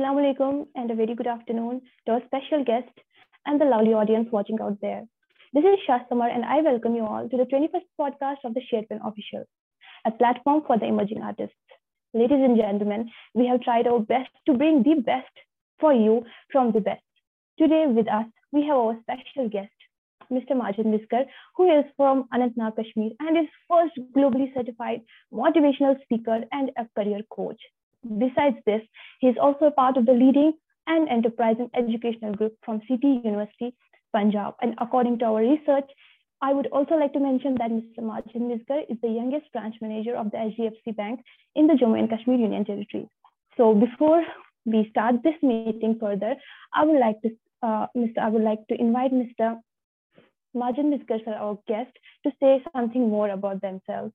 Assalamu 0.00 0.20
alaikum 0.24 0.66
and 0.76 0.90
a 0.90 0.94
very 0.94 1.14
good 1.14 1.26
afternoon 1.26 1.82
to 2.06 2.12
our 2.12 2.22
special 2.24 2.64
guest 2.64 2.88
and 3.44 3.60
the 3.60 3.66
lovely 3.66 3.92
audience 3.92 4.28
watching 4.32 4.58
out 4.58 4.78
there. 4.80 5.02
This 5.52 5.62
is 5.62 5.78
Shah 5.86 5.98
Samar 6.08 6.30
and 6.30 6.42
I 6.42 6.62
welcome 6.62 6.94
you 6.94 7.04
all 7.04 7.28
to 7.28 7.36
the 7.36 7.44
21st 7.44 7.88
podcast 8.00 8.38
of 8.44 8.54
the 8.54 8.62
SharePen 8.72 9.06
Official, 9.06 9.44
a 10.06 10.10
platform 10.10 10.62
for 10.66 10.78
the 10.78 10.86
emerging 10.86 11.20
artists. 11.20 11.74
Ladies 12.14 12.40
and 12.46 12.56
gentlemen, 12.56 13.10
we 13.34 13.46
have 13.48 13.60
tried 13.60 13.86
our 13.86 13.98
best 13.98 14.30
to 14.46 14.54
bring 14.54 14.82
the 14.82 15.02
best 15.02 15.42
for 15.78 15.92
you 15.92 16.24
from 16.50 16.72
the 16.72 16.80
best. 16.80 17.04
Today 17.58 17.84
with 17.86 18.08
us, 18.08 18.24
we 18.52 18.66
have 18.68 18.78
our 18.78 18.96
special 19.02 19.50
guest, 19.50 19.76
Mr. 20.32 20.56
Majid 20.56 20.86
Miskar, 20.86 21.26
who 21.56 21.68
is 21.78 21.84
from 21.98 22.24
Anantnag, 22.32 22.76
Kashmir, 22.76 23.10
and 23.20 23.36
is 23.36 23.52
first 23.68 24.00
globally 24.16 24.48
certified 24.54 25.02
motivational 25.30 26.02
speaker 26.04 26.40
and 26.52 26.70
a 26.78 26.86
career 26.96 27.20
coach. 27.30 27.60
Besides 28.04 28.56
this, 28.66 28.82
he 29.20 29.28
is 29.28 29.36
also 29.40 29.66
a 29.66 29.70
part 29.70 29.96
of 29.96 30.06
the 30.06 30.12
leading 30.12 30.54
and 30.86 31.08
enterprising 31.08 31.70
educational 31.74 32.34
group 32.34 32.54
from 32.64 32.80
City 32.88 33.20
University, 33.24 33.74
Punjab. 34.12 34.54
And 34.62 34.74
according 34.78 35.18
to 35.18 35.26
our 35.26 35.40
research, 35.40 35.88
I 36.42 36.54
would 36.54 36.68
also 36.68 36.94
like 36.94 37.12
to 37.12 37.20
mention 37.20 37.54
that 37.56 37.70
Mr. 37.70 38.02
Majid 38.02 38.40
Miskar 38.40 38.80
is 38.88 38.96
the 39.02 39.08
youngest 39.08 39.52
branch 39.52 39.74
manager 39.82 40.16
of 40.16 40.30
the 40.30 40.38
HDFC 40.38 40.96
Bank 40.96 41.20
in 41.54 41.66
the 41.66 41.74
Jammu 41.74 41.98
and 41.98 42.08
Kashmir 42.08 42.36
Union 42.36 42.64
Territory. 42.64 43.08
So 43.56 43.74
before 43.74 44.24
we 44.64 44.88
start 44.90 45.22
this 45.22 45.34
meeting 45.42 45.98
further, 46.00 46.34
I 46.72 46.84
would 46.84 46.98
like 46.98 47.20
to, 47.22 47.30
uh, 47.62 47.86
Mr. 47.94 48.18
I 48.18 48.28
would 48.28 48.42
like 48.42 48.66
to 48.68 48.80
invite 48.80 49.12
Mr. 49.12 49.60
Majid 50.54 50.86
Miskar, 50.86 51.20
our 51.28 51.58
guest, 51.68 51.92
to 52.24 52.32
say 52.40 52.64
something 52.74 53.08
more 53.08 53.28
about 53.28 53.60
themselves. 53.60 54.12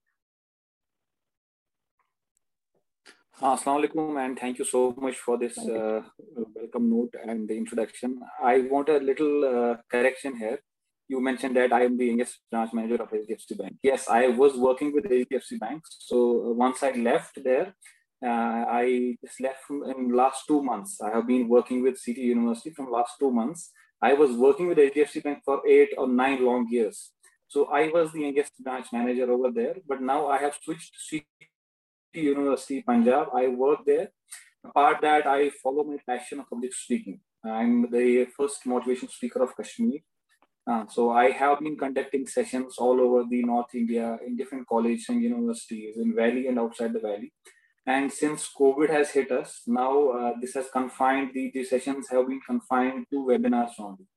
Assalamu 3.42 3.84
alaikum 3.84 4.26
and 4.26 4.40
thank 4.40 4.58
you 4.60 4.66
so 4.66 4.96
much 4.98 5.18
for 5.18 5.38
this 5.38 5.58
uh, 5.58 6.02
welcome 6.56 6.90
note 6.90 7.14
and 7.24 7.48
the 7.50 7.58
introduction. 7.58 8.20
I 8.42 8.62
want 8.62 8.90
a 8.90 8.98
little 8.98 9.44
uh, 9.44 9.76
correction 9.92 10.38
here. 10.38 10.60
You 11.10 11.22
mentioned 11.22 11.56
that 11.58 11.74
I 11.74 11.84
am 11.84 11.98
the 11.98 12.06
youngest 12.06 12.40
branch 12.50 12.72
manager 12.74 13.02
of 13.04 13.12
HDFC 13.12 13.58
Bank. 13.58 13.76
Yes, 13.84 14.08
I 14.10 14.28
was 14.28 14.56
working 14.56 14.94
with 14.94 15.06
HDFC 15.06 15.60
Bank. 15.60 15.84
So 16.00 16.18
uh, 16.18 16.54
once 16.54 16.82
I 16.82 16.92
left 16.92 17.44
there, 17.44 17.76
uh, 18.26 18.66
I 18.82 19.18
just 19.24 19.42
left 19.42 19.60
in 19.70 20.16
last 20.16 20.44
two 20.48 20.64
months. 20.64 21.02
I 21.02 21.10
have 21.10 21.28
been 21.28 21.50
working 21.50 21.84
with 21.84 21.98
City 21.98 22.22
University 22.22 22.72
from 22.72 22.90
last 22.90 23.16
two 23.20 23.32
months 23.32 23.72
I 24.02 24.14
was 24.14 24.32
working 24.32 24.68
with 24.68 24.78
HDFC 24.78 25.24
Bank 25.24 25.40
for 25.44 25.62
eight 25.68 25.90
or 25.98 26.08
nine 26.08 26.44
long 26.46 26.68
years. 26.70 27.12
So 27.48 27.66
I 27.66 27.88
was 27.88 28.12
the 28.12 28.22
youngest 28.22 28.52
branch 28.64 28.88
manager 28.92 29.32
over 29.32 29.52
there, 29.52 29.76
but 29.88 30.02
now 30.02 30.28
I 30.28 30.38
have 30.40 30.58
switched 30.62 30.94
to 30.94 31.00
City 31.00 31.26
University, 32.22 32.82
Punjab. 32.82 33.28
I 33.34 33.48
work 33.48 33.86
there. 33.86 34.10
Apart 34.64 35.02
that, 35.02 35.28
I 35.28 35.50
follow 35.50 35.84
my 35.84 35.98
passion 36.08 36.40
of 36.40 36.50
public 36.50 36.74
speaking. 36.74 37.20
I'm 37.44 37.90
the 37.92 38.26
first 38.38 38.66
motivation 38.66 39.10
speaker 39.10 39.44
of 39.44 39.56
Kashmir. 39.56 40.00
Uh, 40.68 40.86
so 40.90 41.12
I 41.12 41.30
have 41.30 41.60
been 41.60 41.78
conducting 41.78 42.26
sessions 42.26 42.78
all 42.80 43.00
over 43.00 43.24
the 43.30 43.44
North 43.44 43.76
India 43.76 44.18
in 44.26 44.36
different 44.36 44.68
colleges 44.68 45.06
and 45.10 45.22
universities 45.22 45.98
in 45.98 46.16
Valley 46.16 46.48
and 46.48 46.58
outside 46.58 46.94
the 46.94 47.00
Valley. 47.00 47.32
And 47.86 48.12
since 48.12 48.50
COVID 48.60 48.90
has 48.90 49.12
hit 49.12 49.32
us, 49.32 49.62
now 49.68 50.10
uh, 50.10 50.34
this 50.42 50.56
has 50.56 50.70
confined, 50.72 51.32
the, 51.36 51.52
the 51.54 51.64
sessions 51.64 52.08
have 52.10 52.28
been 52.28 52.42
confined 52.42 53.06
to 53.12 53.18
webinars 53.18 53.74
only. 53.78 54.08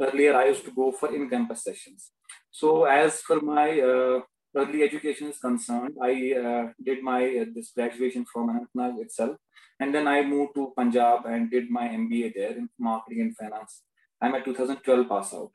Earlier, 0.00 0.34
I 0.34 0.46
used 0.46 0.64
to 0.64 0.70
go 0.70 0.90
for 0.90 1.14
in-campus 1.14 1.64
sessions. 1.64 2.12
So 2.50 2.84
as 2.84 3.20
for 3.20 3.40
my 3.42 3.78
uh, 3.78 4.20
early 4.54 4.82
education 4.82 5.28
is 5.28 5.38
concerned, 5.38 5.96
I 6.02 6.34
uh, 6.34 6.72
did 6.82 7.02
my 7.02 7.22
uh, 7.40 7.44
this 7.54 7.72
graduation 7.74 8.24
from 8.24 8.48
Anantnag 8.48 9.00
itself. 9.00 9.36
And 9.80 9.94
then 9.94 10.06
I 10.06 10.22
moved 10.22 10.54
to 10.54 10.72
Punjab 10.76 11.26
and 11.26 11.50
did 11.50 11.70
my 11.70 11.88
MBA 11.88 12.34
there 12.34 12.52
in 12.52 12.68
marketing 12.78 13.22
and 13.22 13.36
finance. 13.36 13.82
I'm 14.20 14.34
a 14.34 14.44
2012 14.44 15.08
pass 15.08 15.34
out. 15.34 15.50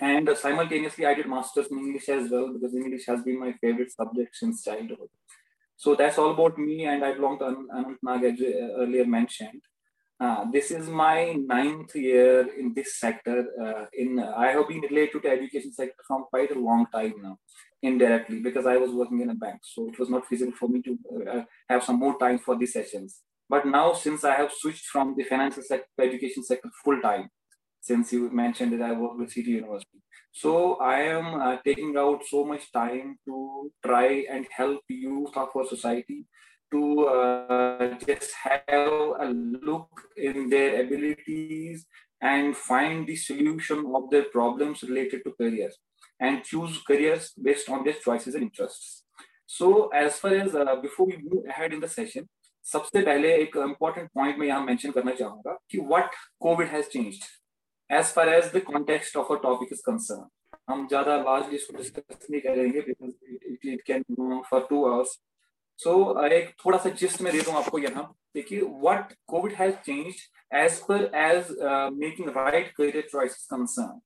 And 0.00 0.28
simultaneously, 0.36 1.06
I 1.06 1.14
did 1.14 1.28
master's 1.28 1.66
in 1.70 1.78
English 1.78 2.08
as 2.08 2.30
well 2.30 2.52
because 2.52 2.74
English 2.74 3.06
has 3.06 3.22
been 3.22 3.38
my 3.38 3.52
favorite 3.60 3.92
subject 3.92 4.36
since 4.36 4.64
childhood. 4.64 5.08
So 5.76 5.94
that's 5.94 6.18
all 6.18 6.30
about 6.30 6.58
me, 6.58 6.86
and 6.86 7.04
I 7.04 7.14
belong 7.14 7.38
to 7.40 7.44
Anantnag, 7.44 8.32
as 8.32 8.40
earlier 8.76 9.04
mentioned. 9.04 9.62
Uh, 10.20 10.44
this 10.52 10.70
is 10.70 10.88
my 10.88 11.32
ninth 11.32 11.96
year 11.96 12.48
in 12.56 12.72
this 12.74 13.00
sector. 13.00 13.38
Uh, 13.60 13.86
in 13.92 14.20
I 14.20 14.52
have 14.52 14.68
been 14.68 14.82
related 14.82 15.12
to 15.14 15.20
the 15.20 15.30
education 15.30 15.72
sector 15.72 16.02
from 16.06 16.26
quite 16.30 16.52
a 16.52 16.58
long 16.58 16.86
time 16.94 17.14
now, 17.20 17.38
indirectly, 17.82 18.40
because 18.40 18.66
I 18.66 18.76
was 18.76 18.90
working 18.90 19.20
in 19.20 19.30
a 19.30 19.34
bank. 19.34 19.60
So 19.62 19.88
it 19.88 19.98
was 19.98 20.08
not 20.08 20.26
feasible 20.26 20.52
for 20.52 20.68
me 20.68 20.82
to 20.82 20.98
uh, 21.30 21.42
have 21.68 21.82
some 21.84 21.98
more 21.98 22.18
time 22.18 22.38
for 22.38 22.56
these 22.56 22.72
sessions. 22.72 23.20
But 23.48 23.66
now, 23.66 23.92
since 23.92 24.24
I 24.24 24.34
have 24.36 24.52
switched 24.52 24.86
from 24.86 25.14
the 25.16 25.24
financial 25.24 25.62
sector 25.62 25.88
to 25.98 26.06
education 26.06 26.44
sector 26.44 26.70
full 26.84 27.00
time, 27.00 27.28
since 27.80 28.12
you 28.12 28.30
mentioned 28.30 28.72
that 28.72 28.82
I 28.82 28.92
work 28.92 29.18
with 29.18 29.32
City 29.32 29.50
University. 29.50 29.98
So 30.30 30.76
I 30.76 31.00
am 31.00 31.34
uh, 31.34 31.56
taking 31.64 31.96
out 31.98 32.22
so 32.24 32.44
much 32.44 32.70
time 32.72 33.18
to 33.26 33.70
try 33.84 34.24
and 34.30 34.46
help 34.56 34.80
youth 34.88 35.36
of 35.36 35.48
our 35.54 35.66
society 35.66 36.24
to 36.72 37.06
uh, 37.06 37.98
just 38.06 38.32
have 38.44 38.62
a 39.20 39.28
look 39.30 39.90
in 40.16 40.48
their 40.48 40.80
abilities 40.80 41.84
and 42.22 42.56
find 42.56 43.06
the 43.06 43.16
solution 43.16 43.92
of 43.94 44.08
their 44.10 44.24
problems 44.24 44.82
related 44.84 45.22
to 45.24 45.32
careers 45.32 45.76
and 46.28 46.42
choose 46.50 46.78
careers 46.88 47.30
based 47.50 47.68
on 47.68 47.84
their 47.84 47.98
choices 48.06 48.34
and 48.34 48.44
interests. 48.44 49.04
So 49.46 49.88
as 49.88 50.18
far 50.18 50.34
as 50.34 50.54
uh, 50.54 50.76
before 50.86 51.06
we 51.06 51.18
move 51.28 51.44
ahead 51.54 51.72
in 51.72 51.80
the 51.80 51.92
session, 51.98 52.28
सबसे 52.72 53.04
पहले 53.04 53.36
एक 53.42 53.56
important 53.68 54.12
point 54.16 54.38
मैं 54.38 54.46
यहाँ 54.46 54.66
mention 54.66 54.92
करना 54.94 55.12
चाहूँगा 55.20 55.56
कि 55.70 55.86
what 55.94 56.20
COVID 56.46 56.76
has 56.76 56.92
changed. 56.96 57.30
as 57.90 58.10
far 58.10 58.28
as 58.34 58.50
the 58.52 58.60
context 58.60 59.16
of 59.16 59.30
our 59.30 59.38
topic 59.40 59.72
is 59.72 59.82
concerned. 59.88 60.28
हम 60.70 60.86
ज़्यादा 60.88 61.16
largely 61.24 61.54
इसको 61.54 61.76
discuss 61.78 62.30
नहीं 62.30 62.40
करेंगे 62.40 62.84
because 62.86 63.14
it, 63.22 63.42
it, 63.52 63.68
it 63.74 63.84
can 63.84 64.04
go 64.20 64.30
on 64.36 64.42
for 64.50 64.60
two 64.68 64.84
hours. 64.90 65.18
So 65.84 65.96
एक 66.38 66.54
थोड़ा 66.64 66.78
सा 66.84 66.94
gist 67.02 67.20
में 67.22 67.32
दे 67.32 67.40
दूँ 67.40 67.54
आपको 67.62 67.78
यहाँ 67.78 68.04
देखिए 68.34 68.60
what 68.86 69.12
COVID 69.34 69.58
has 69.60 69.74
changed 69.88 70.22
as 70.62 70.80
per 70.88 71.00
as 71.24 71.50
uh, 71.70 71.90
making 72.04 72.32
right 72.38 72.74
career 72.80 73.04
choices 73.12 73.46
concerned. 73.50 74.00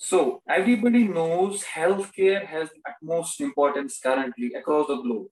So 0.00 0.42
everybody 0.48 1.04
knows 1.08 1.62
healthcare 1.64 2.44
has 2.46 2.68
the 2.70 2.80
utmost 2.90 3.40
importance 3.40 3.98
currently 3.98 4.52
across 4.54 4.88
the 4.88 4.96
globe. 4.96 5.28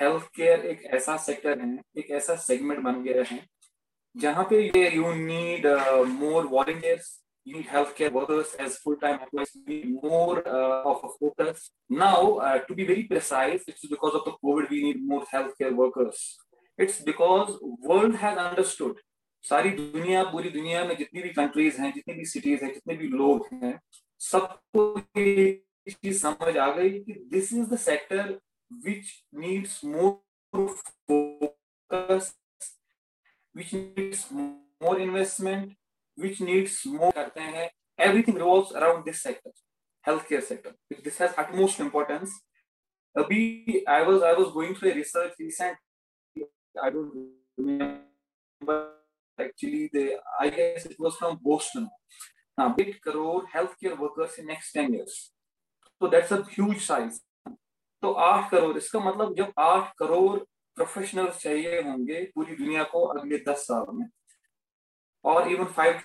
Healthcare 0.00 0.64
एक 0.70 0.84
ऐसा 0.94 1.16
सेक्टर 1.24 1.60
है 1.60 1.68
एक 1.98 2.10
ऐसा 2.20 2.34
सेगमेंट 2.44 2.80
बन 2.84 3.02
गया 3.02 3.24
है 3.30 3.40
जहाँ 4.16 4.44
पे 4.50 4.62
ये 4.76 4.90
you 4.94 5.12
need 5.14 5.66
uh, 5.66 6.04
more 6.04 6.44
volunteers, 6.46 7.20
you 7.44 7.56
need 7.56 7.66
healthcare 7.66 8.10
workers 8.12 8.54
as 8.58 8.78
full-time 8.78 9.20
employees, 9.20 9.50
you 9.54 9.64
need 9.66 10.02
more 10.02 10.46
uh, 10.48 10.82
of 10.82 11.04
a 11.04 11.08
focus. 11.20 11.70
Now, 11.90 12.36
uh, 12.36 12.58
to 12.60 12.74
be 12.74 12.86
very 12.86 13.04
precise, 13.04 13.62
it's 13.66 13.86
because 13.86 14.14
of 14.14 14.24
the 14.24 14.32
COVID 14.44 14.70
we 14.70 14.82
need 14.82 15.06
more 15.06 15.24
healthcare 15.32 15.74
workers. 15.74 16.38
It's 16.78 17.00
because 17.00 17.58
world 17.62 18.14
has 18.16 18.38
understood. 18.38 18.96
सारी 19.43 19.69
दुनिया, 19.69 20.23
पूरी 20.23 20.49
दुनिया 20.49 20.83
में 20.85 20.95
जितनी 20.97 21.21
भी 21.21 21.29
countries 21.29 21.81
हैं, 21.81 21.93
जितनी 21.93 22.13
भी 22.13 22.25
सिटीज़ 22.25 22.63
हैं, 22.65 22.73
जितने 22.73 22.95
भी 22.95 23.07
लोग 23.07 23.47
हैं, 23.53 23.79
सबको 24.21 25.01
समझ 26.13 26.57
आ 26.57 26.71
गई 26.71 26.89
कि 26.99 27.13
this 27.31 27.53
is 27.53 27.69
the 27.69 27.77
sector 27.77 28.39
which 28.71 29.11
needs 29.35 29.83
more 29.85 30.67
focus 31.09 32.35
which 33.55 33.73
needs 33.73 34.27
more 34.33 35.01
investment 35.01 35.75
which 36.17 36.41
needs 36.41 36.83
more 36.87 37.11
करते 37.11 37.41
हैं। 37.41 37.69
Everything 37.99 38.37
revolve 38.37 38.75
around 38.75 39.03
this 39.05 39.23
sector 39.23 39.51
health 40.05 40.27
care 40.29 40.41
sector 40.41 41.01
this 41.03 41.21
has 41.21 41.33
utmost 41.33 41.81
importance 41.81 42.39
अभी 43.15 43.83
I 43.89 44.03
was 44.03 44.23
I 44.23 44.33
was 44.33 44.49
going 44.53 44.75
to 44.75 44.89
research 44.89 45.41
recent 45.41 45.77
I 46.83 46.89
don't 46.91 47.11
actually. 49.41 49.89
The 49.93 50.17
I 50.39 50.49
guess 50.49 50.85
it 50.85 50.97
was 50.99 51.15
from 51.15 51.39
Boston. 51.41 51.89
Now, 52.57 52.69
big 52.73 52.99
crore 53.01 53.43
healthcare 53.55 53.97
workers 53.97 54.37
in 54.37 54.47
next 54.47 54.71
10 54.73 54.93
years. 54.93 55.31
So 56.01 56.07
that's 56.07 56.31
a 56.31 56.43
huge 56.43 56.85
size. 56.85 57.21
तो 58.01 58.11
आठ 58.25 58.49
करोड़ 58.51 58.77
इसका 58.77 58.99
मतलब 58.99 59.35
जब 59.37 59.53
आठ 59.59 59.91
crore 59.99 60.37
professional 60.75 61.27
चाहिए 61.39 61.81
होंगे 61.83 62.21
पूरी 62.35 62.55
दुनिया 62.55 62.83
को 62.91 63.03
अगले 63.13 63.37
दस 63.47 63.65
साल 63.67 63.85
में 63.95 64.05
और 65.31 65.51
even 65.51 65.65
five 65.77 65.99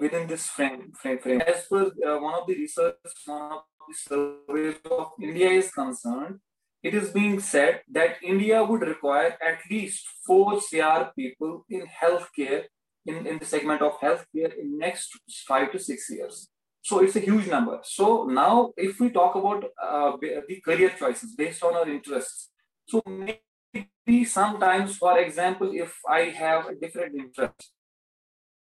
within 0.00 0.26
this 0.26 0.46
frame, 0.46 0.92
frame, 0.92 1.18
frame. 1.18 1.42
As 1.46 1.66
per 1.66 1.82
uh, 1.86 2.18
one 2.18 2.34
of 2.34 2.46
the 2.46 2.54
research, 2.54 2.96
one 3.26 3.52
of 3.52 3.62
the 3.88 3.94
surveys 3.94 4.76
of 4.90 5.12
India 5.22 5.50
is 5.50 5.70
concerned, 5.70 6.40
it 6.82 6.94
is 6.94 7.10
being 7.10 7.40
said 7.40 7.82
that 7.92 8.16
India 8.22 8.64
would 8.64 8.82
require 8.82 9.36
at 9.42 9.58
least 9.70 10.06
four 10.26 10.60
CR 10.60 11.10
people 11.16 11.64
in 11.68 11.86
healthcare, 12.02 12.64
in, 13.06 13.26
in 13.26 13.38
the 13.38 13.44
segment 13.44 13.82
of 13.82 13.98
healthcare 14.00 14.52
in 14.58 14.78
next 14.78 15.10
five 15.46 15.72
to 15.72 15.78
six 15.78 16.08
years. 16.10 16.48
So 16.82 17.00
it's 17.00 17.16
a 17.16 17.20
huge 17.20 17.46
number. 17.46 17.80
So 17.82 18.24
now 18.24 18.72
if 18.76 18.98
we 19.00 19.10
talk 19.10 19.34
about 19.34 19.64
uh, 19.82 20.16
the 20.20 20.60
career 20.64 20.92
choices 20.98 21.34
based 21.34 21.62
on 21.62 21.74
our 21.74 21.88
interests, 21.88 22.50
So 22.90 23.02
maybe 23.06 24.24
sometimes, 24.24 24.96
for 24.96 25.18
example, 25.18 25.70
if 25.72 25.92
I 26.08 26.22
have 26.42 26.66
a 26.66 26.74
different 26.74 27.14
interest, 27.14 27.70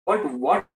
but 0.04 0.24
what 0.32 0.66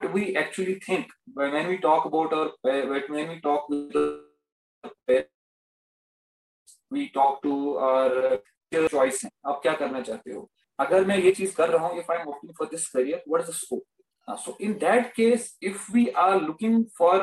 do 0.00 0.08
we 0.08 0.36
actually 0.36 0.76
think 0.80 1.08
when 1.34 1.68
we 1.68 1.76
talk 1.78 2.06
about 2.06 2.32
our 2.32 2.52
when 2.62 3.28
we 3.28 3.40
talk 3.40 3.68
with 3.68 5.26
we 6.90 7.08
talk 7.10 7.42
to 7.42 7.52
our 7.88 8.38
choice 8.72 9.24
है। 9.24 9.30
आप 9.46 9.60
क्या 9.62 9.72
करना 9.74 10.00
चाहते 10.00 10.32
हो? 10.32 10.48
अगर 10.78 11.04
मैं 11.06 11.18
ये 11.18 11.30
चीज़ 11.32 11.54
कर 11.56 11.68
रहा 11.68 11.86
हूँ 11.86 12.02
if 12.02 12.10
I'm 12.14 12.26
opting 12.32 12.54
for 12.60 12.66
this 12.72 12.88
career 12.94 13.20
what 13.26 13.42
is 13.42 13.46
the 13.50 13.56
scope? 13.60 13.86
uh, 14.28 14.36
so 14.36 14.56
in 14.60 14.78
that 14.78 15.14
case 15.14 15.46
if 15.62 15.88
we 15.90 16.10
are 16.24 16.38
looking 16.40 16.80
for 16.98 17.14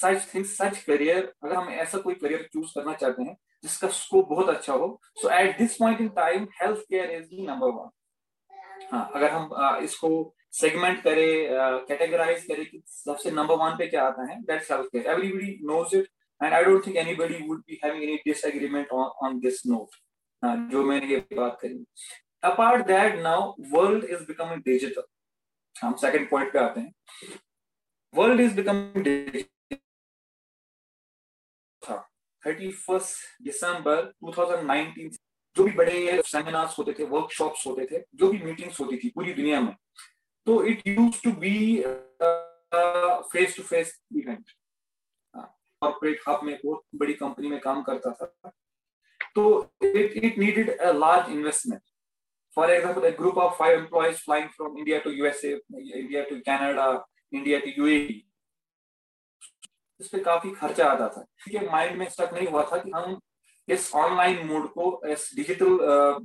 such 0.00 0.28
things 0.32 0.52
such 0.60 0.84
career 0.86 1.22
अगर 1.44 1.54
हम 1.54 1.68
ऐसा 1.86 1.98
कोई 2.06 2.14
career 2.22 2.44
choose 2.54 2.74
करना 2.74 2.94
चाहते 3.00 3.22
हैं 3.22 3.36
जिसका 3.64 3.88
स्कोप 3.96 4.28
बहुत 4.28 4.48
अच्छा 4.48 4.72
हो 4.72 5.00
so 5.22 5.28
at 5.38 5.58
this 5.58 5.74
point 5.76 6.00
in 6.00 6.08
time 6.20 6.46
health 6.60 6.78
care 6.90 7.10
is 7.16 7.26
the 7.26 7.46
number 7.46 7.68
one 7.74 7.90
हाँ 8.92 9.10
अगर 9.14 9.30
हम 9.30 9.48
uh, 9.48 9.82
इसको 9.84 10.34
सेगमेंट 10.52 11.02
करें 11.02 11.84
कैटेगराइज 11.88 12.44
करें 12.44 12.64
कि 12.70 12.82
सबसे 12.86 13.30
नंबर 13.30 13.54
वन 13.56 13.76
पे 13.78 13.86
क्या 13.88 14.02
आता 14.06 14.30
है 14.30 14.40
that's 14.48 14.70
health 14.72 14.86
care 14.92 15.06
everybody 15.10 15.58
knows 15.70 15.96
it 15.96 16.08
and 16.42 16.54
I 16.54 16.64
don't 16.64 16.86
think 16.86 16.96
anybody 16.96 17.38
would 17.46 17.60
be 17.66 17.80
having 17.84 18.02
any 18.02 18.16
disagreement 18.26 18.88
on 18.92 19.10
on 19.26 19.38
this 19.40 19.62
note 19.66 19.96
जो 20.72 20.82
मैंने 20.84 21.06
ये 21.06 21.18
बात 21.34 21.58
करी। 21.62 21.84
Apart 22.44 22.86
that 22.86 23.18
now 23.22 23.54
world 23.72 24.04
is 24.04 24.22
becoming 24.26 24.62
digital 24.64 25.02
हम 25.76 25.94
सेकंड 26.00 26.28
पॉइंट 26.30 26.52
पे 26.52 26.58
आते 26.58 26.80
हैं। 26.80 26.92
World 28.14 28.40
is 28.40 28.54
becoming 28.56 29.44
thirty 32.42 32.70
first 32.72 33.42
December 33.42 34.12
2019 34.24 35.18
जो 35.56 35.64
भी 35.64 35.72
बड़े 35.72 36.22
सेमिनार्स 36.26 36.78
होते 36.78 36.92
थे 36.98 37.04
वर्कशॉप्स 37.06 37.66
होते 37.66 37.86
थे, 37.86 37.98
जो 38.14 38.28
भी 38.28 38.38
मीटिंग्स 38.38 38.80
होती 38.80 38.96
थी 38.98 39.08
पूरी 39.14 39.32
दुनिया 39.34 39.60
में 39.60 39.74
तो 40.46 40.64
it 40.66 40.86
use 40.86 41.22
to 41.24 41.32
be 41.40 41.82
face 43.32 43.56
to 43.56 43.62
face 43.62 44.00
event 44.16 44.50
corporate 45.82 46.20
hub 46.28 46.40
में 46.44 46.58
बहुत 46.64 46.82
बड़ी 46.94 47.14
कंपनी 47.14 47.48
में 47.48 47.60
काम 47.60 47.82
करता 47.82 48.10
था। 48.12 48.50
तो 49.34 49.44
it 49.84 50.12
it 50.24 50.38
needed 50.38 50.76
a 50.78 50.92
large 50.92 51.32
investment 51.32 51.82
for 52.56 52.70
example 52.70 53.08
a 53.08 53.14
group 53.18 53.38
of 53.42 53.56
five 53.58 53.74
employees 53.76 54.18
flying 54.24 54.48
from 54.56 54.76
India 54.80 55.00
to 55.04 55.10
USA, 55.18 55.52
India 56.00 56.24
to 56.30 56.40
Canada, 56.48 56.86
India 57.32 57.60
to 57.60 57.70
UAE. 57.78 58.20
इस 60.00 60.08
पे 60.08 60.18
काफ़ी 60.20 60.50
खर्चा 60.54 60.86
आता 60.90 61.08
था। 61.08 61.22
ठीक 61.44 61.54
है 61.54 61.70
माइंड 61.72 61.96
में 61.98 62.08
स्टक 62.10 62.30
नहीं 62.34 62.46
हुआ 62.48 62.62
था 62.70 62.76
कि 62.78 62.90
हम 62.90 63.20
इस 63.68 63.90
ऑनलाइन 63.94 64.46
मोड 64.46 64.66
को 64.72 64.86
इस 65.08 65.28
डिजिटल 65.36 65.76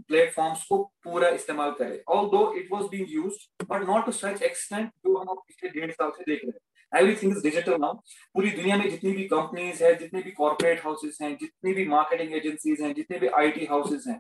प्लेटफॉर्म्स 0.08 0.64
को 0.70 0.78
पूरा 1.04 1.30
इस्तेमाल 1.40 1.72
करें। 1.80 2.00
Although 2.30 2.42
it 2.60 2.68
was 2.72 2.88
being 2.92 3.12
used 3.12 3.36
but 3.64 3.88
not 3.88 4.06
to 4.06 4.12
such 4.12 4.42
extent 4.44 4.90
जो 4.90 5.18
हम 5.18 5.36
पिछले 5.38 5.70
डेढ़ 5.70 5.92
साल 5.92 6.12
से 6.18 6.24
देख 6.24 6.42
रहे 6.44 6.52
हैं। 6.52 6.60
एवरीथिंग 6.92 7.32
इज़ 7.32 7.44
डिजिटल 7.44 7.78
नाउ 7.82 7.94
पूरी 8.36 8.52
दुनिया 8.52 8.78
में 8.78 8.90
जितनी 8.90 9.12
भी 9.12 9.24
कंपनीज़ 9.28 9.84
है, 9.84 9.94
जितने 9.96 10.22
भी 10.22 10.32
कॉर्पोरेट 10.32 10.84
हाउसेज 10.84 11.18
हैं, 11.22 11.36
जितनी 11.38 11.74
भी 11.74 11.88
मार्केटिंग 11.88 12.34
एजेंसीज 12.34 12.82
हैं, 12.82 12.94
जितने 12.94 13.20
भी 13.20 13.28
आई 13.40 13.52
टी 13.52 13.66
हाउसेज 13.66 14.08
हैं 14.08 14.20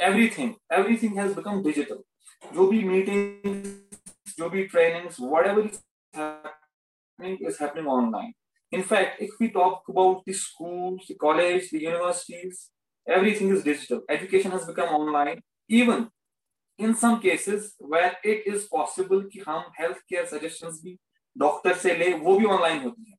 everything 0.00 0.52
everything 0.72 1.18
has 1.18 1.34
become 1.34 1.62
digital 1.62 2.02
जो 2.54 2.66
भी 2.66 2.82
मीटिंग 2.84 3.54
जो 4.38 4.48
भी 4.50 4.64
training 4.66 5.06
is 7.42 7.62
happening 7.62 7.88
online 7.88 8.32
in fact 8.72 9.22
if 9.22 9.34
we 9.40 9.48
talk 9.48 9.90
about 9.90 10.22
the 10.28 10.32
school 10.34 11.14
college 11.20 11.70
the 11.74 11.82
universities 11.82 12.68
everything 13.06 13.56
is 13.56 13.64
digital 13.64 14.02
education 14.14 14.52
has 14.52 14.66
become 14.66 14.94
online 14.96 15.40
even 15.70 16.06
in 16.78 16.94
some 17.00 17.16
cases 17.22 17.76
where 17.92 18.20
it 18.26 18.48
is 18.48 18.66
possible 18.70 19.22
कि 19.32 19.42
हम 19.48 19.72
health 19.80 19.98
care 20.08 20.24
suggestion 20.26 20.78
भी 20.82 20.98
doctor 21.35 21.73
से 21.75 21.95
ले 21.97 22.13
वो 22.25 22.37
भी 22.39 22.45
online 22.45 22.83
होती 22.83 23.11
है. 23.11 23.17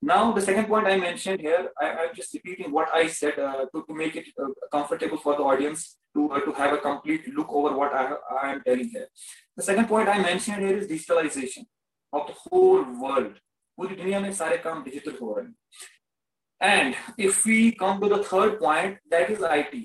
Now 0.00 0.32
the 0.32 0.40
second 0.40 0.68
point 0.68 0.86
I 0.86 0.96
mentioned 0.96 1.40
here, 1.40 1.70
I, 1.80 1.86
I'm 2.00 2.14
just 2.14 2.32
repeating 2.32 2.70
what 2.70 2.88
I 2.94 3.08
said 3.08 3.38
uh, 3.38 3.64
to, 3.72 3.84
to 3.88 3.94
make 3.94 4.14
it 4.14 4.26
uh, 4.40 4.46
comfortable 4.70 5.18
for 5.18 5.34
the 5.36 5.42
audience 5.42 5.96
to 6.14 6.30
uh, 6.30 6.40
to 6.40 6.52
have 6.52 6.72
a 6.72 6.78
complete 6.78 7.26
look 7.34 7.52
over 7.52 7.72
what 7.76 7.92
I, 7.92 8.04
I 8.42 8.52
am 8.52 8.62
telling 8.68 8.88
here. 8.88 9.08
The 9.56 9.64
second 9.70 9.88
point 9.88 10.08
I 10.08 10.18
mentioned 10.22 10.62
here 10.66 10.76
is 10.76 10.86
digitalization 10.86 11.66
of 12.12 12.26
the 12.28 12.36
whole 12.44 12.84
world. 13.04 13.34
पूरी 13.78 13.94
दुनिया 13.96 14.20
में 14.20 14.32
सारे 14.34 14.56
काम 14.58 14.82
digital 14.84 15.18
हो 15.20 15.34
रहे 15.34 15.46
हैं 15.46 16.78
and 16.78 16.94
if 17.26 17.46
we 17.46 17.70
come 17.80 18.00
to 18.00 18.08
the 18.14 18.22
third 18.32 18.58
point 18.60 18.98
that 19.10 19.30
is 19.30 19.44
IT 19.44 19.84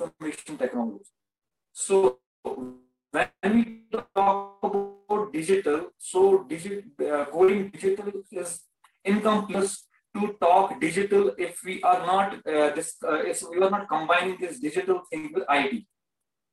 information 0.00 0.56
technology 0.58 1.04
so 1.72 2.18
when 3.15 3.55
we 3.55 3.63
talk 3.93 4.63
about 4.69 5.33
digital 5.33 5.79
so 5.97 6.21
digit 6.43 6.85
uh, 7.01 7.25
going 7.25 7.69
digital 7.69 8.11
is 8.31 8.53
incomplete 9.05 9.75
to 10.15 10.35
talk 10.41 10.79
digital 10.79 11.31
if 11.37 11.63
we 11.63 11.75
are 11.83 11.99
not 12.05 12.33
uh, 12.47 12.69
this 12.77 12.89
uh, 13.03 13.21
if 13.33 13.43
we 13.51 13.61
are 13.61 13.69
not 13.69 13.87
combining 13.87 14.37
this 14.39 14.59
digital 14.59 15.03
thing 15.09 15.29
with 15.33 15.45
IT 15.59 15.83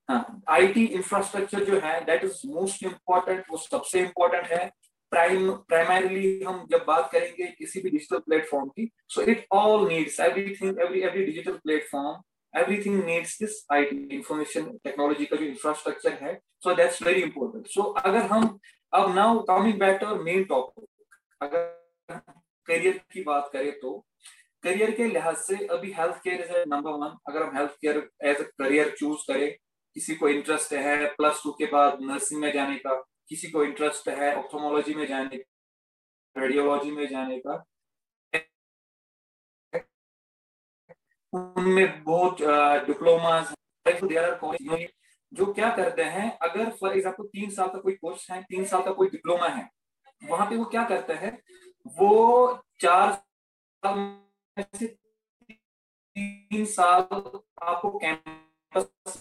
IT 0.08 0.86
uh, 0.86 0.92
infrastructure 0.92 1.64
जो 1.64 1.78
है 1.80 2.00
that 2.04 2.24
is 2.24 2.40
most 2.46 2.82
important 2.84 3.44
वो 3.50 3.56
सबसे 3.58 4.00
important 4.00 4.46
है 4.52 4.64
prime 5.12 5.50
primarily 5.68 6.42
हम 6.44 6.66
जब 6.70 6.84
बात 6.86 7.08
करेंगे 7.12 7.46
किसी 7.58 7.80
भी 7.80 7.90
डिजिटल 7.90 8.18
प्लेटफॉर्म 8.28 8.68
की 8.76 8.90
so 9.14 9.22
it 9.32 9.46
all 9.52 9.86
needs 9.88 10.18
everything 10.26 10.80
every 10.80 11.00
every 11.02 11.24
digital 11.26 11.56
platform 11.64 12.20
this 12.54 13.64
IT 13.72 13.96
information 14.16 14.70
technology 14.84 15.24
का 15.24 15.36
जो 15.36 15.44
इंफ्रास्ट्रक्चर 15.44 16.12
है 16.22 16.34
सो 16.64 16.74
दैट्स 16.74 17.02
वेरी 17.02 17.22
इंपॉर्टेंट 17.22 17.66
सो 17.66 17.82
अगर 17.82 18.26
हम 18.26 18.58
अब 18.92 19.14
now 19.14 19.38
coming 19.42 19.78
back 19.80 20.00
to 20.00 20.14
main 20.22 20.44
topic 20.44 21.16
अगर 21.40 22.18
करियर 22.68 23.00
की 23.12 23.22
बात 23.22 23.50
करें 23.52 23.72
तो 23.80 23.98
करियर 24.62 24.90
के 24.90 25.04
लिहाज 25.04 25.36
से 25.36 25.66
अभी 25.66 25.92
health 25.92 26.16
care 26.24 26.40
is 26.40 26.68
number 26.68 26.90
one 26.90 27.16
अगर 27.28 27.42
हम 27.42 27.56
health 27.56 27.70
care 27.70 27.96
as 28.24 28.40
a 28.40 28.44
career 28.58 28.94
choose 28.98 29.26
करें, 29.28 29.50
किसी 29.96 30.14
को 30.14 30.28
इंटरेस्ट 30.28 30.72
है 30.72 31.06
प्लस 31.06 31.40
टू 31.44 31.52
के 31.52 31.66
बाद 31.66 31.98
नर्सिंग 32.02 32.40
में 32.40 32.52
जाने 32.52 32.76
का, 32.76 32.94
किसी 33.28 33.50
को 33.50 33.64
इंटरेस्ट 33.64 34.08
है 34.08 34.34
ऑप्थोमोलॉजी 34.36 34.94
में 34.94 35.06
जाने 35.06 35.36
का 35.36 36.40
रेडियोलॉजी 36.40 36.90
में 36.90 37.06
जाने 37.08 37.38
का 37.38 37.64
उनमें 41.32 42.02
बहुत 42.04 42.42
डिप्लोमा 42.86 43.40
जो 45.32 45.52
क्या 45.54 45.68
करते 45.76 46.02
हैं, 46.04 46.30
अगर 46.38 46.70
फॉर 46.70 46.92
एग्ज़ाम्पल 46.92 47.24
तीन 47.26 47.50
साल 47.50 47.68
का 47.68 47.78
कोई 47.78 47.92
कोर्स 47.94 48.30
है, 48.30 48.42
तीन 48.42 48.64
साल 48.64 48.82
का 48.82 48.90
कोई 48.92 49.08
डिप्लोमा 49.08 49.46
है, 49.48 49.68
वहाँ 50.22 50.46
पे 50.50 50.56
वो 50.56 50.64
क्या 50.66 50.84
करते 50.88 51.12
हैं, 51.14 51.38
वो 51.86 52.62
चार 52.80 53.12
साल 53.12 54.66
से 54.78 54.86
तीन 56.16 56.64
साल 56.66 57.00
आपको 57.62 57.90
कैंप 57.98 58.22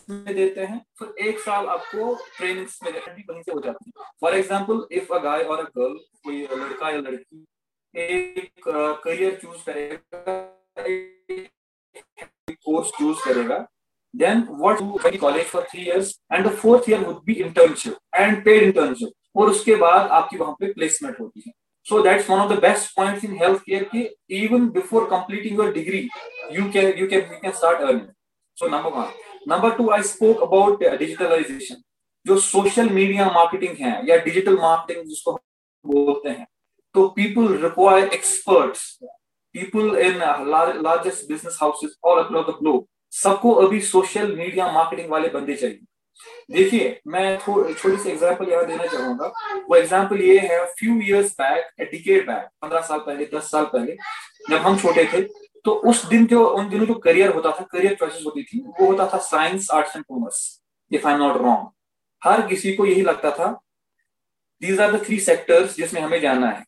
में 0.09 0.33
देते 0.35 0.61
हैं, 0.61 0.79
फिर 0.99 1.27
एक 1.27 1.39
साल 1.39 1.67
आपको 1.67 2.13
ट्रेनिंग्स 2.37 2.79
में 2.83 2.93
भी 2.93 3.23
वहीं 3.29 3.41
से 3.41 3.51
हो 3.51 3.59
जाती 3.61 3.91
है। 3.97 4.05
For 4.21 4.35
example 4.35 4.87
if 4.91 5.13
a 5.13 5.17
guy 5.23 5.43
और 5.43 5.59
अ 5.59 5.69
गर्ल 5.77 5.97
कोई 6.23 6.41
लड़का 6.43 6.89
या 6.89 6.97
लड़की, 6.97 7.45
एक 7.93 8.63
करियर 9.03 9.39
चूज़ 9.41 9.65
करेगा 9.65 10.39
कोर्स 11.95 12.91
चूज़ 12.99 13.27
करेगा 13.27 13.65
then 14.13 14.39
what 14.61 14.79
do 14.79 15.17
college 15.19 15.45
for 15.45 15.59
three 15.67 15.83
years 15.83 16.07
and 16.29 16.45
the 16.45 16.51
fourth 16.61 16.87
year 16.87 16.97
would 17.01 17.19
be 17.25 17.35
internship 17.43 17.93
and 18.21 18.43
paid 18.47 18.63
internship 18.63 19.11
और 19.35 19.49
उसके 19.49 19.75
बाद 19.75 20.09
आपकी 20.11 20.37
वहाँ 20.37 20.55
पे 20.59 20.71
प्लेसमेंट 20.73 21.19
होती 21.19 21.43
है 21.45 21.53
so 21.85 22.01
that's 22.05 22.27
one 22.31 22.41
of 22.41 22.49
the 22.49 22.57
best 22.65 22.89
points 22.97 23.23
in 23.23 23.37
healthcare 23.37 23.85
कि 23.91 24.07
even 24.39 24.67
before 24.73 25.03
completing 25.13 25.61
your 25.61 25.71
degree 25.77 26.03
you 26.57 26.65
can 26.75 26.91
you 27.01 27.07
can 27.13 27.31
you 27.35 27.39
can 27.45 27.55
start 27.61 27.85
earning 27.89 28.09
so 28.57 28.73
number 28.75 28.95
one 29.01 29.13
number 29.47 29.71
two 29.77 29.89
I 29.91 30.03
spoke 30.03 30.41
about 30.41 30.83
digitalization 30.99 31.75
जो 32.25 32.37
social 32.39 32.89
media 32.93 33.25
marketing 33.25 33.77
है 33.85 33.93
या 34.09 34.17
digital 34.25 34.57
marketing 34.57 35.07
जिसको 35.07 35.31
बोलते 35.85 36.29
हैं 36.29 36.45
तो 36.95 37.07
people 37.15 37.47
require 37.63 38.07
experts 38.13 38.83
people 39.55 39.97
in 39.99 40.17
largest 40.17 41.27
business 41.29 41.57
houses 41.61 41.95
all 42.03 42.23
across 42.23 42.45
the 42.45 42.57
globe 42.59 42.85
सबको 43.13 43.51
अभी 43.61 43.79
social 43.83 44.35
media 44.35 44.71
marketing 44.71 45.09
वाले 45.11 45.29
बंदे 45.29 45.55
चाहिए। 45.55 45.79
देखिए, 46.51 46.99
मैं 47.07 47.37
छोटी 47.37 47.97
सी 47.97 48.09
एग्जांपल 48.09 48.49
यहाँ 48.49 48.65
देना 48.67 48.85
चाहूँगा। 48.85 49.27
वो 49.69 49.75
एग्जांपल 49.75 50.21
ये 50.21 50.37
है 50.39 50.65
few 50.73 50.99
years 51.01 51.31
back 51.33 51.89
decade 51.91 52.25
back 52.27 52.47
पंद्रह 52.61 52.81
साल 52.81 52.99
पहले, 52.99 53.25
दस 53.33 53.51
साल 53.51 53.65
पहले, 53.65 53.95
जब 54.49 54.57
हम 54.57 54.77
छोटे 54.79 55.05
थे 55.13 55.21
तो 55.65 55.71
उस 55.71 56.05
दिन 56.05 56.25
जो, 56.25 56.45
उन 56.45 56.69
दिनों 56.69 56.85
जो 56.85 56.93
करियर 56.95 57.33
होता 57.33 57.51
था 57.51 57.63
करियर 57.71 57.95
चॉइसेस 57.95 58.23
होती 58.25 58.43
थी, 58.43 58.59
वो 58.59 58.85
होता 58.85 59.07
था 59.13 59.17
science 59.19 59.69
arts 59.73 59.95
and 59.95 60.05
commerce 60.05 60.39
if 60.91 61.07
I 61.07 61.13
am 61.13 61.19
not 61.19 61.37
wrong 61.37 61.67
हर 62.21 62.47
किसी 62.47 62.73
को 62.73 62.85
यही 62.85 63.01
लगता 63.01 63.31
था 63.31 63.51
these 64.61 64.79
are 64.79 64.91
the 64.91 65.03
three 65.05 65.19
sectors 65.21 65.75
जिसमें 65.77 66.01
हमें 66.01 66.19
जाना 66.21 66.49
है। 66.49 66.63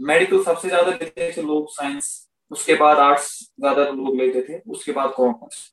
मेडिकल 0.00 0.42
सबसे 0.44 0.68
ज़्यादा 0.68 0.90
लेते 0.90 1.32
थे 1.36 1.42
लोग 1.42 1.70
साइंस 1.70 2.08
उसके 2.50 2.74
बाद 2.74 2.98
आर्ट्स 2.98 3.28
ज़्यादा 3.60 3.82
लोग 3.84 4.16
लेते 4.16 4.42
थे, 4.42 4.58
उसके 4.70 4.92
बाद 4.92 5.12
commerce 5.16 5.72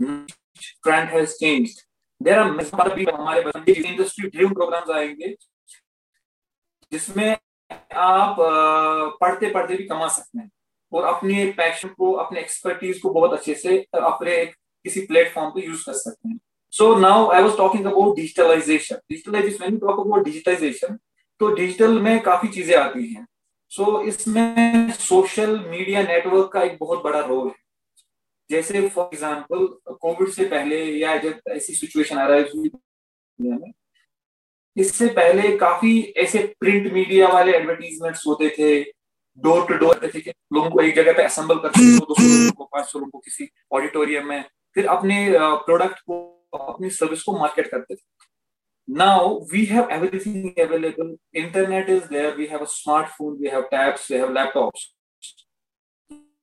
trend 0.00 1.08
has 1.10 1.34
changed 1.34 1.80
there 2.20 2.38
are 2.38 2.94
भी 2.94 3.04
हमारे 3.04 3.40
इंडस्ट्री 3.72 4.28
ड्रीम 4.28 4.52
प्रोग्राम्स 4.54 4.90
आएँगे, 4.90 5.34
जिसमें 6.92 7.36
आप 7.70 8.36
पढ़ते 9.20 9.50
पढ़ते 9.50 9.76
भी 9.76 9.84
कमा 9.86 10.08
सकते 10.08 10.38
हैं। 10.38 10.50
और 10.92 11.04
अपने 11.04 11.44
पैशन 11.56 11.88
को, 11.88 12.12
अपने 12.12 12.40
एक्सपर्टीज 12.40 12.98
को 13.00 13.10
बहुत 13.10 13.32
अच्छे 13.32 13.54
से 13.54 13.78
अपने 13.94 14.44
किसी 14.46 15.00
प्लेटफॉर्म 15.06 15.50
पे 15.50 15.66
यूज़ 15.66 15.84
कर 15.86 15.92
सकते 15.94 16.28
हैं। 16.28 16.38
So 16.72 16.94
now 16.98 17.30
I 17.30 17.42
was 17.42 17.56
talking 17.56 17.86
about 17.86 18.16
digitalization 18.16 18.96
digitalization 19.10 19.78
talk 19.78 20.00
about 20.00 20.24
digitization 20.24 20.98
तो 21.40 21.54
डिजिटल 21.54 21.98
में 22.00 22.20
काफ़ी 22.22 22.48
चीज़ें 22.48 22.76
आती 22.76 23.06
हैं। 23.14 23.26
सो 23.72 23.84
so, 23.84 24.06
इसमें 24.08 24.92
सोशल 24.92 25.58
मीडिया 25.60 26.02
नेटवर्क 26.02 26.50
का 26.52 26.62
एक 26.62 26.76
बहुत 26.80 27.02
बड़ा 27.04 27.20
रोल 27.20 27.46
है। 27.48 27.54
जैसे 28.50 28.88
फॉर 28.88 29.10
एग्जांपल 29.14 29.66
कोविड 29.92 30.28
से 30.28 30.44
पहले 30.44 30.84
या 30.84 31.16
जब 31.16 31.40
ऐसी 31.48 31.74
सिचुएशन 31.74 32.18
आ 32.18 32.26
रहा 32.26 32.36
है 32.36 33.72
इससे 34.76 35.08
पहले 35.08 35.56
काफ़ी 35.56 36.00
ऐसे 36.16 36.38
प्रिंट 36.60 36.92
मीडिया 36.92 37.28
वाले 37.28 37.52
एडवर्टीजमेंट्स 37.56 38.26
होते 38.26 38.48
थे 38.58 38.68
डोर 39.38 39.66
टू 39.66 39.74
डोर 39.74 40.10
थे 40.14 40.18
लोगों 40.28 40.70
को 40.70 40.80
एक 40.80 40.94
जगह 40.94 41.12
पे 41.12 41.22
असेंबल 41.22 41.58
करते 41.58 41.80
थे 41.80 41.98
दो 41.98 42.14
सौ 42.14 42.22
लोगों 42.22 42.52
को 42.52 42.64
पाँच 42.64 42.86
सौ 42.86 42.98
लोगों 42.98 43.10
को 43.10 43.18
किसी 43.18 43.48
ऑडिटोरियम 43.72 44.28
में 44.28 44.44
फिर 44.74 44.86
अपने 44.86 45.16
प्रोडक्ट 45.38 45.98
को 46.00 46.18
अपनी 46.58 46.90
सर्विस 46.90 47.22
को 47.22 47.38
मार्केट 47.38 47.70
करते 47.70 47.94
थे। 47.94 48.00
Now 48.88 49.42
we 49.50 49.66
have 49.66 49.88
everything 49.90 50.54
available 50.56 51.16
internet 51.32 51.88
is 51.88 52.08
there 52.08 52.36
we 52.36 52.46
have 52.46 52.62
a 52.62 52.66
smartphone 52.66 53.38
we 53.38 53.48
have 53.48 53.68
tabs 53.70 54.08
we 54.08 54.16
have 54.16 54.28
laptops 54.30 54.80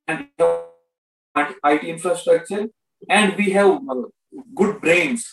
and 0.07 0.27
we 0.37 0.45
have 1.35 1.55
IT 1.65 1.83
infrastructure 1.85 2.67
and 3.09 3.35
we 3.37 3.51
have 3.51 3.79
good 4.55 4.81
brains 4.81 5.23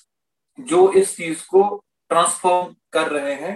जो 0.59 0.81
इस 0.93 1.17
चीज़ 1.17 1.45
को 1.51 1.63
transform 2.11 2.75
कर 2.93 3.11
रहे 3.11 3.35
हैं 3.35 3.53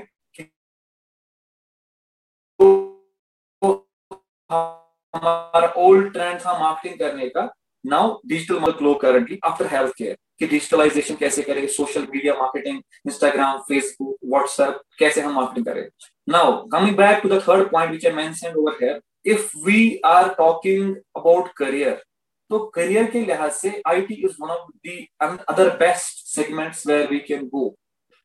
हमारा 5.15 5.69
ओल्ड 5.77 6.13
ट्रेंड 6.13 6.41
था 6.41 6.59
marketing 6.59 6.99
करने 6.99 7.29
का 7.29 7.49
now 7.85 8.19
digital 8.27 8.59
model 8.59 8.79
glow 8.79 8.95
currently 9.03 9.39
after 9.45 9.67
health 9.67 9.93
care 9.99 10.17
कि 10.39 10.47
डिजिटलाइजेशन 10.47 11.15
कैसे 11.17 11.43
करें? 11.43 11.67
Social 11.69 12.07
media 12.13 12.35
marketing 12.35 12.79
Instagram 13.07 13.59
Facebook 13.69 14.17
WhatsApp 14.25 14.81
कैसे 14.99 15.21
हम 15.21 15.35
मार्केटिंग 15.35 15.67
करें? 15.67 15.89
Now 16.29 16.67
coming 16.69 16.97
back 16.97 17.21
to 17.23 17.29
the 17.29 17.41
third 17.49 17.71
point 17.73 17.91
which 17.93 18.07
I 18.07 18.13
mentioned 18.13 18.57
over 18.57 18.77
here 18.83 19.01
if 19.33 19.53
we 19.67 20.01
are 20.07 20.29
talking 20.39 20.95
about 21.17 21.53
career 21.57 22.03
तो 22.51 22.59
career 22.75 23.11
के 23.11 23.21
लिहाज 23.25 23.53
से 23.53 23.81
IT 23.89 24.15
is 24.25 24.35
one 24.41 24.51
of 24.51 24.71
the 24.87 25.39
other 25.49 25.77
best 25.77 26.27
segments 26.35 26.87
where 26.87 27.11
we 27.11 27.19
can 27.29 27.47
go 27.49 27.75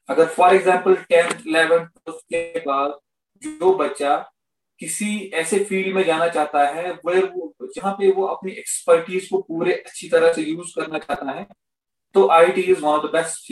अगर 0.09 0.25
for 0.35 0.55
example 0.55 0.95
tenth 1.09 1.47
eleventh 1.47 1.87
के 2.09 2.59
बाद 2.59 2.99
जो 3.41 3.73
बच्चा 3.73 4.17
किसी 4.81 5.09
ऐसे 5.35 5.63
फ़ील्ड 5.65 5.95
में 5.95 6.03
जाना 6.03 6.27
चाहता 6.27 6.65
है 6.67 6.91
वेर 7.05 7.25
वो, 7.25 7.53
जहाँ 7.75 7.93
पे 7.93 8.11
वो 8.11 8.25
अपनी 8.25 8.51
एक्सपर्टीज 8.51 9.27
को 9.29 9.41
पूरे 9.41 9.73
अच्छी 9.73 10.09
तरह 10.09 10.33
से 10.33 10.41
यूज़ 10.41 10.73
करना 10.75 10.99
चाहता 10.99 11.31
है 11.31 11.47
तो 12.15 12.27
I 12.31 12.51
T 12.51 12.61
is 12.61 12.81
one 12.81 12.89
of 12.89 13.05
the 13.05 13.11
best 13.11 13.51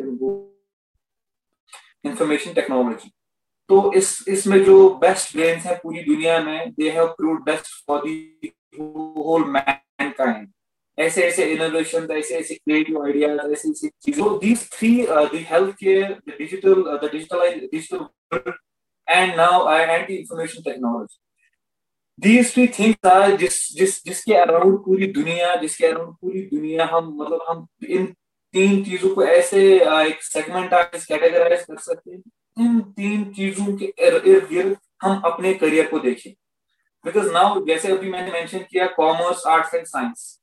go 0.00 0.32
information 2.04 2.52
technology 2.52 3.10
तो 3.70 3.92
इस, 3.92 4.24
इसमें 4.28 4.62
जो 4.64 4.88
बेस्ट 4.96 5.36
ब्रेन्स 5.36 5.66
है 5.66 5.74
पूरी 5.76 6.02
दुनिया 6.04 6.40
में 6.42 6.70
they 6.72 6.90
have 6.90 7.06
proved 7.18 7.44
best 7.44 7.66
for 7.86 8.00
the 8.00 8.52
whole 8.78 9.44
mankind 9.46 10.48
ऐसे 10.98 11.22
ऐसे 11.22 11.44
इनोवेशन 11.52 12.08
ऐसे 12.12 12.34
ऐसे 12.34 12.54
क्रिएटिव 12.54 13.02
आइडियाज़ 13.04 13.52
ऐसी 13.52 13.70
ऐसी 13.70 13.88
चीज़ें 14.04 14.24
these 14.38 14.68
three 14.72 14.90
the 15.02 15.44
health 15.50 15.74
care 15.74 16.18
digital 16.28 16.82
digitalize 17.02 17.62
digital 17.64 18.52
and 19.08 19.34
now 19.36 19.66
I 19.68 19.82
and 19.84 20.10
information 20.10 20.62
technology 20.62 21.18
these 22.18 22.52
three 22.54 22.66
things 22.68 23.06
are 23.06 23.36
जिस 23.36 23.56
जिस, 23.74 24.04
जिसके 24.04 24.34
अराउंड 24.34 24.78
पूरी 24.84 25.06
दुनिया, 25.12 25.54
जिसके 25.56 25.86
अराउंड 25.86 26.14
पूरी 26.14 26.40
दुनिया 26.52 26.86
हम 26.92 27.14
मतलब 27.20 27.44
हम 27.48 27.66
इन 27.88 28.06
तीन 28.54 28.82
चीज़ों 28.84 29.14
को 29.14 29.24
ऐसे 29.24 29.60
एक 29.78 30.22
सेगमेंट 30.22 30.70
कैटेगराइज 30.72 31.62
कर 31.62 31.76
सकते 31.78 32.10
हैं। 32.10 32.22
इन 32.56 32.80
तीन 32.96 33.24
चीज़ों 33.32 33.76
के 33.76 33.92
इर्द 34.06 34.48
गिर्द 34.48 34.76
हम 35.02 35.20
अपने 35.26 35.52
करियर 35.54 35.86
को 35.86 35.98
देखें। 35.98 36.32
बिकॉज़ 37.04 37.30
नाउ 37.32 37.64
जैसे 37.66 37.92
अभी 37.92 38.10
मैंने 38.10 38.32
मेंशन 38.32 38.64
किया 38.70 38.86
commerce 38.96 39.46
arts 39.46 39.74
and 39.74 39.86
science 39.86 40.38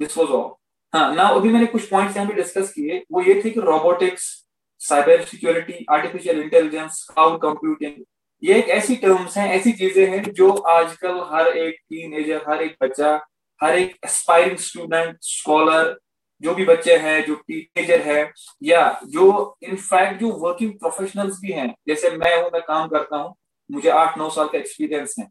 this 0.00 0.16
was 0.18 0.28
all 0.28 0.50
हाँ 0.92 1.14
नाउ 1.14 1.40
अभी 1.40 1.48
मैंने 1.48 1.66
कुछ 1.66 1.88
पॉइंट्स 1.88 2.16
यहाँ 2.16 2.28
पे 2.28 2.34
डिस्कस 2.34 2.72
किए, 2.72 3.02
वो 3.12 3.22
ये 3.22 3.34
थे 3.44 3.50
कि 3.50 3.60
robotics 3.60 4.24
cyber 4.80 5.24
security 5.24 5.84
artificial 5.90 6.40
intelligence 6.42 7.06
cloud 7.12 7.40
computing 7.42 8.04
ये 8.42 8.58
एक 8.58 8.68
ऐसी 8.68 8.96
टर्म्स 8.96 9.36
हैं, 9.38 9.48
ऐसी 9.52 9.72
चीज़ें 9.72 10.06
हैं 10.10 10.22
जो 10.32 10.50
आजकल 10.50 11.20
हर 11.32 11.46
एक 11.48 11.78
टीन 11.90 12.12
हर 12.48 12.62
एक 12.62 12.76
बच्चा, 12.82 13.14
हर 13.60 13.74
एक 13.74 13.96
एस्पायरिंग 14.04 14.56
स्टूडेंट 14.58 15.16
स्कॉलर 15.22 15.96
जो 16.42 16.54
भी 16.54 16.64
बच्चे 16.64 16.96
हैं, 16.96 17.24
जो 17.26 17.34
टीनेजर 17.34 18.00
है, 18.00 18.32
या 18.62 19.00
जो 19.06 19.56
इनफैक्ट 19.62 20.20
जो 20.20 20.30
वर्किंग 20.38 20.72
प्रोफेशनल्स 20.72 21.40
भी 21.40 21.52
हैं, 21.52 21.74
जैसे 21.88 22.10
मैं 22.10 22.36
हूँ, 22.36 22.50
मैं 22.52 22.62
काम 22.62 22.88
करता 22.88 23.16
हूँ, 23.16 23.34
मुझे 23.70 23.88
आठ 23.90 24.18
नौ 24.18 24.28
साल 24.30 24.48
का 24.48 24.58
एक्सपीरियंस 24.58 25.14
है। 25.18 25.26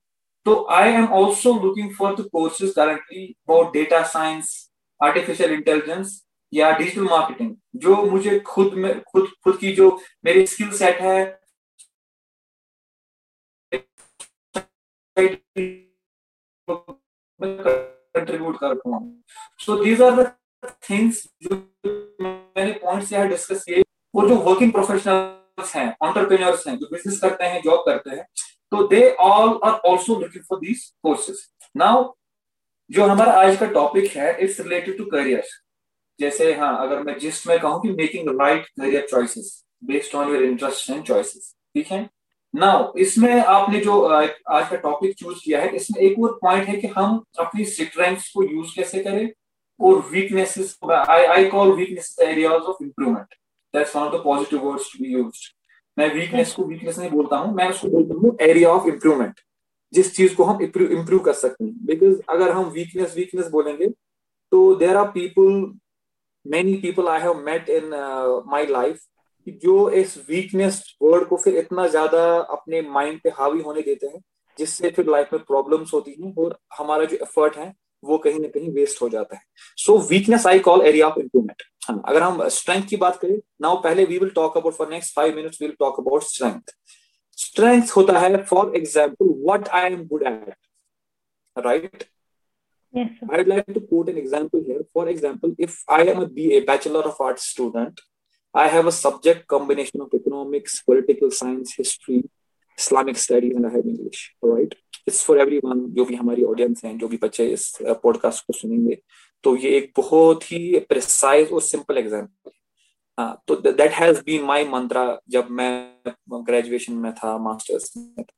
तो 0.45 0.65
I 0.71 0.89
am 0.89 1.07
also 1.13 1.53
looking 1.63 1.93
for 1.95 2.15
the 2.15 2.27
courses 2.31 2.73
currently 2.75 3.25
about 3.25 3.73
data 3.73 4.01
science 4.07 4.49
artificial 5.01 5.53
intelligence 5.53 6.21
या 6.53 6.71
डिजिटल 6.77 7.03
मार्केटिंग 7.03 7.55
जो 7.75 7.95
मुझे 8.11 8.39
खुद 8.47 8.73
में, 8.73 9.01
खुद 9.03 9.27
खुद 9.43 9.57
की 9.57 9.71
जो 9.75 9.89
मेरी 10.25 10.45
स्किल 10.47 10.71
सेट 10.77 11.01
है 11.01 11.39
कंट्रीब्यूट 17.39 18.57
कर 18.63 18.75
सो 19.61 19.83
दीज 19.83 20.01
आर 20.01 20.23
थिंग्स 20.89 21.23
जो 21.43 21.55
मैंने 21.85 22.71
पॉइंट्स 22.73 23.11
यहाँ 23.13 23.27
डिस्कस 23.29 23.63
किए, 23.63 23.81
वो 24.13 24.27
जो 24.29 24.35
वर्किंग 24.35 24.71
प्रोफेशनल्स 24.71 25.75
हैं 25.75 25.95
ऑन्टरप्रेन्योर्स 26.03 26.67
हैं, 26.67 26.77
जो 26.77 26.87
बिज़नेस 26.91 27.19
करते 27.21 27.43
हैं 27.43 27.61
जॉब 27.63 27.83
करते 27.85 28.09
हैं 28.09 28.25
तो 28.71 28.87
they 28.87 29.09
all 29.21 29.59
are 29.63 29.73
also 29.89 30.19
looking 30.19 30.43
for 30.49 30.59
these 30.59 30.91
now 31.77 32.13
जो 32.89 33.05
हमारा 33.05 33.31
आज 33.41 33.57
का 33.59 33.65
टॉपिक 33.73 34.11
है 34.11 34.37
इट्स 34.43 34.59
रिलेटेड 34.59 34.97
टू 34.97 35.05
करियर 35.11 35.43
जैसे 36.19 36.53
हाँ 36.55 36.75
अगर 36.85 37.01
मैं 37.03 37.17
जिस्ट 37.19 37.47
में 37.47 37.59
कहूँ 37.59 37.81
कि 37.81 37.89
making 37.93 38.29
right 38.41 38.65
career 38.69 39.07
choices 39.09 39.63
based 39.83 40.15
on 40.15 40.29
your 40.29 40.43
interest 40.43 40.89
and 40.89 41.03
choices 41.05 41.53
ठीक 41.75 41.87
है? 41.87 42.09
नाउ 42.53 42.93
इसमें 42.99 43.41
आपने 43.41 43.79
जो 43.79 44.01
आज 44.01 44.69
का 44.69 44.75
टॉपिक 44.75 45.15
चूज़ 45.15 45.39
किया 45.43 45.61
है, 45.61 45.69
इसमें 45.75 46.01
एक 46.03 46.19
और 46.19 46.37
पॉइंट 46.41 46.67
है 46.67 46.75
कि 46.77 46.87
हम 46.87 47.23
अपनी 47.39 47.65
स्ट्रेंथ्स 47.65 48.31
को 48.33 48.43
यूज़ 48.43 48.75
कैसे 48.75 49.03
करें 49.03 49.29
और 49.79 49.99
weaknesses 50.11 50.77
I 50.89 51.25
I 51.25 51.45
call 51.49 51.71
weakness 51.77 52.15
areas 52.23 52.63
of 52.63 52.83
improvement 52.83 53.35
that's 53.73 53.95
one 53.95 54.01
of 54.03 54.15
the 54.15 54.23
positive 54.23 54.59
words 54.67 54.91
to 54.93 55.03
be 55.03 55.11
used 55.13 55.53
मैं 55.97 56.13
वीकनेस 56.13 56.53
को 56.53 56.63
वीकनेस 56.63 56.97
नहीं 56.99 57.09
बोलता 57.09 57.37
हूँ, 57.37 57.53
मैं 57.55 57.69
उसको 57.69 57.87
बोलता 57.89 58.15
हूँ 58.15 58.35
एरिया 58.41 58.69
ऑफ़ 58.69 58.87
इंप्रूवमेंट 58.89 59.39
जिस 59.93 60.15
चीज़ 60.15 60.35
को 60.35 60.43
हम 60.43 60.61
इंप्रूव 60.61 61.19
कर 61.19 61.33
सकते 61.33 61.63
हैं. 61.63 61.73
बिकॉज़ 61.85 62.19
अगर 62.29 62.51
हम 62.51 62.65
वीकनेस 62.71 63.15
वीकनेस 63.17 63.47
बोलेंगे 63.51 63.87
तो 64.51 64.73
there 64.75 64.97
are 64.97 65.07
people 65.11 65.63
many 66.51 66.73
people 66.81 67.07
I 67.07 67.21
have 67.21 67.39
met 67.45 67.69
in 67.69 67.89
my 68.51 68.65
life 68.67 68.99
कि 69.47 69.51
जो 69.63 69.89
इस 69.99 70.17
वीकनेस 70.29 70.81
वर्ड 71.01 71.27
को 71.27 71.37
फिर 71.37 71.57
इतना 71.57 71.87
ज़्यादा 71.87 72.23
अपने 72.39 72.81
माइंड 72.89 73.19
पे 73.23 73.29
हावी 73.37 73.61
होने 73.61 73.81
देते 73.81 74.07
हैं, 74.07 74.21
जिससे 74.57 74.89
फिर 74.89 75.09
लाइफ 75.09 75.33
में 75.33 75.43
प्रॉब्लम्स 75.43 75.93
होती 75.93 76.15
हैं 76.19 76.33
और 76.37 76.57
हमारा 76.77 77.05
जो 77.05 77.17
एफर्ट 77.17 77.57
है, 77.57 77.73
वो 78.03 78.17
कहीं 78.17 78.39
ना 78.39 78.47
कहीं 78.47 78.71
वेस्ट 78.73 79.01
हो 79.01 79.09
जाता 79.09 79.35
है। 79.35 79.41
So 79.77 79.97
weakness 80.09 80.47
I 80.47 80.59
call 80.59 80.81
area 80.87 81.07
of 81.07 81.19
improvement 81.19 81.63
हाँ 81.87 82.01
अगर 82.05 82.23
हम 82.23 82.47
स्ट्रेंथ 82.49 82.83
की 82.87 82.97
बात 82.97 83.19
करें 83.19 83.37
नाउ 83.61 83.81
पहले 83.83 84.05
we 84.05 84.17
will 84.17 84.29
talk 84.35 84.57
about 84.57 84.73
for 84.73 84.89
next 84.89 85.15
five 85.15 85.35
minutes 85.35 85.61
will 85.61 85.75
talk 85.79 85.99
about 85.99 86.23
strength 86.23 86.73
strength 87.37 87.95
होता 87.95 88.19
है 88.19 88.43
for 88.43 88.75
example 88.75 89.33
what 89.49 89.67
I 89.69 89.91
am 89.91 90.05
good 90.07 90.23
at 90.27 90.55
right 91.55 92.03
Yes, 92.97 93.11
I'd 93.29 93.47
like 93.47 93.67
to 93.77 93.81
quote 93.81 94.09
an 94.09 94.17
example 94.17 94.61
here. 94.65 94.81
For 94.93 95.07
example, 95.07 95.53
if 95.57 95.83
I 95.87 96.03
am 96.03 96.19
a 96.21 96.27
BA, 96.27 96.61
Bachelor 96.65 97.03
of 97.09 97.19
Arts 97.19 97.43
student, 97.45 98.01
I 98.53 98.67
have 98.67 98.87
a 98.87 98.91
subject 98.91 99.47
combination 99.47 100.01
of 100.01 100.13
economics, 100.13 100.81
political 100.81 101.29
science, 101.29 101.75
history, 101.75 102.23
Islamic 102.77 103.17
studies, 103.17 103.55
and 103.55 103.67
I 103.67 103.71
have 103.71 103.85
English. 103.85 104.33
All 104.41 104.55
right. 104.55 104.73
It's 105.05 105.21
for 105.23 105.37
everyone 105.37 105.83
जो 105.95 106.05
भी 106.05 106.15
हमारी 106.15 106.43
audience 106.43 106.83
हैं 106.85 106.97
जो 106.97 107.07
भी 107.07 107.17
बच्चे 107.17 107.45
इस 107.51 107.71
podcast 108.03 108.45
को 108.45 108.53
सुनेंगे 108.53 108.97
तो 109.43 109.55
ये 109.57 109.69
एक 109.77 109.91
बहुत 109.97 110.51
ही 110.51 110.79
प्रिसाइज 110.89 111.51
और 111.51 111.61
सिंपल 111.61 111.97
एग्ज़ाम्पल 111.97 112.51
हाँ 113.17 113.43
तो 113.47 113.55
that 113.55 113.91
has 113.99 114.19
been 114.25 114.43
my 114.45 114.65
mantra 114.69 115.05
जब 115.35 115.49
मैं 115.59 116.13
ग्रेजुएशन 116.49 116.93
में 117.03 117.11
था 117.21 117.37
मास्टर्स 117.45 117.93
में 117.97 118.23
था 118.23 118.33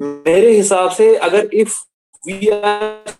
मेरे 0.00 0.50
हिसाब 0.56 0.90
से 0.98 1.14
अगर 1.28 1.48
if 1.54 1.78
we 2.24 2.48
are 2.48 3.12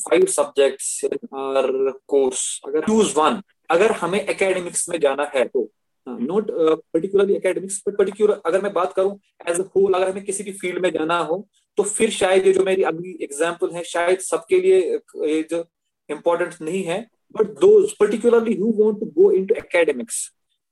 five 0.00 0.24
subjects 0.26 1.04
और 1.32 1.90
कोर्स 2.08 2.44
अगर 2.66 2.86
चूज़ 2.86 3.12
वन 3.18 3.40
अगर 3.70 3.92
हमें 3.92 4.20
एकेडमिक्स 4.20 4.88
में 4.88 4.98
जाना 5.00 5.30
है 5.34 5.44
तो 5.46 5.68
not 6.06 6.50
particularly 6.50 7.34
academics 7.34 7.82
but 7.88 7.96
particular 7.96 8.40
अगर 8.46 8.62
मैं 8.62 8.72
बात 8.72 8.92
करूँ 8.92 9.18
एज 9.48 9.60
अ 9.60 9.64
होल 9.76 9.94
अगर 9.94 10.10
हमें 10.10 10.24
किसी 10.24 10.44
भी 10.44 10.52
फ़ील्ड 10.60 10.82
में 10.82 10.90
जाना 10.92 11.18
हो 11.30 11.36
तो 11.78 11.82
फिर 11.82 12.10
शायद 12.10 12.46
ये 12.46 12.52
जो 12.52 12.64
मेरी 12.64 12.82
अगली 12.82 13.16
एग्ज़ाम्पल 13.22 13.70
है, 13.70 13.82
शायद 13.84 14.18
सबके 14.20 14.60
लिए 14.60 14.80
ये 15.26 15.42
जो 15.50 15.64
इम्पोर्टेंट 16.08 16.54
नहीं 16.62 16.82
है 16.84 17.00
but 17.34 17.46
though 17.60 17.70
particularly 18.00 18.54
who 18.56 18.72
want 18.78 19.00
to 19.00 19.06
go 19.18 19.30
into 19.32 19.54
academics 19.54 20.16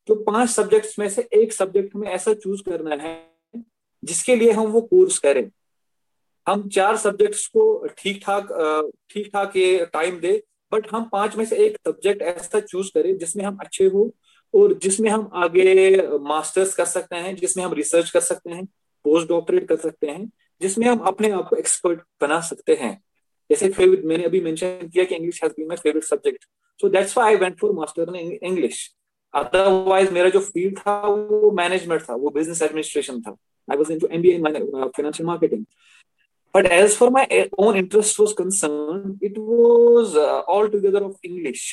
तो 0.09 0.14
पाँच 0.25 0.49
सब्जेक्ट्स 0.50 0.99
में 0.99 1.09
से 1.11 1.28
एक 1.35 1.52
सब्जेक्ट 1.52 1.95
में 1.97 2.09
ऐसा 2.09 2.35
चूज़ 2.35 2.62
करना 2.62 2.95
है, 3.02 3.14
जिसके 4.02 4.37
लिए 4.37 4.52
हम 4.52 4.66
वो 4.73 4.81
कोर्स 4.83 5.19
करें। 5.19 5.50
हम 6.46 6.68
चार 6.68 6.96
सब्जेक्ट्स 6.96 7.46
को 7.46 7.86
ठीक 7.98 8.20
ठाक 8.24 8.48
ठीक 9.10 9.26
ठाक 9.32 9.56
ये 9.56 9.86
टाइम 9.92 10.18
दे 10.20 10.42
बट 10.72 10.86
हम 10.92 11.08
पाँच 11.12 11.36
में 11.36 11.44
से 11.44 11.56
एक 11.66 11.76
सब्जेक्ट 11.86 12.22
ऐसा 12.22 12.60
चूज़ 12.60 12.90
करें 12.94 13.16
जिसमें 13.18 13.44
हम 13.44 13.56
अच्छे 13.60 13.84
हो 13.86 14.10
और 14.54 14.74
जिसमें 14.82 15.08
हम 15.10 15.30
आगे 15.34 15.96
मास्टर्स 16.18 16.74
कर 16.74 16.84
सकते 16.84 17.16
हैं, 17.16 17.34
जिसमें 17.36 17.64
हम 17.64 17.72
रिसर्च 17.72 18.10
कर 18.10 18.20
सकते 18.20 18.50
हैं 18.50 18.64
पोस्ट 19.04 19.28
डॉक्टरेट 19.28 19.68
कर 19.68 19.76
सकते 19.76 20.06
हैं, 20.06 20.30
जिसमें 20.60 20.86
हम 20.86 20.98
अपने 21.06 21.30
आप 21.30 21.48
को 21.48 21.56
एक्सपर्ट 21.56 22.00
बना 22.20 22.40
सकते 22.40 22.74
हैं। 22.74 22.92
जैसे 23.50 23.68
फेवरेट 23.70 24.04
मैंने 24.04 24.24
अभी 24.24 24.40
मेंशन 24.40 24.88
किया 24.92 25.04
कि 25.04 25.14
English 25.14 25.42
has 25.44 25.52
been 25.52 25.68
my 25.68 25.76
favourite 25.76 26.04
subject 26.04 26.44
so 26.80 26.88
that's 26.88 27.16
why 27.18 27.32
I 27.32 27.36
went 27.40 27.58
for 27.60 27.72
master 27.72 28.14
in 28.16 28.38
English 28.42 28.88
otherwise 29.34 30.10
मेरा 30.12 30.28
जो 30.28 30.40
फ़ील्ड 30.40 30.78
था, 30.78 31.00
वो 31.00 31.50
मैनेजमेंट 31.52 32.02
था, 32.02 32.14
वो 32.14 32.30
बिज़नेस 32.30 32.62
एडमिनिस्ट्रेशन 32.62 33.20
था। 33.20 33.36
I 33.68 33.76
was 33.76 33.90
into 33.90 34.08
MBA 34.12 34.32
in 34.32 34.44
financial 34.44 35.26
marketing 35.26 35.64
But 36.56 36.66
as 36.72 36.96
for 36.96 37.10
my 37.10 37.25
own 37.58 37.76
interest 37.76 38.18
was 38.18 38.32
concerned, 38.34 39.18
it 39.20 39.36
was 39.38 40.16
uh, 40.18 40.42
altogether 40.48 41.04
of 41.04 41.16
English. 41.25 41.66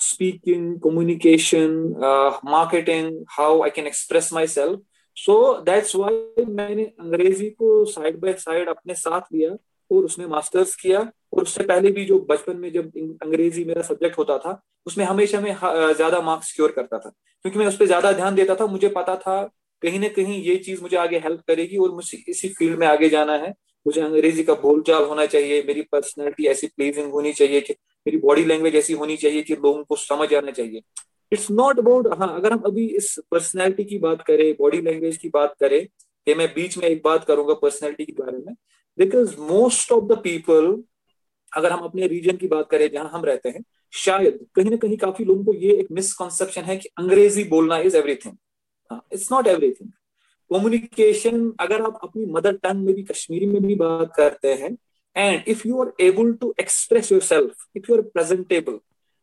speaking, 0.00 0.78
communication, 0.80 1.96
uh, 2.00 2.38
marketing, 2.44 3.24
how 3.28 3.62
I 3.62 3.70
can 3.70 3.86
express 3.86 4.32
myself. 4.32 4.78
So 5.16 5.34
that's 5.62 5.94
why 5.96 6.44
मैंने 6.48 6.82
अंग्रेज़ी 7.00 7.48
को 7.50 7.84
side 7.84 8.18
by 8.20 8.32
side 8.38 8.68
अपने 8.68 8.94
साथ 8.94 9.20
लिया 9.32 9.50
और 9.90 10.04
उसमें 10.04 10.26
masters 10.26 10.74
किया 10.82 11.00
और 11.34 11.42
उससे 11.42 11.64
पहले 11.64 11.90
भी 11.92 12.04
जो 12.04 12.18
बचपन 12.28 12.56
में 12.56 12.70
जब 12.72 13.18
अंग्रेज़ी 13.22 13.64
मेरा 13.64 13.82
सब्जेक्ट 13.82 14.18
होता 14.18 14.36
था 14.38 14.52
उसमें 14.86 15.04
हमेशा 15.04 15.40
मैं 15.40 15.54
ज़्यादा 15.94 16.20
मार्क्स 16.20 16.48
सिक्योर 16.48 16.72
करता 16.76 16.98
था 16.98 17.10
क्योंकि 17.10 17.58
मैं 17.58 17.66
उस 17.66 17.76
पर 17.78 17.86
ज़्यादा 17.86 18.12
ध्यान 18.12 18.34
देता 18.34 18.54
था 18.54 18.66
मुझे 18.66 18.88
पता 18.96 19.16
था 19.16 19.42
कहीं 19.82 20.00
ना 20.00 20.08
कहीं 20.16 20.40
ये 20.42 20.56
चीज़ 20.66 20.82
मुझे 20.82 20.96
आगे 20.96 21.18
हेल्प 21.24 21.40
करेगी 21.48 21.76
और 21.76 21.90
मुझे 21.94 22.22
इसी 22.28 22.48
फ़ील्ड 22.48 22.78
में 22.78 22.86
आगे 22.86 23.08
जाना 23.08 23.36
है 23.36 23.52
मुझे 23.86 24.00
अंग्रेज़ी 24.00 24.42
का 24.44 24.54
बोलचाल 24.56 25.04
होना 25.04 25.26
चाहिए, 25.26 25.62
मेरी 25.62 25.82
पर्सनैलिटी 25.92 26.46
ऐसी 26.46 26.66
प्लीजिंग 26.68 27.10
होनी 27.12 27.32
चाहिए 27.32 27.60
कि, 27.60 27.72
मेरी 28.06 28.18
बॉडी 28.18 28.44
लैंग्वेज 28.44 28.74
ऐसी 28.76 28.92
होनी 28.94 29.16
चाहिए 29.16 29.42
कि 29.42 29.54
लोगों 29.54 29.84
को 29.84 29.96
समझ 29.98 30.32
आना 30.34 30.50
चाहिए। 30.50 30.82
इट्स 31.32 31.50
नॉट 31.50 31.78
अबाउट 31.78 32.06
हाँ 32.18 32.34
अगर 32.36 32.52
हम 32.52 32.62
अभी 32.66 32.86
इस 32.96 33.14
पर्सनैलिटी 33.30 33.84
की 33.84 33.98
बात 33.98 34.22
करें 34.22 34.52
बॉडी 34.58 34.80
लैंग्वेज 34.82 35.16
की 35.16 35.28
बात 35.28 35.54
करें, 35.60 35.86
कि 35.86 36.34
मैं 36.34 36.48
बीच 36.54 36.76
में 36.78 36.84
एक 36.84 37.00
बात 37.04 37.24
करूँगा 37.24 37.54
पर्सनैलिटी 37.54 38.04
के 38.04 38.12
बारे 38.14 38.38
में 38.38 38.54
because 38.98 39.36
most 39.42 39.92
of 39.92 40.04
the 40.04 40.18
people 40.22 40.76
अगर 41.52 41.72
हम 41.72 41.80
अपने 41.80 42.06
रीजन 42.06 42.36
की 42.36 42.48
बात 42.48 42.68
करें, 42.70 42.88
जहाँ 42.90 43.10
हम 43.12 43.24
रहते 43.24 43.48
हैं, 43.48 43.62
शायद 43.92 44.38
कहीं 44.54 44.70
ना 44.70 44.76
कहीं 44.76 44.96
काफ़ी 44.96 45.24
लोगों 45.24 45.44
को 45.44 45.54
ये 45.54 45.72
एक 45.74 45.86
मिसकॉन्सेप्शन 45.92 46.62
है 46.62 46.76
कि 46.76 46.88
अंग्रेज़ी 46.98 47.44
बोलना 47.46 47.78
is 47.80 47.96
everything 47.96 48.34
it's 49.12 49.30
not 49.32 49.46
everything 49.46 49.90
communication 50.50 51.52
अगर 51.60 51.82
आप 51.82 51.98
अपनी 52.02 52.26
मदर 52.26 52.56
टंग 52.56 52.84
में 52.84 52.94
भी 52.94 53.02
कश्मीरी 53.02 53.46
में 53.46 53.62
भी 53.62 53.74
बात 53.74 54.12
करते 54.16 54.54
हैं 54.54 54.76
and 55.16 55.48
if 55.48 55.68
you 55.68 55.82
are 55.82 55.92
able 56.00 56.32
to 56.32 56.54
express 56.60 57.12
your 57.12 57.20
self 57.20 57.66
if 57.76 57.90
you 57.90 57.96
are 57.96 58.02
presentable 58.02 58.78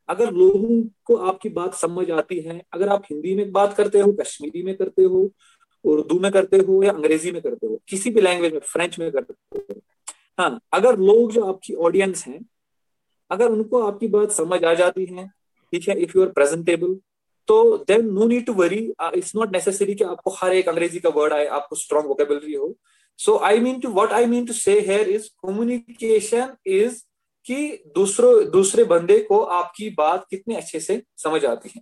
अगर 0.09 0.31
लोगों 0.31 0.81
को 1.05 1.15
आपकी 1.15 1.49
बात 1.49 1.73
समझ 1.73 2.09
आती 2.11 2.39
है, 2.39 2.61
अगर 2.73 2.89
आप 2.89 3.03
हिंदी 3.11 3.35
में 3.35 3.51
बात 3.51 3.73
करते 3.73 3.99
हो, 3.99 4.11
कश्मीरी 4.11 4.63
में 4.63 4.75
करते 4.75 5.03
हो, 5.03 5.29
उर्दू 5.85 6.19
में 6.19 6.31
करते 6.31 6.57
हो, 6.57 6.83
या 6.83 6.91
अंग्रेज़ी 6.91 7.31
में 7.31 7.41
करते 7.41 7.67
हो, 7.67 7.79
किसी 7.87 8.09
भी 8.09 8.21
लैंग्वेज 8.21 8.53
में 8.53 8.59
फ्रेंच 8.63 8.99
में 8.99 9.11
करते 9.11 9.33
हो 9.33 9.81
हाँ 10.39 10.59
अगर 10.73 10.97
लोग 10.99 11.31
जो 11.31 11.45
आपकी 11.45 11.73
ऑडियंस 11.73 12.25
हैं, 12.27 12.39
अगर 13.31 13.49
उनको 13.49 13.81
आपकी 13.81 14.07
बात 14.07 14.31
समझ 14.31 14.63
आ 14.63 14.73
जाती 14.73 15.05
है, 15.05 15.27
ठीक 15.73 15.87
है 15.89 15.99
इफ़ 15.99 16.17
यू 16.17 16.23
आर 16.23 16.29
प्रेजेंटेबल 16.29 16.95
तो 17.47 17.55
then 17.87 18.05
no 18.13 18.25
need 18.27 18.45
to 18.45 18.53
worry 18.53 18.79
it's 19.15 19.35
not 19.35 19.53
necessary 19.53 19.95
कि 19.95 20.03
आपको 20.03 20.31
हर 20.35 20.53
एक 20.55 20.69
अंग्रेज़ी 20.69 20.99
का 20.99 21.09
वर्ड 21.15 21.33
आए 21.33 21.45
आपको 21.57 21.75
स्ट्रॉन्ग 21.75 22.07
वोकेबलरी 22.07 22.53
हो. 22.53 22.75
So 23.19 23.37
I 23.45 23.59
mean 23.59 23.79
to 23.79 23.89
what 23.89 24.11
I 24.13 24.25
mean 24.25 24.45
to 24.45 24.53
say 24.53 24.79
here 24.87 25.09
is 25.09 25.27
communication 25.45 26.55
is 26.67 27.01
कि 27.45 27.83
दूसरों 27.95 28.33
दूसरे 28.51 28.83
बंदे 28.85 29.19
को 29.29 29.39
आपकी 29.59 29.89
बात 29.97 30.25
कितने 30.29 30.55
अच्छे 30.55 30.79
से 30.79 31.01
समझ 31.17 31.43
आती 31.45 31.69
है. 31.75 31.81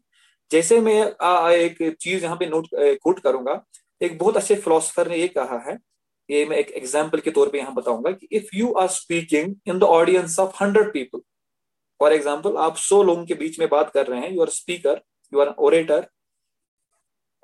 जैसे 0.51 0.79
मैं 0.81 1.01
आ, 1.21 1.51
एक 1.51 1.95
चीज़ 2.01 2.23
यहाँ 2.23 2.35
पे 2.37 2.45
नोट 2.47 2.67
कोट 2.75 3.19
करूँगा. 3.19 3.63
एक 4.01 4.17
बहुत 4.19 4.37
अच्छे 4.37 4.55
फिलोसफर 4.57 5.09
ने 5.09 5.17
ये 5.17 5.27
कहा 5.29 5.57
है. 5.69 5.77
ये 6.29 6.45
मैं 6.45 6.57
एक 6.57 6.69
एग्ज़ाम्पल 6.71 7.19
के 7.19 7.31
तौर 7.31 7.49
पे 7.49 7.57
यहाँ 7.57 7.73
बताऊँगा 7.75 8.11
कि 8.11 8.27
if 8.31 8.55
you 8.55 8.71
are 8.73 8.87
speaking 8.89 9.55
in 9.67 9.79
the 9.79 9.83
audience 9.83 10.39
of 10.39 10.63
hundred 10.63 10.91
people 10.93 11.19
for 11.99 12.13
example 12.13 12.57
आप 12.57 12.77
सौ 12.77 13.01
लोगों 13.03 13.25
के 13.25 13.33
बीच 13.35 13.59
में 13.59 13.67
बात 13.69 13.91
कर 13.93 14.07
रहे 14.07 14.19
हैं 14.19 14.31
you 14.31 14.41
are 14.41 14.49
speaker 14.49 15.01
you 15.33 15.41
are 15.43 15.49
an 15.49 15.59
orator 15.67 16.01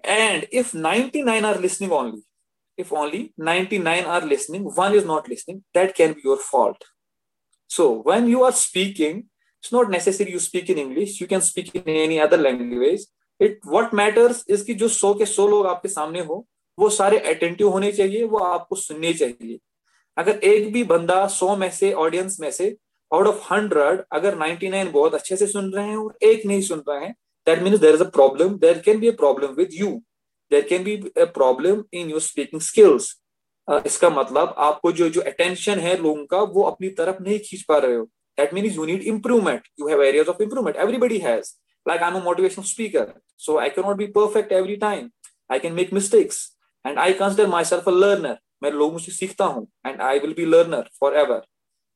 and 0.04 0.47
if 0.62 0.73
99 0.73 1.45
are 1.45 1.58
listening 1.65 1.91
only 1.91 2.21
if 2.78 2.93
only 2.93 3.21
99 3.38 4.06
are 4.06 4.21
listening 4.34 4.63
one 4.84 4.95
is 4.99 5.06
not 5.06 5.28
listening 5.28 5.63
that 5.73 5.95
can 5.95 6.13
be 6.13 6.21
your 6.23 6.38
fault 6.38 6.86
so 7.69 7.89
when 8.10 8.28
you 8.28 8.43
are 8.43 8.56
speaking 8.63 9.23
it's 9.63 9.71
not 9.71 9.89
necessary 9.91 10.32
you 10.32 10.39
speak 10.39 10.69
in 10.69 10.78
english 10.78 11.19
you 11.21 11.28
can 11.34 11.41
speak 11.41 11.73
in 11.75 11.95
any 12.06 12.19
other 12.28 12.38
language 12.38 13.02
it 13.39 13.60
what 13.73 13.93
matters 14.02 14.43
is 14.47 14.63
कि 14.65 14.73
जो 14.84 14.88
सौ 14.88 15.13
के 15.13 15.25
सौ 15.25 15.47
लोग 15.47 15.67
आपके 15.67 15.89
सामने 15.89 16.19
हो 16.30 16.45
वो 16.78 16.89
सारे 16.89 17.17
अटेंटिव 17.34 17.69
होने 17.69 17.91
चाहिए 17.91 18.23
वो 18.34 18.38
आपको 18.38 18.75
सुनने 18.75 19.13
चाहिए 19.13 19.60
अगर 20.17 20.39
एक 20.43 20.71
भी 20.73 20.84
बंदा 20.84 21.25
सौ 21.39 21.56
में 21.56 21.69
से 21.71 21.91
ऑडियंस 22.06 22.39
में 22.39 22.49
से 22.52 22.75
आउट 23.12 23.28
ऑफ़ 23.28 23.54
हंड्रेड 23.54 24.04
अगर 24.13 24.38
99 24.39 24.91
बहुत 24.93 25.13
अच्छे 25.13 25.36
से 25.38 25.47
सुन 25.47 25.71
रहे 25.73 25.88
हैं 25.88 25.97
और 25.97 26.17
एक 26.23 26.45
नहीं 26.45 26.62
सुन 26.62 26.84
रहे 26.89 27.06
हैं 27.06 27.15
that 27.49 27.63
means 27.63 27.79
there 27.85 27.97
is 27.99 28.05
a 28.07 28.12
problem 28.19 28.57
there 28.65 28.79
can 28.88 28.99
be 29.05 29.12
a 29.13 29.17
problem 29.23 29.55
with 29.62 29.79
you 29.79 29.91
there 30.51 30.67
can 30.71 30.83
be 30.89 30.95
a 31.25 31.27
problem 31.39 31.83
in 32.01 32.13
your 32.13 32.23
speaking 32.27 32.63
skills 32.69 33.09
uh, 33.67 33.81
इसका 33.85 34.09
मतलब 34.09 34.53
आपको 34.67 34.91
जो 34.91 35.09
जो 35.09 35.21
अटेंशन 35.31 35.79
है 35.79 35.95
लोगों 36.01 36.25
का 36.25 36.41
वो 36.55 36.63
अपनी 36.69 36.89
तरफ़ 37.01 37.21
नहीं 37.23 37.39
खींच 37.39 37.62
पा 37.69 37.77
रहे 37.77 37.95
हो 37.95 38.07
that 38.38 38.53
means 38.53 38.75
you 38.75 38.85
need 38.85 39.07
improvement 39.13 39.65
you 39.77 39.88
have 39.88 40.01
areas 40.01 40.29
of 40.33 40.41
improvement 40.41 40.77
everybody 40.85 41.19
has 41.19 41.55
like 41.85 42.05
i'm 42.07 42.19
a 42.19 42.21
motivational 42.27 42.67
speaker 42.69 43.05
so 43.45 43.57
i 43.59 43.69
cannot 43.69 43.97
be 43.97 44.07
perfect 44.19 44.53
every 44.59 44.77
time 44.83 45.09
i 45.49 45.59
can 45.65 45.75
make 45.79 45.91
mistakes 45.97 46.39
and 46.85 47.01
i 47.05 47.07
consider 47.21 47.47
myself 47.55 47.91
a 47.93 47.97
learner 48.03 48.35
मैं 48.63 48.71
लोगों 48.71 48.97
से 48.99 49.12
सीखता 49.12 49.45
हूँ 49.45 49.67
and 49.88 50.01
I 50.01 50.19
will 50.19 50.33
be 50.33 50.45
learner 50.45 50.89
forever 51.17 51.41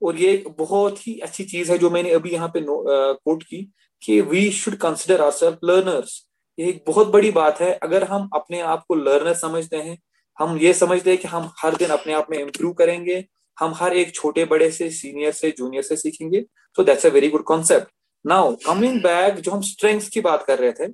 और 0.01 0.17
ये 0.17 0.31
एक 0.33 0.47
बहुत 0.57 0.99
ही 1.07 1.17
अच्छी 1.19 1.43
चीज़ 1.45 1.71
है 1.71 1.77
जो 1.77 1.89
मैंने 1.89 2.11
अभी 2.13 2.29
यहाँ 2.29 2.47
पे 2.53 2.63
कोट 2.67 3.43
की 3.43 3.59
कि 4.03 4.19
we 4.21 4.49
should 4.51 4.75
consider 4.77 5.21
our 5.21 5.31
self 5.31 5.59
learners 5.63 6.21
ये 6.57 6.67
एक 6.69 6.83
बहुत 6.87 7.07
बड़ी 7.07 7.31
बात 7.31 7.61
है। 7.61 7.71
अगर 7.73 8.03
हम 8.03 8.29
अपने 8.35 8.59
आप 8.61 8.83
को 8.87 8.95
लर्नर 8.95 9.33
समझते 9.35 9.77
हैं, 9.77 9.97
हम 10.37 10.57
ये 10.57 10.73
समझते 10.73 11.09
हैं 11.09 11.19
कि 11.19 11.27
हम 11.27 11.51
हर 11.59 11.75
दिन 11.75 11.89
अपने 11.91 12.13
आप 12.13 12.27
में 12.31 12.37
इम्प्रूव 12.39 12.73
करेंगे, 12.73 13.23
हम 13.57 13.73
हर 13.75 13.93
एक 13.93 14.13
छोटे 14.15 14.45
बड़े 14.45 14.69
से 14.71 14.89
सीनियर 14.91 15.31
से 15.33 15.51
जूनियर 15.57 15.83
से 15.83 15.95
सीखेंगे 15.97 16.43
तो 16.77 16.83
that's 16.83 17.05
a 17.05 17.09
very 17.09 17.29
good 17.29 17.43
concept 17.45 17.91
now 18.25 18.55
coming 18.65 19.01
back 19.01 19.35
जो 19.35 19.51
हम 19.51 19.61
स्ट्रेंथ 19.63 20.09
की 20.13 20.21
बात 20.21 20.43
कर 20.43 20.59
रहे 20.59 20.71
थे, 20.71 20.87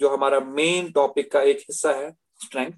जो 0.00 0.08
हमारा 0.08 0.40
मेन 0.40 0.90
टॉपिक 0.92 1.30
का 1.32 1.40
एक 1.42 1.58
हिस्सा 1.58 1.92
है 1.92 2.10
स्ट्रेंथ 2.42 2.72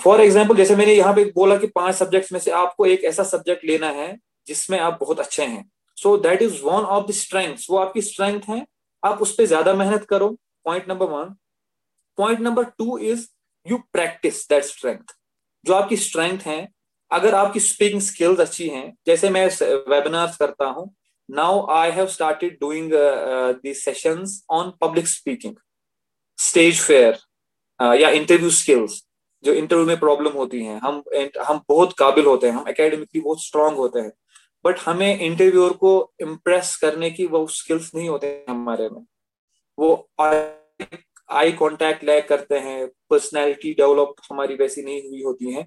फॉर 0.00 0.20
एग्ज़ाम्पल 0.20 0.56
जैसे 0.56 0.76
मैंने 0.76 0.94
यहाँ 0.94 1.14
पे 1.14 1.24
बोला 1.34 1.56
कि 1.56 1.66
पाँच 1.74 1.94
सब्जेक्ट्स 1.94 2.32
में 2.32 2.40
से 2.40 2.50
आपको 2.52 2.86
एक 2.86 3.04
ऐसा 3.04 3.22
सब्जेक्ट 3.24 3.64
लेना 3.64 3.88
है, 3.90 4.16
जिसमें 4.46 4.78
आप 4.78 4.98
बहुत 5.00 5.20
अच्छे 5.20 5.44
हैं। 5.44 5.64
So 5.98 6.16
that 6.18 6.42
is 6.42 6.62
one 6.62 6.84
of 6.86 7.06
the 7.06 7.12
strength 7.14 7.56
वो 7.70 7.76
आपकी 7.78 8.02
स्ट्रेंथ 8.02 8.40
है 8.48 8.64
आप 9.06 9.22
उस 9.22 9.34
पर 9.34 9.44
ज़्यादा 9.46 9.74
मेहनत 9.74 10.04
करो 10.10 10.28
point 10.66 10.88
number 10.88 11.06
one 11.08 11.34
point 12.18 12.40
number 12.40 12.64
two 12.78 12.98
is 13.00 13.26
you 13.66 13.78
practice 13.92 14.48
that 14.48 14.64
strength 14.64 15.14
जो 15.66 15.74
आपकी 15.74 15.96
स्ट्रेंथ 15.98 16.38
है, 16.46 16.68
अगर 17.10 17.34
आपकी 17.34 17.60
स्पीकिंग 17.60 18.00
स्किल्स 18.02 18.40
अच्छी 18.40 18.68
हैं, 18.68 18.92
जैसे 19.06 19.30
मैं 19.30 19.46
वेबिनार्स 19.90 20.36
करता 20.36 20.66
हूँ 20.66 20.94
now 21.28 21.66
I 21.72 21.90
have 21.90 22.06
started 22.08 22.56
doing 22.60 22.92
sessions 23.74 24.42
on 24.50 24.72
public 24.80 25.08
speaking 25.08 25.54
stage 26.38 26.80
fear 26.80 27.18
या 28.00 28.10
इंटरव्यू 28.10 28.50
स्किल्स 28.52 29.02
जो 29.44 29.52
इंटरव्यू 29.52 29.86
में 29.86 29.98
प्रॉब्लम 30.00 30.32
होती 30.32 30.64
हैं, 30.64 30.78
हम 30.80 31.02
हम 31.46 31.60
बहुत 31.68 31.92
काबिल 31.98 32.26
होते 32.26 32.46
हैं, 32.46 32.54
हम 32.54 32.68
एकेडमिकली 32.68 33.20
बहुत 33.20 33.42
स्ट्रांग 33.42 33.76
होते 33.76 34.00
हैं। 34.00 34.12
बट 34.66 34.78
हमें 34.80 35.18
इंटरव्यूअर 35.18 35.72
को 35.74 35.90
इम्प्रेस 36.22 36.74
करने 36.76 37.10
की 37.10 37.26
वो 37.26 37.46
स्किल्स 37.52 37.90
नहीं 37.94 38.08
होते 38.08 38.44
हमारे 38.48 38.88
में। 38.88 39.04
वो 39.78 40.08
आई 41.30 41.52
कांटेक्ट 41.52 42.04
लैक 42.04 42.28
करते 42.28 42.58
हैं 42.60 42.86
पर्सनैलिटी 43.10 43.72
डेवलप 43.74 44.14
हमारी 44.30 44.54
वैसी 44.54 44.82
नहीं 44.82 45.00
हुई 45.02 45.22
होती 45.22 45.52
है 45.52 45.66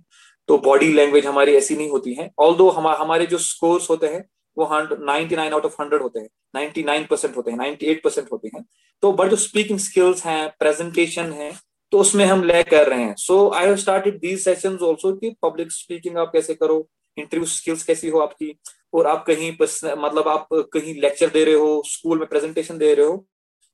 तो 0.49 0.57
बॉडी 0.59 0.91
लैंग्वेज 0.93 1.25
हमारी 1.25 1.55
ऐसी 1.55 1.75
नहीं 1.75 1.89
होती 1.89 2.13
है। 2.13 2.29
ऑल 2.39 2.55
दो 2.55 2.69
हम, 2.69 2.87
हमारे 2.87 3.25
जो 3.25 3.37
स्कोर्स 3.37 3.89
होते 3.89 4.07
हैं 4.07 4.23
वो 4.57 4.67
ninety 5.05 5.35
nine 5.35 5.53
out 5.53 5.65
of 5.65 5.75
hundred 5.81 6.01
होते 6.01 6.19
हैं 6.19 6.29
नाइनटी 6.55 6.83
नाइन 6.83 7.05
परसेंट 7.09 7.35
होते 7.37 7.51
हैं 7.51 7.57
नाइनटी 7.57 7.85
एट 7.85 8.03
परसेंट 8.03 8.31
होते 8.31 8.49
हैं। 8.55 8.63
तो 9.03 9.11
बट 9.13 9.29
जो 9.29 9.35
स्पीकिंग 9.37 9.79
स्किल्स 9.79 10.25
हैं 10.25 10.49
प्रेजेंटेशन 10.59 11.31
है 11.33 11.51
तो 11.91 11.99
उसमें 11.99 12.25
हम 12.25 12.43
लैक 12.43 12.69
कर 12.69 12.87
रहे 12.87 13.01
हैं। 13.01 13.15
So 13.17 13.49
I 13.49 13.65
have 13.65 13.75
started 13.77 14.19
these 14.19 14.43
session 14.43 14.77
also 14.83 15.11
की 15.13 15.29
पब्लिक 15.43 15.71
स्पीकिंग 15.71 16.17
आप 16.17 16.31
कैसे 16.33 16.53
करो 16.55 16.79
इंटरव्यू 17.19 17.45
स्किल्स 17.47 17.83
कैसी 17.83 18.09
हो 18.09 18.19
आपकी? 18.19 18.57
और 18.93 19.07
आप 19.07 19.25
कहीं 19.25 19.51
मतलब 19.97 20.27
आप 20.27 20.47
कहीं 20.73 20.93
लेक्चर 21.01 21.29
दे 21.29 21.43
रहे 21.45 21.55
हो 21.55 21.81
स्कूल 21.87 22.19
में 22.19 22.27
प्रेजेंटेशन 22.27 22.77
दे 22.77 22.93
रहे 22.93 23.05
हो 23.05 23.25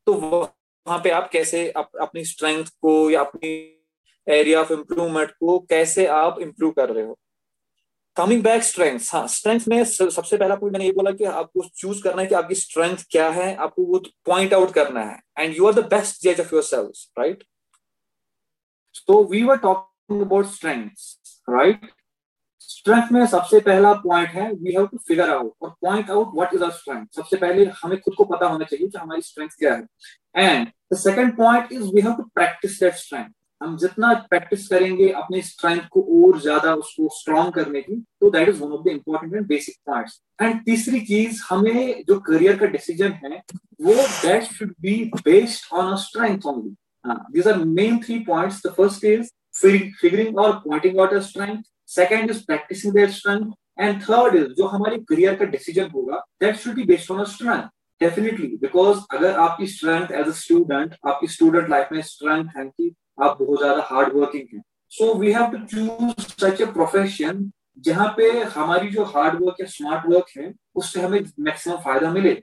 तो 0.08 0.14
वहाँ 0.14 1.00
पे 1.04 1.10
आप 1.10 1.30
कैसे 1.32 1.70
आप 1.78 1.92
अपनी 2.02 2.24
स्ट्रेंथ 2.26 2.66
को 2.82 3.10
या 3.10 3.22
अपनी 3.22 3.52
एरिया 4.28 4.62
ऑफ़ 4.62 4.74
इम्प्रूवमेंट 4.74 5.32
को 5.32 5.60
कैसे 5.70 6.06
आप 6.08 6.40
इम्प्रूव 6.42 6.72
कर 6.72 6.90
रहे 6.90 7.06
हो? 7.06 7.18
कमिंग 8.18 8.44
बैक 8.44 8.64
स्ट्रेंथ 8.64 9.00
हाँ 9.14 9.28
स्ट्रेंथ 9.28 9.68
में 9.68 9.84
सबसे 9.86 10.38
पहला 10.38 10.56
पॉइंट 10.56 10.74
मैंने 10.74 10.86
ये 10.86 10.92
बोला 10.92 11.12
कि 11.12 11.24
आपको 11.24 11.64
चूज़ 11.78 12.04
करना 12.04 12.22
है 12.22 12.28
कि 12.28 12.36
आपकी 12.36 12.56
स्ट्रेंथ 12.56 13.04
क्या 13.12 13.30
है, 13.30 13.56
आपको 13.56 13.84
वो 13.86 14.00
पॉइंट 14.26 14.54
आउट 14.54 14.74
करना 14.74 15.02
है। 15.02 15.20
And 15.40 15.56
you 15.58 15.68
are 15.68 15.74
the 15.74 15.86
best 15.88 16.22
जज 16.24 16.40
of 16.42 16.54
yourself 16.64 17.20
right 17.20 17.44
so 18.96 19.24
we 19.32 19.44
were 19.44 19.58
talking 19.58 20.22
about 20.22 20.46
strength 20.48 20.90
right 21.50 21.92
strength 22.68 23.12
में 23.12 23.26
सबसे 23.28 23.60
पहला 23.62 23.94
पॉइंट 24.02 24.30
है 24.30 24.52
we 24.52 24.74
have 24.74 24.86
to 24.88 24.98
figure 25.08 25.30
out 25.30 25.54
और 25.62 25.70
point 25.82 26.10
out 26.12 26.36
what 26.36 26.54
is 26.54 26.64
our 26.64 26.74
strength 26.74 27.06
सबसे 27.16 27.38
पहले 27.38 27.66
हमें 27.84 28.00
खुद 28.02 28.16
को 28.18 28.24
पता 28.26 28.48
होना 28.48 28.66
चाहिए 28.66 28.88
कि 28.88 28.98
हमारी 28.98 29.22
स्ट्रेंथ 29.22 29.50
क्या 29.60 29.74
है। 29.74 30.46
And 30.46 30.68
the 30.94 30.98
second 30.98 31.36
point 31.38 31.72
is 31.74 31.84
we 31.94 32.02
have 32.02 32.14
to 32.14 32.24
practice 32.36 32.80
that 32.80 32.94
strength 32.96 33.30
हम 33.62 33.76
जितना 33.78 34.14
प्रैक्टिस 34.30 34.68
करेंगे 34.68 35.10
अपनी 35.20 35.42
स्ट्रेंथ 35.42 35.82
को 35.92 36.02
और 36.22 36.40
ज़्यादा 36.42 36.74
उसको 36.76 37.08
स्ट्रॉन्ग 37.18 37.54
करने 37.54 37.82
की 37.82 37.96
तो 38.22 38.30
that 38.32 38.50
is 38.50 38.62
one 38.64 38.72
of 38.72 38.84
the 38.84 38.92
important 38.92 39.34
and 39.34 39.46
basic 39.48 39.76
points 39.86 40.20
and 40.42 40.60
तीसरी 40.66 41.00
चीज़, 41.02 41.42
हमें 41.50 42.04
जो 42.08 42.20
करियर 42.28 42.58
का 42.60 42.66
डिसीज़न 42.74 43.12
है, 43.24 43.42
वो 43.82 43.94
that 43.94 44.44
should 44.44 44.74
be 44.82 44.96
based 45.16 45.74
on 45.74 45.92
a 45.94 45.96
strength 46.02 46.46
only 46.48 46.76
these 47.34 47.48
are 47.48 47.64
main 47.80 47.98
three 48.04 48.20
points 48.28 48.62
the 48.68 48.74
first 48.78 49.06
is 49.06 49.30
figuring 49.56 50.38
और 50.38 50.52
pointing 50.60 51.00
out 51.00 51.14
a 51.14 51.20
strength 51.22 51.64
second 51.96 52.32
is 52.32 52.44
practicing 52.46 52.94
that 52.94 53.10
strength 53.12 53.52
and 53.80 54.02
third 54.02 54.36
is 54.36 54.48
जो 54.58 54.68
हमारी 54.68 54.98
career 55.10 55.36
का 55.36 55.46
decision 55.56 55.90
होगा 55.96 56.26
that 56.42 56.56
should 56.58 56.76
be 56.76 56.84
based 56.86 57.12
on 57.12 57.24
strength 57.34 57.64
definitely 58.02 58.48
because 58.62 59.00
अगर 59.16 59.40
आपकी 59.40 59.68
strength 59.68 60.12
as 60.12 60.28
a 60.28 60.32
student 60.40 60.96
आपकी 61.08 61.28
student 61.34 61.70
life 61.70 61.90
में 61.92 62.02
strength 62.04 62.50
है 62.58 62.66
कि 62.66 62.94
आप 63.24 63.38
बहुत 63.42 63.60
ज़्यादा 63.60 63.88
हार्ड 63.90 64.14
वर्किंग 64.16 64.48
है। 64.54 64.62
So 64.92 65.14
we 65.20 65.32
have 65.34 65.52
to 65.52 65.58
choose 65.68 66.26
such 66.42 66.62
a 66.62 66.66
profession 66.74 67.50
जहाँ 67.86 68.08
पे 68.18 68.30
हमारी 68.56 68.90
जो 68.90 69.04
हार्ड 69.06 69.42
वर्क 69.42 69.56
या 69.62 69.68
स्मार्ट 69.68 70.06
वर्क 70.10 70.26
है, 70.38 70.54
उससे 70.76 71.02
हमें 71.02 71.24
मैक्सिमम 71.40 71.78
फ़ायदा 71.78 72.12
मिले। 72.12 72.34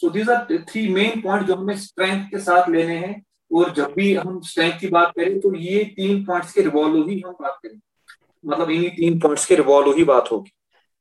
So 0.00 0.10
these 0.10 0.30
are 0.30 0.64
three 0.70 0.88
main 0.94 1.20
point 1.20 1.46
जो 1.46 1.54
हमें 1.56 1.76
स्ट्रेंथ 1.78 2.24
के 2.30 2.38
साथ 2.40 2.68
लेने 2.70 2.96
हैं। 2.96 3.22
और 3.50 3.72
जब 3.74 3.92
भी 3.96 4.12
हम 4.14 4.40
स्ट्रेंथ 4.40 4.78
की 4.80 4.88
बात 4.88 5.12
करें 5.16 5.40
तो 5.40 5.54
ये 5.54 5.84
तीन 5.96 6.24
पॉइंट्स 6.24 6.52
के 6.52 6.62
रिवॉल्व 6.62 7.08
ही 7.08 7.20
हम 7.20 7.32
बात 7.40 7.58
करें 7.62 7.78
मतलब 8.44 8.70
इन्हीं 8.70 8.90
तीन 8.90 9.18
पॉइंट्स 9.20 9.46
के 9.46 9.54
रिवॉल्व 9.54 9.96
ही 9.96 10.04
बात 10.04 10.30
होगी। 10.32 10.52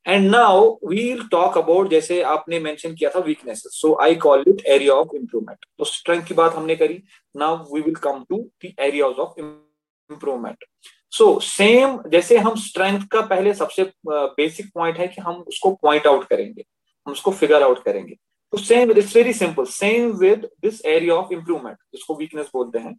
And 0.06 0.30
now 0.32 0.70
we'll 0.86 1.22
talk 1.32 1.58
about 1.58 1.90
जैसे 1.90 2.22
आपने 2.24 2.60
मेंशन 2.60 2.96
किया 2.96 3.10
था 3.10 3.20
weaknesses 3.20 3.72
so 3.74 3.98
I 4.04 4.16
call 4.24 4.44
it 4.48 4.66
area 4.68 4.94
of 4.94 5.16
improvement 5.16 5.66
तो 5.78 5.86
स्ट्रेंथ 5.86 6.24
की 6.24 6.34
बात 6.34 6.56
हमने 6.56 6.76
करी। 6.76 7.02
Now 7.36 7.74
we 7.74 7.82
will 7.82 7.96
come 8.04 8.24
to 8.30 8.38
the 8.66 8.72
areas 8.80 9.16
of 9.16 9.40
improvement 9.40 10.66
so 11.14 11.40
same 11.44 11.98
जैसे 12.10 12.38
हम 12.38 12.56
स्ट्रेंथ 12.58 13.08
का 13.12 13.22
पहले 13.24 13.54
सबसे 13.54 13.84
बेसिक 14.08 14.70
पॉइंट 14.76 14.98
है 14.98 15.08
कि 15.08 15.22
हम 15.22 15.44
उसको 15.48 15.72
पॉइंट 15.82 16.08
आउट 16.08 16.28
करेंगे। 16.28 16.64
हम 17.08 17.14
उसको 17.14 17.32
फिगर 17.32 17.64
आउट 17.64 17.84
करेंगे। 17.84 18.16
तो 18.54 18.58
same 18.58 18.92
it's 18.92 19.16
very 19.16 19.34
simple 19.34 19.66
same 19.66 20.12
with 20.18 20.50
this 20.62 20.86
area 20.86 21.16
of 21.16 21.34
improvement 21.34 21.78
जिसको 21.94 22.16
वीकनेस 22.16 22.50
बोलते 22.54 22.80
हैं। 22.80 22.94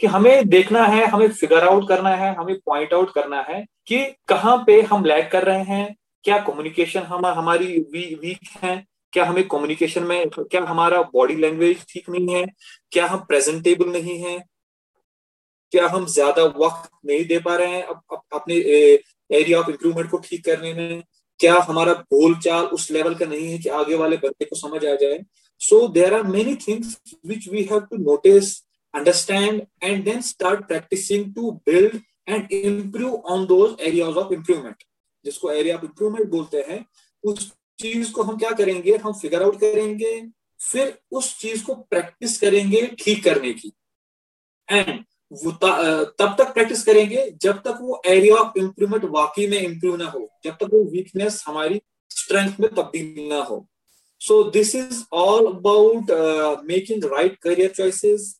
कि 0.00 0.06
हमें 0.06 0.48
देखना 0.48 0.84
है 0.86 1.06
हमें 1.06 1.28
फिगर 1.28 1.64
आउट 1.64 1.88
करना 1.88 2.10
है 2.10 2.34
हमें 2.34 2.54
पॉइंट 2.66 2.94
आउट 2.94 3.12
करना 3.14 3.40
है 3.40 3.64
कि 3.86 4.04
कहाँ 4.28 4.56
पे 4.66 4.80
हम 4.82 5.04
लैग 5.04 5.30
कर 5.30 5.44
रहे 5.44 5.62
हैं 5.62 5.94
क्या 6.24 6.38
कम्युनिकेशन 6.38 7.00
हम 7.00 7.26
हमारी 7.26 7.66
वी, 7.66 8.14
वीक 8.14 8.48
है 8.62 8.84
क्या 9.12 9.24
हमें 9.24 9.48
कम्युनिकेशन 9.48 10.02
में 10.02 10.28
क्या 10.30 10.64
हमारा 10.64 11.02
बॉडी 11.02 11.34
लैंग्वेज 11.34 11.84
ठीक 11.88 12.08
नहीं 12.10 12.34
है 12.34 12.46
क्या 12.92 13.06
हम 13.06 13.18
प्रेजेंटेबल 13.18 13.88
नहीं 13.88 14.18
है 14.18 14.38
क्या 15.72 15.86
हम 15.88 16.06
ज़्यादा 16.06 16.44
वक्त 16.44 16.90
नहीं 17.06 17.24
दे 17.26 17.38
पा 17.38 17.56
रहे 17.56 17.68
हैं 17.68 17.82
अप, 17.82 18.00
अप, 18.12 18.22
अपने 18.32 18.54
एरिया 19.30 19.58
ऑफ़ 19.58 19.70
इंप्रूवमेंट 19.70 20.10
को 20.10 20.18
ठीक 20.18 20.44
करने 20.44 20.74
में 20.74 21.02
क्या 21.40 21.54
हमारा 21.68 21.92
बोल 21.92 22.34
चाल 22.38 22.64
उस 22.64 22.90
लेवल 22.90 23.14
का 23.14 23.26
नहीं 23.26 23.52
है 23.52 23.58
कि 23.58 23.68
आगे 23.68 23.94
वाले 23.94 24.16
बंदे 24.16 24.44
को 24.44 24.56
समझ 24.56 24.84
आ 24.86 24.94
जाए। 24.94 25.20
So 25.60 25.86
there 25.88 26.14
are 26.14 26.22
many 26.22 26.54
things 26.56 26.98
which 27.26 27.48
we 27.48 27.62
have 27.62 27.80
to 27.80 27.96
notice 27.96 28.52
understand 28.94 29.62
and 29.82 30.04
then 30.04 30.20
start 30.20 30.66
practicing 30.66 31.34
to 31.34 31.50
build 31.66 32.00
and 32.28 32.52
improve 32.52 33.14
on 33.14 33.46
those 33.46 33.80
areas 33.80 34.16
of 34.16 34.32
improvement 34.34 34.82
जिसको 35.24 35.50
एरिया 35.52 35.76
ऑफ़ 35.76 35.84
इंप्रूवमेंट 35.84 36.28
बोलते 36.30 36.64
हैं, 36.68 36.84
उस 37.24 37.52
चीज़ 37.78 38.12
को 38.12 38.22
हम 38.22 38.36
क्या 38.38 38.50
करेंगे? 38.50 38.96
हम 38.96 39.12
फिगर 39.12 39.42
आउट 39.42 39.58
करेंगे, 39.60 40.20
फिर 40.60 40.98
उस 41.12 41.38
चीज़ 41.38 41.64
को 41.64 41.74
प्रैक्टिस 41.74 42.38
करेंगे 42.40 42.86
ठीक 42.98 43.22
करने 43.24 43.52
की। 43.52 43.72
एंड 44.68 45.04
वो 45.32 45.50
तब 45.52 46.34
तक 46.38 46.52
प्रैक्टिस 46.54 46.82
करेंगे 46.84 47.30
जब 47.42 47.58
तक 47.58 47.78
वो 47.82 48.00
एरिया 48.06 48.34
ऑफ़ 48.36 48.58
इंप्रूवमेंट 48.58 49.04
वाकई 49.10 49.46
में 49.46 49.58
इंप्रूव 49.60 49.96
ना 49.96 50.06
हो, 50.06 50.28
जब 50.44 50.52
तक 50.52 50.70
वो 50.72 50.82
वीकनेस 50.90 51.42
हमारी 51.46 51.80
स्ट्रेंथ 52.10 52.60
में 52.60 52.68
तब्दील 52.70 53.28
ना 53.28 53.42
हो। 53.42 53.66
So 54.28 54.42
this 54.50 54.74
is 54.76 55.02
all 55.24 55.46
about 55.46 56.10
making 56.72 57.04
right 57.12 57.36
career 57.42 57.70
choices 57.76 58.34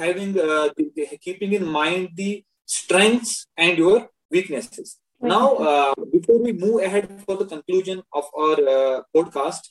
having 0.00 0.34
keeping 0.80 1.54
in 1.54 1.64
mind 1.78 2.08
the 2.20 2.34
strengths 2.78 3.46
and 3.58 3.78
your 3.78 4.08
weaknesses. 4.34 4.88
Now, 5.22 5.46
uh, 5.70 5.94
before 6.12 6.36
we 6.44 6.52
move 6.52 6.82
ahead 6.82 7.10
for 7.26 7.36
the 7.40 7.44
conclusion 7.50 8.02
of 8.20 8.30
our 8.44 8.56
uh, 8.72 9.02
podcast, 9.16 9.68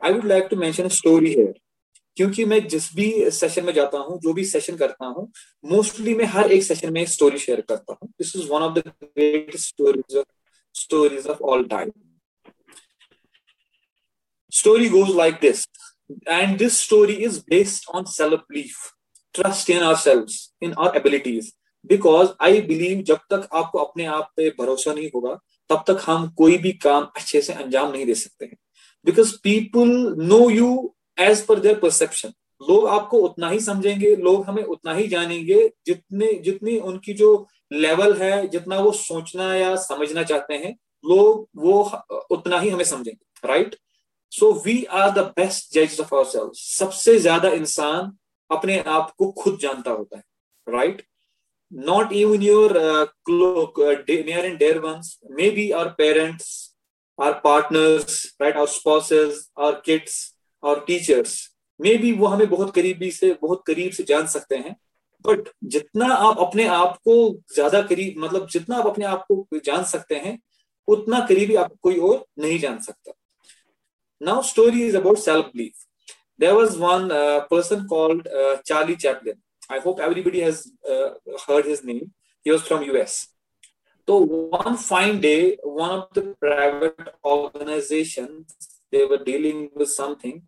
I 0.00 0.10
would 0.12 0.26
like 0.32 0.50
to 0.50 0.56
mention 0.56 0.90
a 0.90 0.94
story 0.96 1.30
here. 1.34 1.54
क्योंकि 2.16 2.44
मैं 2.44 2.58
जिस 2.68 2.88
भी 2.94 3.08
session 3.30 3.64
में 3.64 3.72
जाता 3.74 3.98
हूँ 4.06 4.18
जो 4.22 4.32
भी 4.32 4.44
session 4.44 4.76
करता 4.76 5.06
हूँ 5.06 5.26
मोस्टली 5.72 6.14
मैं 6.14 6.24
हर 6.34 6.52
एक 6.52 6.62
सेशन 6.62 6.92
में 6.92 7.00
एक 7.02 7.08
स्टोरी 7.08 7.38
शेयर 7.38 7.60
करता 7.68 7.96
हूँ. 8.00 8.08
This 8.18 8.34
is 8.36 8.50
one 8.52 8.62
of 8.62 8.78
the 8.78 8.82
greatest 9.02 9.68
stories 9.68 10.16
of 10.16 10.26
stories 10.74 11.26
of 11.26 11.42
all 11.52 11.64
time 11.74 11.90
story 14.50 14.88
goes 14.88 15.10
like 15.10 15.40
this. 15.40 15.66
And 16.26 16.58
this 16.58 16.78
story 16.78 17.22
is 17.22 17.38
based 17.40 17.86
on 17.92 18.06
self 18.06 18.40
belief 18.48 18.94
trust 19.34 19.68
in 19.70 19.82
ourselves, 19.82 20.52
in 20.60 20.74
our 20.74 20.96
abilities. 20.96 21.52
Because 21.86 22.28
I 22.42 22.60
believe 22.60 23.02
जब 23.02 23.18
तक 23.32 23.48
आपको 23.54 23.78
अपने 23.78 24.04
आप 24.04 24.32
पे 24.36 24.48
भरोसा 24.50 24.92
नहीं 24.94 25.10
होगा, 25.14 25.38
तब 25.70 25.84
तक 25.88 26.02
हम 26.06 26.28
कोई 26.36 26.56
भी 26.58 26.72
काम 26.72 27.04
अच्छे 27.16 27.40
से 27.42 27.52
अंजाम 27.52 27.92
नहीं 27.92 28.06
दे 28.06 28.14
सकते 28.14 28.44
हैं। 28.44 28.56
Because 29.04 29.34
people 29.42 30.14
know 30.18 30.48
you 30.50 30.94
as 31.18 31.44
per 31.46 31.60
their 31.60 31.78
perception 31.80 32.32
लोग 32.60 32.86
आपको 32.88 33.18
उतना 33.18 33.48
ही 33.50 33.60
समझेंगे, 33.60 34.14
लोग 34.16 34.44
हमें 34.44 34.62
उतना 34.62 34.94
ही 34.94 35.06
जानेंगे 35.08 35.70
जितने, 35.86 36.32
जितनी 36.32 36.78
उनकी 36.78 37.12
जो 37.12 37.48
लेवल 37.72 38.16
है, 38.16 38.48
जितना 38.48 38.78
वो 38.80 38.92
सोचना 38.92 39.54
या 39.54 39.74
समझना 39.76 40.22
चाहते 40.22 40.54
हैं, 40.54 40.72
लोग 41.04 41.48
वो 41.56 41.82
उतना 42.30 42.60
ही 42.60 42.70
हमें 42.70 42.84
समझेंगे 42.84 43.48
right 43.48 43.76
so 44.30 44.52
we 44.66 44.84
are 44.84 45.10
the 45.10 45.18
best 45.18 45.74
जज 45.74 46.00
ऑफ़ 46.00 46.14
आवर 46.14 46.24
सेल्व 46.24 46.50
सबसे 46.54 47.18
ज़्यादा 47.18 47.48
इंसान 47.48 48.16
अपने 48.50 48.78
आप 48.78 49.14
को 49.18 49.30
खुद 49.32 49.58
जानता 49.58 49.90
होता 49.90 50.16
है 50.16 50.24
right 50.66 51.02
not 51.72 52.12
even 52.12 52.42
your 52.42 52.72
uh, 52.72 53.06
uh, 53.28 54.02
near 54.24 54.44
and 54.44 54.58
dear 54.58 54.80
ones, 54.82 55.18
maybe 55.30 55.72
our 55.72 55.94
parents, 55.94 56.74
our 57.18 57.40
partners, 57.40 58.32
right, 58.40 58.56
our 58.56 58.66
spouses, 58.66 59.50
our 59.56 59.80
kids, 59.80 60.34
our 60.62 60.82
maybe 61.96 62.12
वो 62.12 62.26
हमें 62.26 62.48
बहुत 62.50 62.74
करीबी 62.74 63.10
से 63.10 63.32
बहुत 63.42 63.62
करीब 63.66 63.92
से 63.92 64.02
जान 64.02 64.26
सकते 64.26 64.56
हैं। 64.56 64.76
बट 65.26 65.48
जितना 65.64 66.06
आप 66.06 66.38
अपने 66.38 66.66
आप 66.66 66.96
को 66.96 67.14
ज़्यादा 67.54 67.82
करीब 67.82 68.18
मतलब 68.18 68.48
जितना 68.48 68.76
आप 68.76 68.86
अपने 68.86 69.04
आप 69.04 69.24
को 69.32 69.58
जान 69.58 69.84
सकते 69.84 70.14
हैं 70.14 70.38
उतना 70.88 71.20
करीबी 71.26 71.54
आप 71.54 71.72
कोई 71.82 71.96
और 71.98 72.24
नहीं 72.38 72.58
जान 72.58 72.78
सकता। 72.78 73.12
Now, 74.20 74.42
story 74.42 74.82
is 74.82 74.94
about 74.94 75.18
self-belief. 75.18 75.74
There 76.36 76.54
was 76.54 76.76
one 76.76 77.10
uh, 77.10 77.40
person 77.50 77.86
called 77.86 78.26
uh, 78.26 78.58
Charlie 78.64 78.96
Chaplin. 78.96 79.36
I 79.70 79.78
hope 79.80 80.00
everybody 80.00 80.40
has 80.40 80.70
uh, 80.88 81.10
heard 81.46 81.66
his 81.66 81.84
name. 81.84 82.12
He 82.42 82.50
was 82.50 82.62
from 82.62 82.82
US. 82.84 83.28
So 84.08 84.18
one 84.18 84.76
fine 84.76 85.20
day, 85.20 85.58
one 85.62 85.90
of 85.90 86.08
the 86.14 86.34
private 86.40 87.14
organizations, 87.24 88.56
they 88.90 89.04
were 89.04 89.22
dealing 89.22 89.68
with 89.74 89.90
something. 89.90 90.42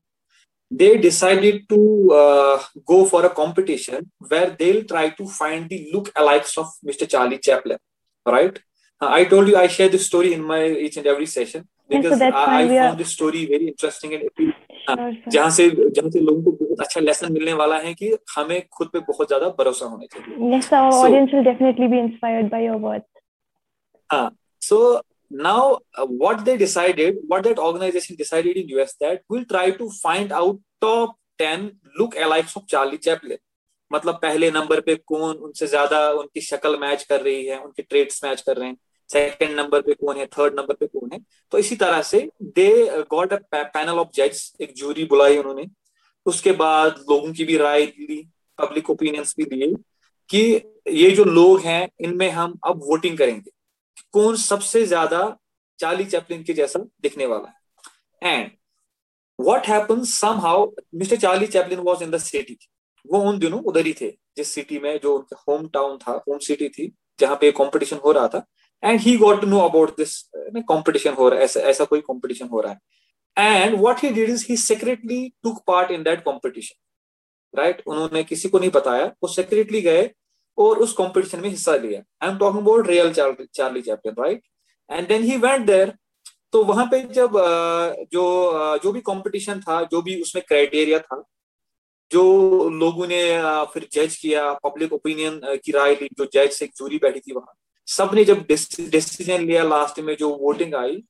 They 0.70 0.96
decided 0.96 1.68
to 1.68 2.12
uh, 2.12 2.62
go 2.86 3.04
for 3.04 3.26
a 3.26 3.30
competition 3.30 4.10
where 4.18 4.50
they'll 4.50 4.84
try 4.84 5.10
to 5.10 5.26
find 5.26 5.68
the 5.68 5.90
look-alikes 5.92 6.56
of 6.56 6.68
Mr. 6.86 7.08
Charlie 7.08 7.38
Chaplin. 7.38 7.78
Right? 8.24 8.58
I 9.00 9.24
told 9.24 9.48
you 9.48 9.56
I 9.56 9.66
share 9.66 9.88
this 9.88 10.06
story 10.06 10.32
in 10.32 10.42
my 10.42 10.66
each 10.66 10.96
and 10.96 11.06
every 11.06 11.26
session. 11.26 11.68
मतलब 33.90 34.14
पहले 34.14 34.50
number 34.50 34.80
पे 34.80 34.94
कौन 34.96 35.36
उनसे 35.36 35.66
ज़्यादा 35.66 36.10
उनकी 36.12 36.40
शक्ल 36.40 36.78
match 36.78 37.02
कर 37.02 37.20
रही 37.20 37.46
है 37.46 37.58
उनके 37.58 37.82
ट्रेड्स 37.82 38.24
मैच 38.24 38.40
कर 38.40 38.56
रहे 38.56 38.68
हैं। 38.68 38.76
सेकंड 39.10 39.56
नंबर 39.56 39.80
पे 39.82 39.94
कौन 39.94 40.16
है 40.16 40.26
थर्ड 40.28 40.54
नंबर 40.54 40.74
पे 40.74 40.86
कौन 40.86 41.10
है? 41.12 41.20
तो 41.52 41.58
इसी 41.58 41.76
तरह 41.76 42.02
से 42.02 42.28
they 42.42 43.02
got 43.10 43.32
a 43.32 43.38
panel 43.54 43.98
of 43.98 44.08
जज 44.14 44.42
एक 44.60 44.74
जूरी 44.76 45.04
बुलाई 45.04 45.38
उन्होंने। 45.38 45.66
उसके 46.26 46.52
बाद 46.54 47.04
लोगों 47.10 47.32
की 47.32 47.44
भी 47.44 47.56
राय 47.56 47.84
ली 47.84 48.22
पब्लिक 48.58 48.90
ओपिनियंस 48.90 49.34
भी 49.38 49.44
दिए 49.46 49.72
कि 50.30 50.40
ये 50.90 51.10
जो 51.10 51.24
लोग 51.24 51.60
हैं, 51.60 51.88
इनमें 52.00 52.28
हम 52.30 52.58
अब 52.66 52.80
वोटिंग 52.84 53.18
करेंगे। 53.18 53.50
कौन 54.12 54.36
सबसे 54.38 54.84
ज़्यादा 54.86 55.36
चार्ली 55.78 56.04
चैपलिन 56.04 56.42
के 56.42 56.52
जैसा 56.52 56.78
दिखने 57.02 57.26
वाला 57.26 57.48
है? 57.48 58.32
And 58.32 58.50
what 59.38 59.66
happen 59.66 60.02
somehow 60.40 60.70
Mister 60.94 61.16
Charlie 61.16 61.46
Chaplin 61.48 61.78
was 61.80 62.02
in 62.04 62.10
the 62.10 62.18
city 62.20 62.58
वो 63.04 63.18
उन 63.20 63.38
दिनों 63.38 63.60
उधर 63.62 63.86
ही 63.86 63.92
थे, 64.00 64.10
जिस 64.36 64.54
सिटी 64.54 64.78
में 64.78 64.98
जो 64.98 65.14
उनका 65.16 65.36
होम 65.48 65.66
टाउन 65.68 65.96
था 65.98 66.12
होम 66.28 66.38
सिटी 66.38 66.68
थी, 66.68 66.92
जहाँ 67.20 67.36
पे 67.36 67.50
कॉम्पिटिशन 67.52 67.96
हो 68.04 68.12
रहा 68.12 68.28
था। 68.28 68.44
And 68.82 69.00
he 69.00 69.16
got 69.16 69.40
to 69.40 69.46
know 69.46 69.60
about 69.60 69.96
this 69.96 70.20
competition 70.68 71.12
हो 71.14 71.28
रहा 71.28 71.38
है 71.38 71.44
ऐसा 71.44 71.60
ऐसा 71.70 71.84
कोई 71.84 72.00
कॉम्पिटिशन 72.00 72.48
हो 72.48 72.60
रहा 72.60 72.72
है। 72.72 72.78
And 73.36 73.78
what 73.80 74.02
he 74.02 74.10
did 74.10 74.30
is 74.30 74.44
he 74.48 74.56
secretly 74.58 75.28
took 75.42 75.62
part 75.66 75.90
in 75.90 76.02
that 76.02 76.24
competition 76.24 77.58
right 77.58 77.82
उन्होंने 77.86 78.22
किसी 78.24 78.48
को 78.48 78.58
नहीं 78.58 78.70
बताया, 78.70 79.06
वो 79.06 79.28
सेक्रेटली 79.28 79.80
गए 79.82 80.10
और 80.58 80.78
उस 80.78 80.92
कॉम्पिटिशन 80.92 81.40
में 81.40 81.48
हिस्सा 81.48 81.74
लिया। 81.76 82.00
I 82.22 82.30
am 82.30 82.38
talking 82.38 82.62
about 82.62 82.88
real 82.88 83.12
Charlie 83.12 83.82
Chaplin 83.82 84.14
right 84.18 84.42
and 84.90 85.08
then 85.08 85.22
he 85.22 85.36
went 85.38 85.66
there 85.66 85.92
तो 86.52 86.62
वहाँ 86.64 86.84
पे 86.90 87.00
जब 87.04 87.36
जो 88.12 88.78
जो 88.82 88.92
भी 88.92 89.00
कंपटीशन 89.00 89.60
था, 89.60 89.82
जो 89.82 90.00
भी 90.02 90.20
उसमें 90.22 90.44
क्राइटेरिया 90.48 90.98
था, 90.98 91.22
जो 92.10 92.68
लोगों 92.70 93.06
ने 93.06 93.20
फिर 93.72 93.86
जज 93.92 94.16
किया 94.16 94.52
पब्लिक 94.64 94.92
ओपिनियन 94.92 95.40
की 95.64 95.72
राय 95.72 95.94
ली, 95.94 96.08
जो 96.18 96.24
जज 96.26 96.50
से 96.52 96.66
जूरी 96.76 96.98
बैठी 96.98 97.20
थी 97.20 97.32
वहाँ 97.32 97.54
सबने 97.90 98.24
जब 98.24 98.44
डिसीज़न 98.46 99.40
लिया 99.40 99.62
लास्ट 99.64 100.00
में 100.00 100.14
जो 100.16 100.28
वोटिंग 100.36 100.74
आई 100.74 101.02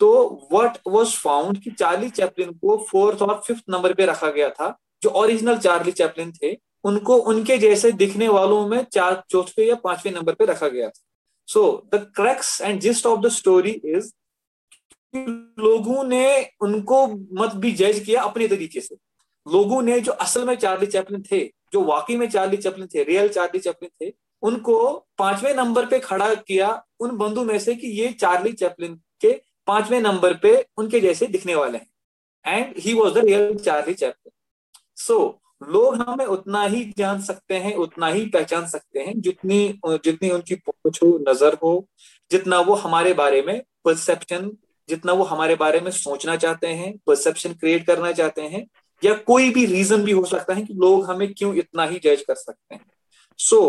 तो 0.00 0.08
व्हाट 0.52 0.78
वाज 0.88 1.14
फाउंड 1.16 1.62
कि 1.62 1.70
चार्ली 1.70 2.08
चैपलिन 2.10 2.52
को 2.54 2.76
फोर्थ 2.90 3.22
और 3.22 3.40
फिफ्थ 3.46 3.62
नंबर 3.70 3.94
पे 3.94 4.04
रखा 4.06 4.30
गया 4.30 4.48
था, 4.50 4.76
जो 5.02 5.10
ओरिजिनल 5.10 5.58
चार्ली 5.58 5.92
चैपलिन 5.92 6.32
थे, 6.32 6.56
उनको, 6.84 7.16
उनके 7.16 7.56
जैसे 7.58 7.90
दिखने 7.92 8.28
वालों 8.28 8.66
में 8.68 8.84
चार, 8.84 9.22
चौथे 9.30 9.66
या 9.68 9.74
पाँचवें 9.74 10.12
नंबर 10.12 10.34
पे 10.34 10.44
रखा 10.44 10.68
गया 10.68 10.88
था। 10.88 11.02
So 11.48 11.90
the 11.94 12.00
crux 12.16 12.60
and 12.60 12.80
gist 12.80 13.06
of 13.06 13.20
the 13.20 13.28
story 13.30 13.70
is 13.70 14.10
लोगों 15.14 16.04
ने 16.04 16.24
उनको 16.60 17.06
मत 17.40 17.54
भी 17.56 17.72
जज 17.72 17.98
किया 18.06 18.22
अपने 18.22 18.48
तरीके 18.48 18.80
से। 18.80 18.94
लोगों 19.46 19.82
ने 19.82 20.00
जो 20.00 20.12
असल 20.14 20.44
में 20.44 20.54
चार्ली 20.56 20.86
चैपलिन 20.86 21.22
थे, 21.22 21.44
जो 21.72 21.82
वाकई 21.84 22.16
में 22.16 22.28
चार्ली 22.30 22.56
चैपलिन 22.56 22.88
थे 22.94 23.04
रियल 23.04 23.28
चार्ली 23.28 23.60
चैपलिन 23.60 23.90
थे 24.00 24.12
उनको 24.42 24.76
पाँचवें 25.18 25.54
नंबर 25.54 25.86
पे 25.86 25.98
खड़ा 26.00 26.32
किया 26.34 26.68
उन 27.00 27.16
बंधु 27.16 27.44
में 27.44 27.58
से 27.58 27.74
कि 27.74 27.88
ये 28.00 28.12
चार्ली 28.12 28.52
चैपलिन 28.52 28.94
के 29.20 29.32
पाँचवें 29.68 30.00
नंबर 30.00 30.34
पे 30.34 30.54
उनके 30.78 31.00
जैसे 31.00 31.26
दिखने 31.26 31.54
वाले 31.54 31.78
हैं। 31.78 31.86
And 32.44 32.74
he 32.78 32.92
was 32.94 33.14
the 33.14 33.24
real 33.24 33.54
Charlie 33.56 33.94
Chaplin 33.94 34.32
so 34.98 35.18
लोग 35.62 35.94
हमें 35.96 36.24
उतना 36.26 36.62
ही 36.64 36.82
जान 36.98 37.20
सकते 37.22 37.54
हैं, 37.54 37.74
उतना 37.74 38.06
ही 38.08 38.24
पहचान 38.26 38.66
सकते 38.66 39.00
हैं 39.00 39.20
जितनी 39.20 39.78
जितनी 39.86 40.30
उनकी 40.30 40.54
पहुँच 40.56 40.98
हो, 41.02 41.08
नज़र 41.28 41.54
हो, 41.62 41.86
जितना 42.30 42.60
वो 42.60 42.74
हमारे 42.76 43.12
बारे 43.14 43.42
में 43.42 43.60
परसेप्शन 43.84 44.50
जितना 44.88 45.12
वो 45.12 45.24
हमारे 45.24 45.54
बारे 45.54 45.80
में 45.80 45.90
सोचना 45.90 46.36
चाहते 46.36 46.66
हैं 46.66 46.92
परसेप्शन 47.06 47.52
क्रिएट 47.52 47.86
करना 47.86 48.12
चाहते 48.12 48.42
हैं, 48.42 48.66
या 49.02 49.14
कोई 49.16 49.50
भी 49.50 49.64
रीजन 49.66 50.02
भी 50.04 50.12
हो 50.12 50.24
सकता 50.24 50.54
है 50.54 50.62
कि 50.62 50.74
लोग 50.74 51.04
हमें 51.06 51.32
क्यों 51.34 51.54
इतना 51.54 51.84
ही 51.84 51.98
जज 51.98 52.22
कर 52.22 52.34
सकते 52.34 52.74
हैं। 52.74 52.84
So 53.38 53.60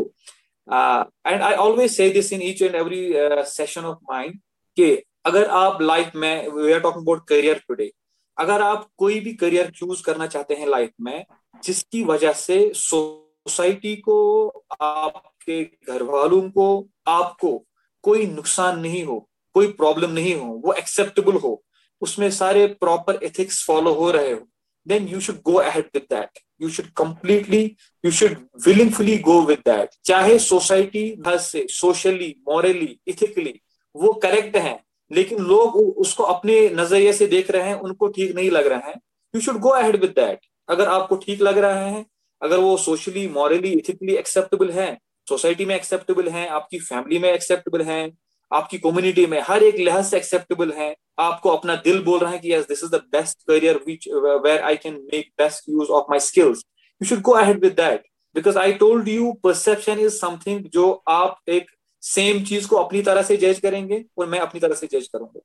and 0.71 1.41
I 1.41 1.53
always 1.53 1.91
say 1.91 2.09
this 2.09 2.33
in 2.33 2.41
each 2.41 2.61
and 2.61 2.75
every 2.75 3.09
session 3.49 3.85
of 3.85 3.97
mind 4.11 4.39
कि 4.77 4.91
अगर 5.25 5.47
आप 5.55 5.81
लाइफ 5.81 6.11
में 6.15 6.47
we 6.47 6.71
are 6.71 6.79
talking 6.79 7.03
about 7.03 7.27
career 7.27 7.63
today 7.67 7.91
अगर 8.37 8.61
आप 8.61 8.87
कोई 8.97 9.19
भी 9.19 9.33
करियर 9.33 9.69
चूज़ 9.69 10.03
करना 10.03 10.27
चाहते 10.27 10.53
हैं 10.53 10.67
लाइफ 10.67 10.91
में, 11.01 11.25
जिसकी 11.63 12.03
वजह 12.03 12.33
से 12.33 12.71
सोसाइटी 12.75 13.95
को, 13.95 14.47
आपके 14.81 15.63
घर 15.63 16.03
वालों 16.03 16.41
को, 16.49 16.87
आपको 17.07 17.57
कोई 18.03 18.25
नुकसान 18.25 18.79
नहीं 18.79 19.03
हो, 19.05 19.27
कोई 19.55 19.67
प्रॉब्लम 19.71 20.11
नहीं 20.11 20.35
हो, 20.35 20.47
वो 20.65 20.73
एक्सेप्टेबल 20.73 21.37
हो, 21.37 21.63
उसमें 22.01 22.29
सारे 22.31 22.65
प्रॉपर 22.79 23.19
एथिक्स 23.23 23.65
फॉलो 23.67 23.93
हो 23.93 24.09
रहे 24.11 24.31
हो 24.31 24.47
then 24.87 25.07
you 25.07 25.19
should 25.19 25.41
go 25.41 25.53
ahead 25.53 25.89
with 25.93 26.03
that 26.09 26.39
you 26.61 26.69
should 26.69 26.85
completely 26.97 27.63
you 28.03 28.11
should 28.11 28.37
willingfully 28.65 29.17
go 29.19 29.41
with 29.41 29.59
that 29.67 29.95
चाहे 30.05 30.37
सोसाइटी 30.39 31.03
से 31.27 31.65
सोशली 31.71 32.35
मॉरली 32.49 32.97
इथिकली 33.07 33.59
वो 33.95 34.13
करेक्ट 34.23 34.55
है, 34.55 34.79
लेकिन 35.11 35.39
लोग 35.45 35.75
उसको 35.75 36.23
अपने 36.23 36.57
नज़रिए 36.69 37.13
से 37.13 37.27
देख 37.27 37.49
रहे 37.51 37.67
हैं, 37.67 37.75
उनको 37.75 38.07
ठीक 38.07 38.35
नहीं 38.35 38.51
लग 38.51 38.67
रहा 38.67 38.87
है। 38.87 38.93
You 39.33 39.41
should 39.41 39.57
go 39.59 39.69
ahead 39.69 39.95
with 40.01 40.09
that 40.09 40.45
अगर 40.69 40.87
आपको 40.87 41.15
ठीक 41.17 41.41
लग 41.41 41.57
रहा 41.57 41.85
है, 41.85 42.05
अगर 42.41 42.57
वो 42.57 42.75
सोशली 42.77 43.27
मॉरली 43.29 43.71
इथिकली 43.71 44.15
एक्सेप्टेबल 44.15 44.69
है 44.71 44.97
सोसाइटी 45.27 45.65
में 45.65 45.75
एक्सेप्टेबल 45.75 46.27
है, 46.29 46.47
आपकी 46.49 46.79
फैमिली 46.79 47.19
में 47.19 47.31
एक्सेप्टेबल 47.31 47.81
है 47.81 48.09
आपकी 48.51 48.77
कम्युनिटी 48.79 49.25
में 49.25 49.39
हर 49.47 49.63
एक 49.63 49.75
लिहाज 49.75 50.05
से 50.05 50.17
एक्सेप्टेबल 50.17 50.71
है। 50.73 50.95
आपको 51.19 51.49
अपना 51.49 51.75
दिल 51.85 52.01
बोल 52.03 52.19
रहा 52.19 52.31
है 52.31 52.39
कि 52.39 52.53
yes 52.53 52.65
this 52.67 52.83
is 52.83 52.91
the 52.91 53.01
best 53.11 53.37
career 53.47 53.77
which 53.87 54.07
where 54.15 54.61
I 54.61 54.75
can 54.77 54.93
make 55.13 55.31
best 55.37 55.69
use 55.69 55.89
of 55.89 56.05
my 56.09 56.19
skills 56.21 56.63
you 57.01 57.07
should 57.07 57.21
go 57.21 57.31
ahead 57.33 57.63
with 57.63 57.73
that 57.75 58.03
because 58.35 58.57
I 58.57 58.73
told 58.81 59.07
you 59.07 59.31
perception 59.43 59.99
is 59.99 60.17
something 60.17 60.65
जो 60.73 60.91
आप 61.09 61.39
एक 61.49 61.71
सेम 62.03 62.43
चीज़ 62.45 62.67
को 62.67 62.75
अपनी 62.75 63.01
तरह 63.01 63.21
से 63.23 63.37
जज 63.37 63.59
करेंगे 63.59 64.03
और 64.17 64.27
मैं 64.27 64.39
अपनी 64.39 64.59
तरह 64.59 64.75
से 64.75 64.87
जज 64.87 65.07
करूँगा। 65.07 65.39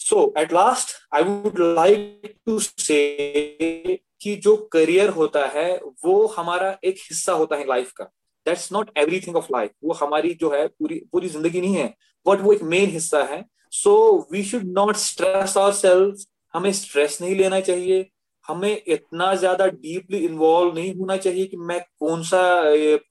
So 0.00 0.32
at 0.38 0.52
last 0.52 0.96
I 1.14 1.22
would 1.22 1.58
like 1.58 2.34
to 2.46 2.58
say 2.58 4.00
कि 4.22 4.34
जो 4.36 4.56
करियर 4.72 5.08
होता 5.10 5.44
है, 5.48 5.74
वो 6.04 6.26
हमारा 6.36 6.76
एक 6.84 6.96
हिस्सा 7.00 7.32
होता 7.32 7.56
है 7.56 7.66
लाइफ 7.68 7.90
का। 7.92 8.04
That's 8.46 8.72
not 8.72 8.90
everything 8.98 9.36
of 9.36 9.46
life 9.52 9.70
वो 9.84 9.92
हमारी 9.94 10.32
जो 10.34 10.50
है 10.50 10.66
पूरी 10.68 11.00
पूरी 11.12 11.28
ज़िंदगी 11.28 11.60
नहीं 11.60 11.74
है। 11.76 11.94
बट 12.26 12.40
वो 12.40 12.52
एक 12.52 12.62
मेन 12.72 12.90
हिस्सा 12.90 13.22
है 13.24 13.44
so 13.72 13.94
we 14.32 14.42
should 14.44 14.64
not 14.78 14.96
stress 14.96 15.56
our 15.58 16.14
हमें 16.54 16.72
स्ट्रेस 16.72 17.18
नहीं 17.22 17.34
लेना 17.36 17.60
चाहिए। 17.60 18.08
हमें 18.46 18.82
इतना 18.86 19.34
ज़्यादा 19.34 19.66
डीपली 19.66 20.18
इन्वॉल्व 20.18 20.74
नहीं 20.74 20.94
होना 20.94 21.16
चाहिए 21.16 21.46
कि 21.46 21.56
मैं 21.56 21.80
कौन 22.00 22.22
सा 22.22 22.40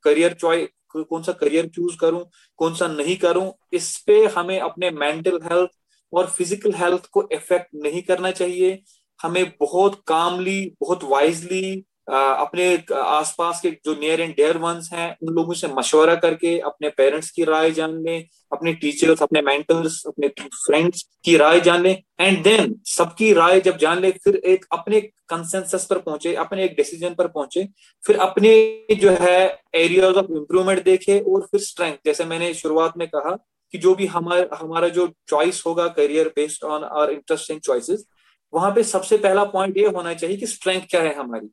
करियर 0.03 0.33
चॉइस 0.33 0.67
कौन 0.95 1.23
सा 1.23 1.31
करियर 1.31 1.67
चूज़ 1.67 1.97
करूँ, 1.97 2.23
कौन 2.59 2.73
सा 2.75 2.87
नहीं 2.87 3.15
करूँ। 3.17 3.51
इस 3.73 3.97
पे 4.07 4.25
हमें 4.27 4.59
अपने 4.59 4.89
मेंटल 4.91 5.39
हेल्थ 5.43 5.69
और 6.13 6.27
फ़िज़िकल 6.27 6.73
हेल्थ 6.73 7.05
को 7.11 7.27
इफ़ेक्ट 7.33 7.67
नहीं 7.75 8.01
करना 8.03 8.31
चाहिए। 8.31 8.81
हमें 9.19 9.45
बहुत 9.59 10.01
कामली 10.07 10.65
बहुत 10.81 11.03
वाइजली 11.03 11.83
अपने 12.11 12.65
आसपास 12.95 13.59
के 13.61 13.69
जो 13.85 13.93
नियर 13.99 14.21
एंड 14.21 14.33
डेयर 14.35 14.57
वंस 14.57 14.89
हैं, 14.93 15.09
उन 15.23 15.33
लोगों 15.33 15.53
से 15.53 15.67
मशवरा 15.67 16.15
करके 16.15 16.57
अपने 16.59 16.89
पेरेंट्स 16.89 17.29
की 17.31 17.43
राय 17.43 17.71
जान 17.71 17.95
लें, 18.03 18.27
अपने 18.51 18.73
टीचर्स 18.73 19.21
अपने 19.23 19.41
मेंटर्स 19.41 20.01
अपने 20.07 20.27
फ्रेंड्स 20.27 21.03
की 21.25 21.35
राय 21.37 21.59
जान 21.61 21.81
लें 21.83 21.95
एंड 22.21 22.43
देन 22.43 22.75
सबकी 22.87 23.31
राय 23.33 23.59
जब 23.61 23.77
जान 23.77 23.99
ले, 24.01 24.11
फिर 24.13 24.35
एक 24.35 24.65
अपने 24.71 25.01
कंसेंसस 25.01 25.85
पर 25.89 25.97
पहुँचे, 25.99 26.33
अपने 26.35 26.63
एक 26.65 26.75
डिसीज़न 26.77 27.13
पर 27.15 27.27
पहुँचे, 27.27 27.67
फिर 28.03 28.17
अपने 28.19 28.95
जो 28.95 29.11
है 29.11 29.39
एरियाज़ 29.75 30.15
ऑफ़ 30.15 30.31
इम्प्रूवमेंट 30.31 30.83
देखे 30.83 31.19
और 31.19 31.47
फिर 31.51 31.61
स्ट्रेंथ 31.61 31.97
जैसे 32.05 32.25
मैंने 32.25 32.53
शुरुआत 32.53 32.97
में 32.97 33.07
कहा 33.07 33.35
कि 33.73 33.77
जो 33.77 33.93
भी 33.95 34.05
हमारा 34.07 34.57
हमारा 34.57 34.87
जो 34.89 35.07
चॉइस 35.29 35.63
होगा 35.67 35.87
career 35.89 36.27
based 36.35 36.63
on 36.65 36.83
our 36.93 37.11
interesting 37.11 37.59
choices 37.59 38.05
वहाँ 38.53 38.71
पे 38.71 38.83
सबसे 38.83 39.17
पहला 39.17 39.43
पॉइंट 39.43 39.77
ये 39.77 39.87
होना 39.87 40.13
चाहिए 40.13 40.37
कि 40.37 40.47
स्ट्रेंथ 40.47 40.81
क्या 40.89 41.01
है 41.01 41.13
हमारी। 41.15 41.47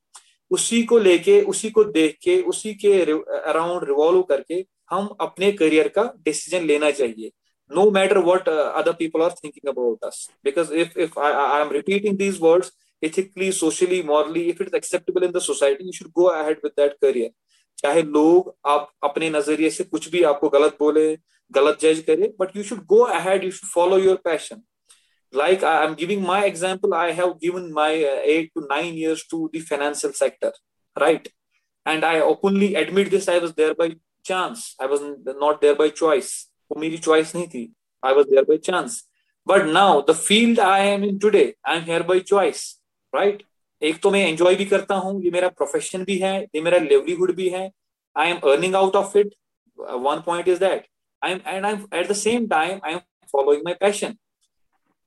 उसी 0.51 0.83
को 0.83 0.99
लेके, 0.99 1.41
उसी 1.43 1.71
को 1.71 1.85
देख 1.85 2.17
के 2.23 2.41
उसी 2.43 2.75
के 2.75 3.01
अराउंड 3.03 3.85
रिवॉल्व 3.89 4.23
करके 4.23 4.65
हम 4.91 5.07
अपने 5.21 5.53
करियर 5.53 5.89
का 5.89 6.13
डिसीज़न 6.25 6.67
लेना 6.67 6.91
चाहिए। 6.91 7.31
No 7.71 7.91
matter 7.91 8.19
what 8.25 8.49
other 8.49 8.93
people 8.99 9.23
are 9.23 9.31
thinking 9.45 9.69
about 9.69 10.05
us 10.05 10.29
because 10.45 10.73
if 10.75 10.99
if 10.99 11.19
I 11.21 11.61
am 11.61 11.73
repeating 11.73 12.17
these 12.19 12.41
ethically, 13.03 13.53
socially, 13.53 14.03
morally, 14.03 14.49
if 14.49 14.61
it's 14.61 14.75
acceptable 14.75 15.23
in 15.23 15.33
the 15.33 15.41
society, 15.41 15.85
you 15.85 15.93
should 15.93 16.13
go 16.13 16.31
ahead 16.31 16.57
with 16.63 16.73
that 16.77 16.97
career. 17.01 17.29
चाहे 17.79 18.03
लोग 18.03 18.55
आप 18.67 18.91
अपने 19.05 19.29
नज़रिए 19.31 19.71
से 19.71 19.85
कुछ 19.85 20.09
भी 20.11 20.23
आपको 20.31 20.49
गलत 20.49 20.77
बोले, 20.81 21.05
गलत 21.53 21.79
जज 21.83 22.01
करे 22.07 22.33
but 22.41 22.57
you 22.57 22.63
should 22.63 22.85
go 22.87 22.99
ahead 23.19 23.45
you 23.45 23.51
should 23.51 23.71
follow 23.71 23.99
your 23.99 24.17
passion 24.25 24.63
like 25.34 25.64
I, 25.64 25.84
am 25.84 25.96
giving 25.96 26.22
my 26.22 26.46
example 26.46 26.94
i 26.94 27.12
have 27.12 27.40
given 27.40 27.72
my 27.74 27.92
uh, 28.04 28.20
eight 28.24 28.52
to 28.56 28.66
nine 28.70 28.94
years 28.94 29.26
to 29.28 29.50
the 29.54 29.60
financial 29.60 30.14
sector 30.14 30.52
right 30.96 31.28
and 31.86 32.06
i 32.06 32.20
openly 32.20 32.76
admit 32.76 33.10
this 33.12 33.28
i 33.28 33.38
was 33.40 33.54
there 33.54 33.74
by 33.74 33.96
chance 34.26 34.76
i 34.80 34.86
was 34.86 35.02
not 35.46 35.62
there 35.62 35.76
by 35.76 35.90
choice 36.04 36.34
वो 36.72 36.80
मेरी 36.82 36.98
choice 37.08 37.34
नहीं 37.36 37.48
थी 37.48 37.64
i 38.04 38.14
was 38.14 38.30
there 38.30 38.46
by 38.46 38.58
chance 38.68 39.02
but 39.48 39.66
now 39.80 39.90
the 40.02 40.14
field 40.20 40.60
i 40.60 40.80
am 40.92 41.04
in 41.04 41.20
today 41.26 41.48
i 41.66 41.76
am 41.80 41.84
here 41.90 42.04
by 42.12 42.20
choice 42.34 42.64
right 43.14 43.44
एक 43.82 43.98
तो 44.04 44.10
मैं 44.12 44.20
enjoy 44.28 44.56
भी 44.56 44.66
करता 44.66 44.96
हूँ 44.96 45.22
ये 45.24 45.32
मेरा 45.32 45.48
प्रोफेशन 45.50 46.04
भी 46.06 46.18
है 46.18 46.34
ये 46.56 46.62
मेरा 46.62 46.78
लिवलीहुड 46.80 47.34
भी 47.36 47.48
है 47.50 47.70
I 48.16 48.30
am 48.30 48.38
earning 48.52 48.76
out 48.76 48.96
of 48.96 49.16
it 49.18 49.34
one 49.80 50.22
point 50.26 50.48
is 50.48 50.60
that 50.60 50.86
I 51.26 51.32
am 51.32 51.40
and 51.48 51.66
I 51.66 52.00
at 52.00 52.08
the 52.10 52.14
same 52.16 52.48
time 52.48 52.80
I 52.86 52.94
am 52.94 53.00
following 53.32 53.64
my 53.66 53.74
passion 53.82 54.16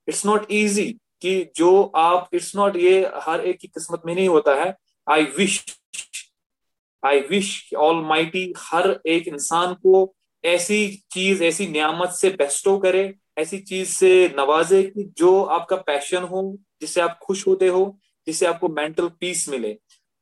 it's 0.07 0.25
not 0.25 0.45
easy 0.51 0.91
कि 1.21 1.51
जो 1.55 1.81
आप 1.95 2.29
इट्स 2.33 2.55
नॉट 2.55 2.75
ये 2.77 2.99
हर 3.21 3.41
एक 3.41 3.59
की 3.59 3.67
किस्मत 3.67 4.01
में 4.05 4.13
नहीं 4.15 4.27
होता 4.29 4.55
है। 4.63 4.73
I 5.07 5.23
wish 5.37 5.63
I 7.03 7.19
wish 7.29 7.73
almighty 8.05 8.53
हर 8.57 8.99
एक 9.07 9.27
इंसान 9.27 9.73
को 9.73 10.13
ऐसी 10.43 10.87
चीज़, 11.11 11.43
ऐसी 11.43 11.67
नियामत 11.67 12.09
से 12.09 12.29
बेस्टो 12.29 12.77
करे, 12.77 13.13
ऐसी 13.37 13.57
चीज़ 13.59 13.89
से 13.89 14.33
नवाजे 14.37 14.81
कि 14.83 15.03
जो 15.17 15.41
आपका 15.43 15.75
पैशन 15.77 16.23
हो, 16.23 16.41
जिससे 16.81 17.01
आप 17.01 17.19
खुश 17.23 17.45
होते 17.47 17.67
हो, 17.67 17.97
जिससे 18.27 18.45
आपको 18.45 18.69
मेंटल 18.69 19.07
पीस 19.19 19.47
मिले। 19.49 19.73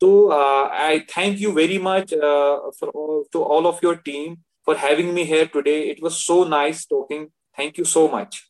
तो 0.02 0.30
I 0.32 1.00
thank 1.00 1.40
you 1.42 1.52
very 1.52 1.78
much 1.84 2.14
to 2.14 3.44
all 3.44 3.66
of 3.66 3.80
your 3.84 3.96
team 4.06 4.36
for 4.66 4.78
having 4.78 5.14
me 5.14 5.24
here 5.24 5.46
today 5.54 5.80
it 5.82 6.04
was 6.04 6.12
so 6.12 6.44
nice 6.46 6.86
talking 6.90 7.28
thank 7.60 7.80
you 7.80 7.86
so 7.86 8.10
much 8.14 8.42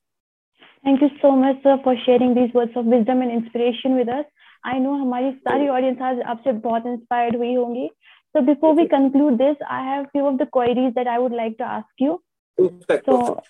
Thank 0.86 1.02
you 1.02 1.08
so 1.08 1.30
much 1.36 1.56
sir 1.64 1.76
for 1.84 1.96
sharing 2.04 2.34
these 2.36 2.52
words 2.56 2.76
of 2.76 2.84
wisdom 2.94 3.22
and 3.22 3.32
inspiration 3.32 3.94
with 3.96 4.10
us 4.14 4.24
I 4.66 4.78
know 4.80 4.92
हमारी 5.04 5.30
सारी 5.48 5.68
audience 5.68 6.02
आज 6.10 6.20
आपसे 6.34 6.52
बहुत 6.68 6.86
inspired 6.86 7.36
हुई 7.36 7.54
होंगी 7.54 7.88
So 8.34 8.42
before 8.42 8.74
we 8.74 8.88
conclude 8.88 9.38
this, 9.38 9.56
I 9.70 9.82
have 9.84 10.10
few 10.10 10.26
of 10.26 10.38
the 10.38 10.46
queries 10.46 10.92
that 10.94 11.06
I 11.06 11.18
would 11.20 11.32
like 11.32 11.56
to 11.58 11.64
ask 11.64 11.86
you. 11.98 12.20
So, 13.06 13.42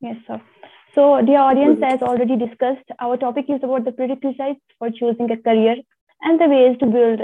yes, 0.00 0.16
sir. 0.26 0.40
So, 0.94 1.20
dear 1.20 1.40
audience, 1.40 1.80
as 1.82 2.00
already 2.00 2.36
discussed, 2.36 2.90
our 2.98 3.18
topic 3.18 3.50
is 3.50 3.60
about 3.62 3.84
the 3.84 3.92
prerequisites 3.92 4.60
for 4.78 4.90
choosing 4.90 5.30
a 5.30 5.36
career 5.36 5.76
and 6.22 6.40
the 6.40 6.48
ways 6.48 6.78
to 6.78 6.86
build 6.86 7.20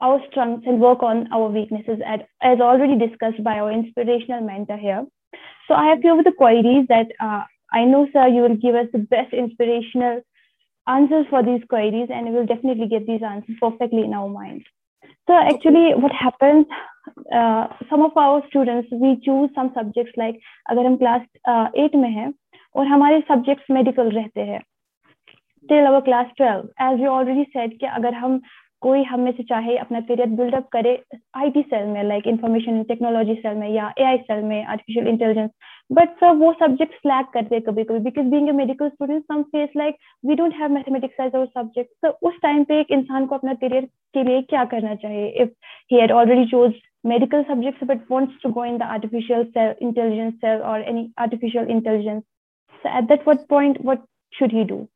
our 0.00 0.20
strengths 0.30 0.68
and 0.68 0.80
work 0.80 1.02
on 1.02 1.26
our 1.32 1.48
weaknesses, 1.48 1.98
as 2.40 2.60
already 2.60 2.96
discussed 2.96 3.42
by 3.42 3.58
our 3.58 3.72
inspirational 3.72 4.40
mentor 4.40 4.76
here. 4.76 5.04
So, 5.66 5.74
I 5.74 5.86
have 5.86 5.98
few 6.00 6.16
of 6.16 6.24
the 6.24 6.32
queries 6.32 6.86
that 6.88 7.08
uh, 7.18 7.42
I 7.72 7.84
know, 7.84 8.06
sir, 8.12 8.26
you 8.28 8.42
will 8.42 8.56
give 8.56 8.74
us 8.74 8.86
the 8.92 8.98
best 8.98 9.32
inspirational 9.32 10.22
answers 10.86 11.26
for 11.28 11.42
these 11.42 11.62
queries, 11.68 12.08
and 12.10 12.28
we 12.28 12.34
will 12.34 12.46
definitely 12.46 12.88
get 12.88 13.06
these 13.06 13.22
answers 13.22 13.56
perfectly 13.60 14.04
in 14.04 14.14
our 14.14 14.28
minds. 14.28 14.64
So, 15.28 15.34
actually, 15.34 15.94
what 15.94 16.12
happens? 16.12 16.66
Uh, 17.34 17.66
some 17.90 18.02
of 18.02 18.16
our 18.16 18.42
students 18.48 18.88
we 18.92 19.20
choose 19.24 19.50
some 19.54 19.70
subjects 19.74 20.12
like 20.16 20.40
अगर 20.70 20.86
हम 20.86 20.98
class 20.98 21.22
uh, 21.48 21.68
8 21.74 21.94
में 21.94 22.10
हैं 22.10 22.32
और 22.76 22.86
हमारे 22.86 23.20
subjects 23.28 23.70
medical 23.70 24.10
रहते 24.10 24.40
हैं 24.50 24.60
till 25.68 25.86
our 25.86 26.00
class 26.08 26.26
twelve 26.36 26.68
as 26.86 27.00
you 27.00 27.08
already 27.10 27.44
said 27.52 27.78
कि 27.80 27.86
अगर 27.86 28.14
हम 28.14 28.40
कोई 28.83 29.03
हम 29.09 29.19
में 29.19 29.31
से 29.31 29.43
चाहे 29.49 29.75
अपना 29.77 29.99
करियर 30.07 30.29
बिल्डअप 30.39 30.67
करे 30.71 30.93
आईटी 31.37 31.61
सेल 31.73 31.85
में 31.87 32.03
लाइक 32.03 32.27
इंफॉर्मेशन 32.27 32.81
टेक्नोलॉजी 32.83 33.35
सेल 33.35 33.55
में 33.57 33.67
या 33.69 33.93
एआई 33.99 34.17
सेल 34.29 34.43
में 34.43 34.63
आर्टिफिशियल 34.63 35.07
इंटेलिजेंस 35.07 35.49
बट 35.91 36.15
सर 36.19 36.31
वो 36.35 36.51
सब्जेक्ट 36.59 36.93
लैक 37.07 37.29
करते 37.33 37.55
हैं 37.55 37.63
कभी 37.63 37.83
कभी 37.83 37.99
because 37.99 38.27
being 38.31 38.49
a 38.49 38.53
medical 38.61 38.89
student 38.89 39.23
some 39.23 39.41
face 39.55 39.69
like 39.77 39.95
we 40.25 40.35
don't 40.35 40.55
have 40.61 40.71
mathematics 40.71 41.19
as 41.25 41.35
our 41.35 41.45
subject 41.45 41.91
तो 42.05 42.09
उस 42.29 42.39
टाइम 42.43 42.63
पे 42.63 42.79
एक 42.79 42.91
इंसान 42.99 43.25
को 43.25 43.35
अपना 43.35 43.53
करियर 43.65 43.85
के 44.13 44.23
लिए 44.23 44.41
क्या 44.49 44.63
करना 44.73 44.95
चाहिए? 44.95 45.27
If 45.43 45.49
he 45.91 45.99
had 45.99 46.11
already 46.21 46.45
chose 46.55 46.73
medical 47.05 47.41
subjects 47.47 47.85
but 47.87 48.03
wants 48.09 48.35
to 48.41 48.49
go 48.49 48.63
in 48.63 48.77
the 48.77 48.85
artificial 48.85 49.41
cell, 49.53 49.71
intelligence 49.81 50.35
cell 50.43 50.61
or 50.63 50.75
any 50.91 51.01
artificial 51.17 51.67
intelligence, 51.67 52.23
so 52.83 52.89
at 52.89 53.09
that 53.09 53.25
what 53.25 53.47
point, 53.49 53.81
what 53.81 54.05
should 54.33 54.51
he 54.51 54.63
do? 54.63 54.87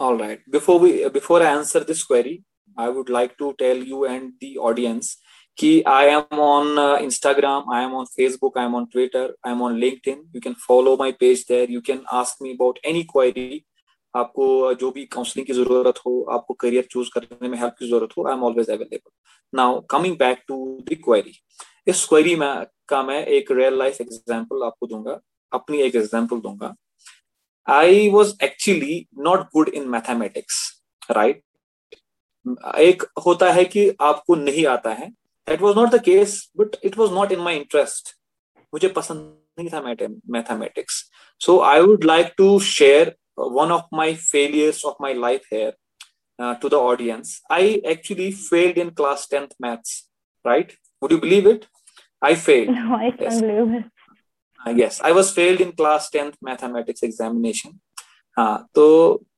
All 0.00 0.16
right. 0.16 0.40
Before 0.50 0.78
we, 0.78 1.08
before 1.08 1.42
i 1.42 1.50
answer 1.52 1.80
this 1.80 2.02
query 2.02 2.42
i 2.77 2.89
would 2.89 3.09
like 3.09 3.37
to 3.37 3.53
tell 3.57 3.83
you 3.89 4.05
and 4.05 4.31
the 4.41 4.57
audience 4.69 5.15
कि 5.57 5.83
I 5.87 6.07
am 6.07 6.39
on 6.45 6.77
uh, 6.77 6.97
Instagram, 6.99 7.63
I 7.71 7.81
am 7.83 7.93
on 7.93 8.07
Facebook, 8.07 8.57
I 8.57 8.65
am 8.65 8.75
on 8.75 8.89
Twitter, 8.89 9.27
I 9.41 9.51
am 9.51 9.61
on 9.61 9.77
LinkedIn. 9.79 10.17
You 10.33 10.41
can 10.41 10.55
follow 10.55 10.97
my 10.97 11.11
page 11.13 11.45
there. 11.45 11.69
You 11.69 11.81
can 11.81 12.01
ask 12.11 12.41
me 12.41 12.51
about 12.55 12.79
any 12.83 13.05
query. 13.05 13.63
आपको 14.13 14.73
जो 14.73 14.89
भी 14.91 15.05
counselling 15.13 15.45
की 15.47 15.53
जरूरत 15.53 15.97
हो 16.05 16.11
आपको 16.31 16.53
career 16.59 16.87
choose 16.91 17.07
करने 17.13 17.47
में 17.49 17.57
help 17.59 17.73
की 17.79 17.87
जरूरत 17.87 18.09
हो 18.17 18.25
I 18.27 18.33
am 18.33 18.43
always 18.43 18.69
available 18.69 19.09
now 19.53 19.79
coming 19.91 20.15
back 20.17 20.43
to 20.47 20.57
the 20.89 20.95
query 21.03 21.33
इस 21.93 22.05
क्वेरी 22.09 22.35
में 22.43 22.65
का 22.89 23.01
मैं 23.03 23.25
एक 23.37 23.51
रियल 23.51 23.77
लाइफ 23.79 23.99
एग्जांपल 24.01 24.63
आपको 24.65 24.87
दूंगा 24.87 25.19
अपनी 25.51 25.81
एक 25.87 25.95
एग्जांपल 25.95 26.39
दूंगा 26.45 26.73
I 27.67 28.09
was 28.09 28.33
actually 28.43 29.05
not 29.27 29.43
good 29.53 29.69
in 29.81 29.89
mathematics 29.89 30.61
right 31.11 31.41
एक 32.78 33.02
होता 33.26 33.50
है 33.52 33.64
कि 33.64 33.88
आपको 34.00 34.34
नहीं 34.34 34.66
आता 34.66 34.92
है 34.92 35.08
that 35.46 35.60
was 35.60 35.76
not 35.76 35.90
the 35.90 36.02
case 36.04 36.40
but 36.56 36.76
it 36.84 36.98
was 36.98 37.12
not 37.12 37.32
in 37.32 37.40
my 37.40 37.56
interest 37.56 38.14
मुझे 38.72 38.88
पसंद 38.96 39.36
नहीं 39.58 39.68
था 39.70 39.80
mathematics 39.80 41.04
so 41.40 41.58
I 41.60 41.80
would 41.80 42.04
like 42.04 42.32
to 42.38 42.58
share 42.68 43.14
one 43.38 43.72
of 43.72 43.96
my 43.96 44.14
failures 44.14 44.84
of 44.84 45.02
my 45.02 45.14
life 45.14 45.46
here 45.52 45.76
to 46.38 46.68
the 46.68 46.78
audience. 46.78 47.42
I 47.50 47.82
actually 47.86 48.32
failed 48.32 48.78
in 48.78 48.92
class 48.92 49.26
10th 49.26 49.52
maths, 49.60 50.08
right? 50.44 50.74
Would 51.02 51.12
you 51.12 51.20
believe 51.20 51.46
it? 51.46 51.66
I 52.22 52.34
failed. 52.36 52.68
No, 52.76 52.96
I 52.96 53.10
can't 53.10 53.20
yes. 53.22 53.40
believe 53.40 53.80
it. 53.80 53.88
Yes 54.60 55.00
I 55.04 55.12
was 55.12 55.30
failed 55.34 55.60
in 55.60 55.70
class 55.72 56.08
tenth 56.12 56.32
mathematics 56.44 57.04
examination 57.04 57.78
हाँ 58.36 58.68
तो 58.74 58.82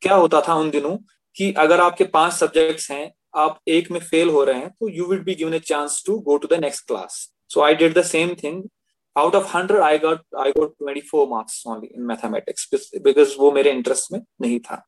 क्या 0.03 0.15
होता 0.15 0.41
था 0.49 0.55
उन 0.55 0.71
दिनों 0.71 0.97
कि 1.37 1.53
अगर 1.59 1.81
आपके 1.81 2.05
पाँच 2.15 2.33
सब्जेक्ट्स 2.33 2.91
हैं, 2.91 3.11
आप 3.37 3.59
एक 3.69 3.91
में 3.91 3.99
फेल 4.01 4.29
हो 4.31 4.45
रहे 4.45 4.59
हैं 4.59 4.71
तो 4.71 4.89
you 4.89 5.07
will 5.07 5.21
be 5.25 5.35
given 5.35 5.55
a 5.55 5.59
chance 5.67 6.03
to 6.07 6.19
go 6.21 6.37
to 6.37 6.49
the 6.49 6.61
next 6.61 6.87
class 6.87 7.15
so 7.51 7.61
I 7.63 7.75
did 7.75 7.99
the 7.99 8.03
same 8.05 8.35
thing 8.43 8.63
out 9.17 9.35
of 9.35 9.57
hundred 9.57 9.81
I 9.83 9.99
got 9.99 10.21
I 10.41 10.53
got 10.53 10.75
twenty 10.79 11.01
four 11.11 11.29
marks 11.29 11.63
only 11.67 11.87
in 11.97 12.03
mathematics 12.07 12.91
because 13.05 13.35
वो 13.39 13.51
मेरे 13.53 13.71
interest 13.71 14.13
में 14.13 14.21
नहीं 14.43 14.59
था. 14.61 14.83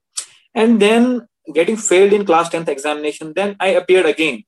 And 0.55 0.79
then 0.79 1.19
getting 1.51 1.79
failed 1.79 2.13
in 2.13 2.25
class 2.25 2.51
tenth 2.53 2.69
examination 2.69 3.33
then 3.33 3.57
I 3.63 3.75
appear 3.75 4.07
again 4.07 4.43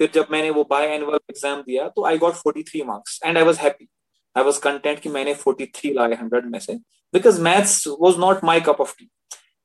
फिर 0.00 0.10
जब 0.14 0.26
मैंने 0.30 0.50
वो 0.50 0.64
by 0.70 0.86
annual 0.94 1.18
exam 1.30 1.60
दिया 1.66 1.88
तो 1.88 2.04
I 2.06 2.18
got 2.18 2.34
forty 2.34 2.62
three 2.62 2.82
marks 2.84 3.20
and 3.24 3.38
I 3.38 3.44
was 3.44 3.60
happy 3.60 3.88
I 4.36 4.44
was 4.44 4.60
content 4.60 4.98
कि 5.00 5.08
मैंने 5.08 5.34
43 5.34 5.94
लाए 5.96 6.14
हंड्रेड 6.14 6.46
में 6.50 6.58
से 6.58 6.74
because 7.14 7.40
maths 7.42 7.86
was 8.00 8.18
not 8.20 8.44
my 8.44 8.60
cup 8.60 8.80
of 8.80 8.94
tea 8.98 9.08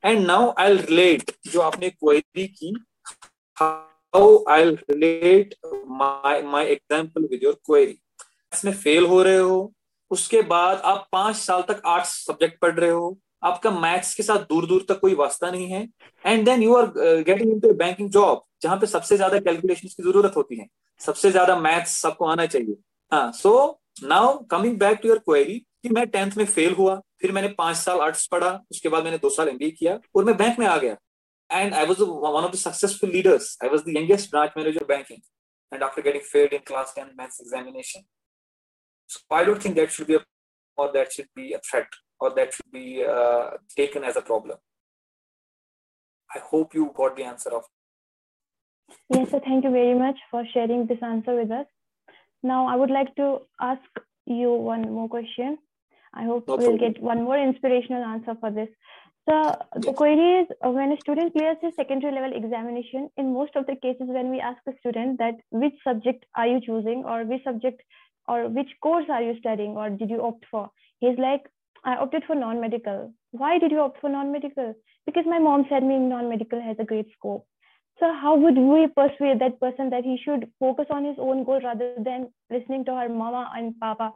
and 0.04 0.26
now 0.28 0.54
I 0.60 0.76
relate 0.76 1.32
जो 1.48 1.62
आपने 1.62 1.90
क्वेरी 1.90 2.48
की 2.50 2.74
how 3.58 4.44
I 4.50 4.66
relate 4.66 5.56
my 5.66 6.42
my 6.44 6.66
example 6.68 7.28
with 7.32 7.44
your 7.44 7.54
query 7.66 7.98
इसमें 8.54 8.74
fail 8.74 9.06
हो 9.06 9.22
रहे 9.24 9.38
हो, 9.38 9.74
उसके 10.12 10.42
बाद 10.44 10.82
आप 10.86 11.08
पाँच 11.12 11.36
साल 11.36 11.62
तक 11.68 11.82
आर्ट्स 11.88 12.10
सब्जेक्ट 12.26 12.60
पढ़ 12.62 12.80
रहे 12.80 12.90
हो, 12.90 13.18
आपका 13.44 13.72
मैथ्स 13.72 14.14
के 14.16 14.24
साथ 14.24 14.40
दूर 14.50 14.66
दूर 14.68 14.86
तक 14.90 15.00
कोई 15.00 15.14
वास्ता 15.16 15.52
नहीं 15.52 15.68
है 15.68 15.88
and 16.26 16.46
then 16.46 16.64
you 16.64 16.76
are 16.76 16.92
getting 16.98 17.52
into 17.52 17.74
banking 17.76 18.10
job 18.12 18.44
जहाँ 18.62 18.78
पे 18.80 18.88
सबसे 18.88 19.16
ज़्यादा 19.18 19.40
कैलकुलेशन 19.40 19.88
की 19.88 20.04
ज़रूरत 20.04 20.34
होती 20.36 20.56
है, 20.56 20.68
सबसे 21.02 21.32
ज़्यादा 21.32 21.56
मैथ्स 21.60 21.96
सबको 22.02 22.26
आना 22.26 22.46
चाहिए। 22.46 22.76
हाँ 23.12 23.32
so 23.34 23.81
now 24.03 24.37
coming 24.51 24.79
back 24.79 24.99
to 25.03 25.09
your 25.09 25.19
query 25.29 25.59
कि 25.59 25.89
मैं 25.95 26.07
टेंथ 26.17 26.37
में 26.37 26.45
फेल 26.45 26.75
हुआ 26.75 27.01
फिर 27.21 27.33
मैंने 27.33 27.49
पांच 27.59 27.77
साल 27.77 28.01
आर्ट्स 28.01 28.27
पढ़ा 28.33 28.53
उसके 28.71 28.89
बाद 28.95 29.05
मैंने 29.05 29.19
दो 29.19 29.31
साल 29.31 29.49
एमबीए 29.49 29.71
किया 29.79 29.99
और 30.17 30.25
मैं 30.25 30.37
बैंक 30.37 30.59
में 30.59 30.67
आ 30.67 30.77
गया 30.85 30.97
and 31.51 31.75
I 31.75 31.87
was 31.87 32.01
one 32.01 32.45
of 32.45 32.53
the 32.53 32.57
successful 32.65 33.11
leaders 33.11 33.57
I 33.65 33.69
was 33.71 33.85
the 33.85 33.97
youngest 33.97 34.31
branch 34.31 34.53
manager 34.57 34.85
banking 34.89 35.21
and 35.73 35.83
after 35.83 36.03
getting 36.03 36.25
failed 36.33 36.53
in 36.53 36.61
class 36.67 36.95
10 36.99 37.17
maths 37.19 37.41
examination 37.41 38.03
so 39.09 39.19
i 39.31 39.45
don't 39.45 39.63
think 39.63 39.77
that 39.77 39.93
should 39.93 40.07
be 40.07 40.15
a 40.15 40.23
or 40.79 40.93
that 40.93 41.13
should 41.13 41.29
be 41.35 41.53
a 41.55 41.61
threat 41.61 41.89
or 42.21 42.31
that 42.35 42.53
should 42.53 42.71
be 42.73 43.05
uh, 43.05 43.51
taken 43.77 44.05
as 44.05 44.17
a 44.17 44.23
problem 44.23 44.59
i 46.31 46.41
hope 46.51 46.75
you 46.75 46.87
got 46.97 47.17
the 47.17 47.25
answer 47.25 47.53
of 47.59 47.65
yes 49.11 49.31
so 49.31 49.41
thank 49.47 49.65
you 49.65 49.73
very 49.77 49.95
much 49.95 50.19
for 50.31 50.45
sharing 50.55 50.87
this 50.87 51.03
answer 51.03 51.37
with 51.37 51.51
us 51.51 51.67
Now, 52.44 52.68
I 52.68 52.76
would 52.76 52.90
like 52.90 53.16
to 53.16 53.40
ask 53.60 53.82
you 54.26 54.52
one 54.54 54.92
more 54.94 55.10
question. 55.10 55.58
I 56.14 56.24
hope 56.24 56.48
no 56.48 56.56
we'll 56.58 56.78
get 56.78 57.02
one 57.02 57.24
more 57.24 57.38
inspirational 57.38 58.04
answer 58.04 58.36
for 58.40 58.52
this. 58.52 58.70
So 59.30 59.56
the 59.76 59.94
query 59.94 60.42
is 60.42 60.48
when 60.64 60.92
a 60.92 61.00
student 61.00 61.34
clears 61.34 61.58
his 61.62 61.76
secondary 61.76 62.14
level 62.14 62.36
examination, 62.36 63.10
in 63.18 63.34
most 63.34 63.56
of 63.56 63.68
the 63.68 63.76
cases 63.76 64.08
when 64.08 64.32
we 64.32 64.40
ask 64.40 64.58
the 64.66 64.74
student 64.80 65.20
that 65.20 65.36
which 65.52 65.76
subject 65.84 66.26
are 66.36 66.48
you 66.48 66.60
choosing 66.60 67.04
or 67.06 67.24
which 67.24 67.44
subject 67.44 67.82
or 68.28 68.50
which 68.50 68.70
course 68.82 69.06
are 69.10 69.22
you 69.22 69.38
studying 69.38 69.72
or 69.78 69.90
did 69.90 70.10
you 70.10 70.24
opt 70.24 70.46
for? 70.50 70.72
He's 71.00 71.18
like, 71.20 71.44
I 71.84 71.96
opted 71.96 72.24
for 72.26 72.36
non-medical. 72.36 73.14
Why 73.32 73.60
did 73.60 73.72
you 73.72 73.80
opt 73.80 74.02
for 74.02 74.10
non-medical? 74.10 74.74
Because 75.06 75.26
my 75.28 75.40
mom 75.40 75.66
said 75.70 75.84
me 75.84 75.98
non-medical 75.98 76.62
has 76.62 76.78
a 76.80 76.84
great 76.84 77.08
scope. 77.18 77.46
So 78.02 78.12
how 78.12 78.36
would 78.36 78.58
we 78.58 78.88
persuade 78.88 79.40
that 79.42 79.60
person 79.60 79.92
that 79.92 80.04
he 80.04 80.18
should 80.26 80.50
focus 80.60 80.88
on 80.90 81.06
his 81.06 81.18
own 81.20 81.44
goal 81.44 81.62
rather 81.62 81.94
than 82.00 82.30
listening 82.50 82.84
to 82.86 82.96
her 82.96 83.08
mama 83.08 83.52
and 83.56 83.80
papa? 83.80 84.14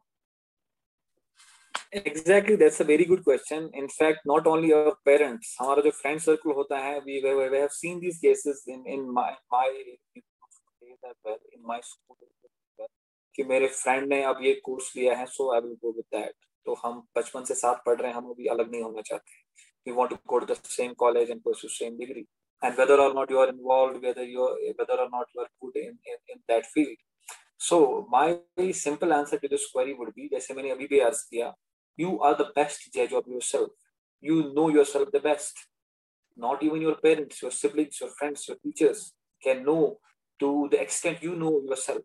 Exactly, 1.92 2.56
that's 2.56 2.80
a 2.80 2.84
very 2.84 3.06
good 3.06 3.24
question. 3.24 3.70
In 3.74 3.88
fact, 3.88 4.26
not 4.26 4.48
only 4.48 4.74
our 4.74 4.96
parents, 5.06 5.56
हमारा 5.60 5.84
जो 5.84 5.92
friend 6.02 6.20
circle 6.20 6.56
होता 6.56 6.80
है, 6.86 7.04
we, 7.06 7.22
we, 7.24 7.50
we 7.50 7.58
have 7.58 7.72
seen 7.72 8.00
these 8.00 8.18
cases 8.18 8.64
in 8.68 8.82
in 8.88 9.06
my 9.18 9.30
my 9.52 9.68
in 10.16 11.62
my 11.74 11.80
school 11.82 12.18
कि 13.36 13.44
मेरे 13.44 13.68
friend 13.68 14.08
ने 14.10 14.22
अब 14.24 14.38
ये 14.42 14.54
course 14.66 14.92
लिया 14.96 15.16
है 15.18 15.26
so 15.26 15.52
I 15.54 15.62
will 15.62 15.74
go 15.82 15.92
with 15.96 16.06
that 16.16 16.34
तो 16.66 16.74
हम 16.84 17.02
बचपन 17.16 17.44
से 17.46 17.56
साथ 17.62 17.86
पढ़ 17.86 18.00
रहे 18.02 18.12
हैं 18.12 18.18
हम 18.18 18.30
अभी 18.32 18.46
अलग 18.56 18.72
नहीं 18.72 18.82
होना 18.84 19.02
चाहते 19.10 19.44
we 19.88 19.94
want 19.98 20.12
to 20.12 20.18
go 20.32 20.40
to 20.44 20.48
the 20.52 20.56
same 20.76 20.94
college 21.02 21.32
and 21.34 21.44
pursue 21.48 21.70
same 21.74 21.98
degree 22.04 22.26
and 22.65 22.77
whether 22.77 22.99
or 23.01 23.13
not 23.15 23.31
you 23.31 23.39
are 23.39 23.49
involved 23.49 24.03
whether 24.03 24.25
you 24.25 24.43
are 24.43 24.57
whether 24.79 24.99
or 25.05 25.09
not 25.11 25.27
you 25.35 25.41
are 25.41 25.51
good 25.63 25.77
in, 25.77 25.99
in, 26.13 26.19
in 26.35 26.39
that 26.49 26.67
field 26.67 26.97
so 27.57 28.07
my 28.11 28.39
simple 28.73 29.13
answer 29.13 29.39
to 29.39 29.49
this 29.49 29.67
query 29.73 29.95
would 29.95 30.15
be 30.15 30.29
जैसे 30.33 30.55
मैंने 30.55 30.71
अभी 30.71 30.87
भी 30.93 30.99
अर्ज 31.09 31.23
किया 31.33 31.55
you 32.03 32.19
are 32.29 32.35
the 32.43 32.51
best 32.59 32.89
judge 32.95 33.13
of 33.13 33.27
yourself 33.27 33.71
you 34.29 34.53
know 34.55 34.69
yourself 34.77 35.11
the 35.13 35.21
best 35.21 35.67
not 36.37 36.63
even 36.63 36.81
your 36.81 36.97
parents 37.07 37.43
your 37.43 37.51
siblings 37.51 38.01
your 38.01 38.11
friends 38.19 38.47
your 38.49 38.57
teachers 38.65 39.13
can 39.45 39.63
know 39.65 39.99
to 40.39 40.69
the 40.73 40.81
extent 40.81 41.23
you 41.23 41.35
know 41.37 41.53
yourself 41.69 42.03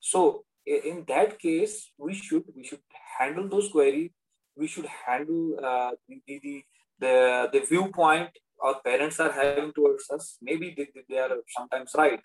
so 0.00 0.44
in 0.66 1.04
that 1.08 1.38
case 1.38 1.90
we 1.98 2.14
should 2.14 2.44
we 2.56 2.64
should 2.64 2.84
handle 3.18 3.48
those 3.48 3.68
queries 3.70 4.10
we 4.56 4.66
should 4.66 4.86
handle 4.86 5.56
uh, 5.62 5.90
the, 6.08 6.22
the, 6.26 6.64
the 6.98 7.48
the 7.52 7.60
viewpoint 7.68 8.30
our 8.61 8.79
parents 8.87 9.19
are 9.19 9.31
having 9.31 9.71
towards 9.73 10.09
us 10.09 10.37
maybe 10.41 10.73
they, 10.77 10.87
they 11.09 11.19
are 11.19 11.37
sometimes 11.57 11.91
right 11.97 12.21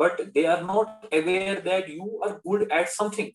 but 0.00 0.32
they 0.34 0.46
are 0.46 0.62
not 0.62 1.06
aware 1.12 1.60
that 1.60 1.88
you 1.88 2.20
are 2.24 2.40
good 2.46 2.70
at 2.70 2.88
something 2.88 3.30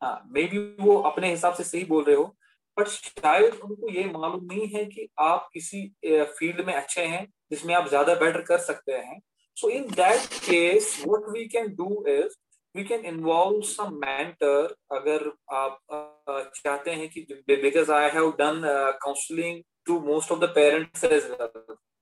uh, 0.00 0.18
maybe 0.30 0.58
वो 0.80 0.96
अपने 1.10 1.30
हिसाब 1.30 1.54
से 1.54 1.64
सही 1.64 1.84
बोल 1.84 2.04
रहे 2.04 2.16
हो 2.16 2.34
but 2.76 2.86
शायद 2.88 3.54
उनको 3.64 3.90
ये 3.92 4.04
मालूम 4.04 4.44
नहीं 4.52 4.66
है 4.68 4.84
कि 4.84 5.08
आप 5.20 5.48
किसी 5.54 5.86
फ़ील्ड 6.06 6.64
में 6.66 6.72
अच्छे 6.74 7.04
हैं 7.06 7.26
जिसमें 7.50 7.74
आप 7.74 7.88
ज़्यादा 7.88 8.14
बेटर 8.22 8.40
कर 8.48 8.58
सकते 8.58 8.92
हैं 8.92 9.20
so 9.56 9.68
in 9.70 9.84
that 10.00 10.26
case 10.48 10.96
what 11.06 11.28
we 11.36 11.46
can 11.48 11.74
do 11.74 12.04
is 12.16 12.34
can 12.86 13.04
involve 13.04 13.64
some 13.64 14.00
mentor 14.00 14.62
agar 14.90 15.20
aap 15.58 15.74
uh, 15.96 16.44
चाहते 16.56 16.90
हैं 16.90 17.08
कि 17.08 17.88
I 17.88 18.08
have 18.08 18.36
done 18.36 18.64
uh, 18.64 18.92
counseling 19.04 19.62
to 19.86 20.00
most 20.00 20.30
of 20.30 20.40
the 20.40 20.48
parents 20.48 21.04
as 21.04 21.24
well. 21.30 21.50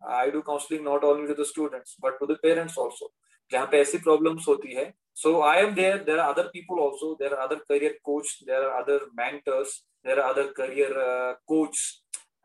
I 0.03 0.30
do 0.30 0.43
counseling 0.43 0.85
not 0.85 1.05
only 1.05 1.26
to 1.28 1.35
the 1.35 1.45
students 1.45 1.97
but 2.01 2.18
to 2.20 2.26
the 2.26 2.37
parents 2.37 2.76
also. 2.76 3.12
जहाँ 3.51 3.66
पे 3.70 3.80
ऐसी 3.80 3.99
problems 3.99 4.49
होती 4.49 4.74
है 4.74 4.93
so 5.16 5.43
I 5.43 5.57
am 5.57 5.74
there. 5.74 5.99
There 5.99 6.20
are 6.20 6.30
other 6.30 6.49
people 6.51 6.80
also. 6.80 7.16
There 7.18 7.35
are 7.35 7.41
other 7.41 7.61
career 7.70 7.95
coach. 8.05 8.39
There 8.47 8.62
are 8.62 8.80
other 8.80 9.01
mentors. 9.14 9.83
There 10.05 10.20
are 10.20 10.30
other 10.30 10.53
career 10.53 10.93
uh, 11.09 11.35
coach. 11.49 11.83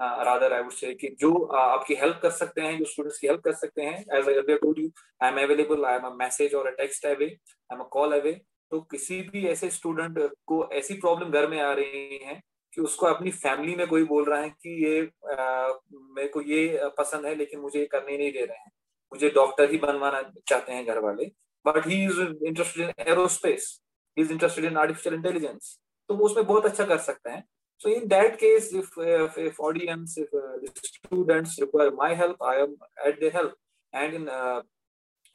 Rather 0.02 0.54
I 0.54 0.62
would 0.62 0.72
say 0.72 0.94
कि 0.94 1.08
जो 1.20 1.30
uh, 1.30 1.60
आपकी 1.60 1.96
help 1.96 2.20
कर 2.24 2.32
सकते 2.32 2.62
हैं 2.62 2.78
जो 2.80 2.86
students 2.86 3.18
की 3.20 3.28
help 3.28 3.42
कर 3.46 3.54
सकते 3.54 3.82
हैं 3.82 4.18
as 4.18 4.28
I 4.30 4.56
told 4.58 4.80
you 4.80 4.90
I 5.24 5.30
am 5.30 5.38
available 5.44 5.86
I 5.86 5.96
am 5.96 6.04
a 6.06 6.10
message 6.18 6.54
और 6.56 6.68
a 6.68 6.72
text 6.78 7.06
away 7.06 7.26
I 7.26 7.76
am 7.76 7.80
a 7.84 7.88
call 7.92 8.14
away 8.20 8.34
तो 8.72 8.82
किसी 8.92 9.22
भी 9.32 9.46
ऐसे 9.48 9.70
स्टूडेंट 9.70 10.20
को 10.48 10.64
ऐसी 10.80 10.94
प्रॉब्लम 11.00 11.32
घर 11.32 11.48
में 11.50 11.60
आ 11.62 11.72
रही 11.80 12.20
है 12.26 12.40
कि 12.78 12.82
उसको 12.82 13.06
अपनी 13.06 13.32
फैमिली 13.32 13.76
में 13.76 13.88
कोई 13.88 14.04
बोल 14.04 14.26
रहा 14.30 14.40
है 14.42 14.50
कि 14.50 14.74
ये 14.86 15.02
मेरे 16.16 16.28
को 16.34 16.42
ये 16.42 16.80
पसंद 16.98 17.26
है 17.26 17.36
लेकिन 17.36 17.60
मुझे 17.60 17.80
ये 17.80 17.86
करने 17.86 18.18
नहीं 18.18 18.32
दे 18.32 18.46
रहे 18.46 18.58
हैं। 18.58 18.72
मुझे 19.12 19.30
डॉक्टर 19.36 19.72
ही 19.72 19.78
बनवाना 19.78 20.22
चाहते 20.48 20.74
हैं 20.74 20.86
घर 20.86 21.00
वाले 21.00 21.26
but 21.66 21.88
he 21.88 22.04
is 22.06 22.22
interested 22.22 22.90
in 22.90 23.12
aerospace 23.12 23.82
he 24.18 24.24
is 24.24 24.32
interested 24.32 24.66
in 24.66 24.78
artificial 24.78 25.16
intelligence 25.16 25.78
तो 26.10 26.16
वो 26.16 26.26
उसमें 26.26 26.46
बहुत 26.46 26.66
अच्छा 26.66 26.86
कर 26.86 26.98
सकते 27.12 27.30
हैं। 27.30 27.44
So 27.82 27.90
in 27.96 28.06
that 28.12 28.38
case, 28.42 28.68
if 28.74 28.88
if, 28.98 29.36
if 29.38 29.58
audience, 29.60 30.14
if 30.18 30.32
uh, 30.34 30.54
the 30.62 30.70
students 30.84 31.60
require 31.64 31.92
my 31.92 32.14
help, 32.22 32.38
I. 32.42 32.66
And 33.94 34.14
in 34.14 34.30
uh, 34.30 34.62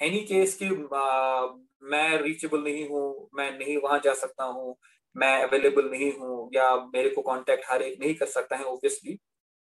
any 0.01 0.23
case 0.31 0.57
कि 0.63 0.71
uh, 0.71 1.45
मैं 1.83 2.23
रीचेबल 2.23 2.63
नहीं 2.65 2.89
हूँ 2.89 3.29
मैं 3.35 3.51
नहीं 3.59 3.77
वहाँ 3.85 3.99
जा 4.05 4.15
सकता 4.15 4.45
हूँ 4.45 4.75
मैं 5.17 5.43
अवेलेबल 5.43 5.91
नहीं 5.91 6.13
हूँ 6.13 6.51
या 6.55 6.75
मेरे 6.95 7.09
को 7.09 7.23
कॉन्टेक्ट 7.23 7.65
हर 7.71 7.83
एक 7.83 8.01
नहीं 8.01 8.15
कर 8.15 8.27
सकता 8.27 8.57
है 8.57 8.65
obviously 8.65 9.19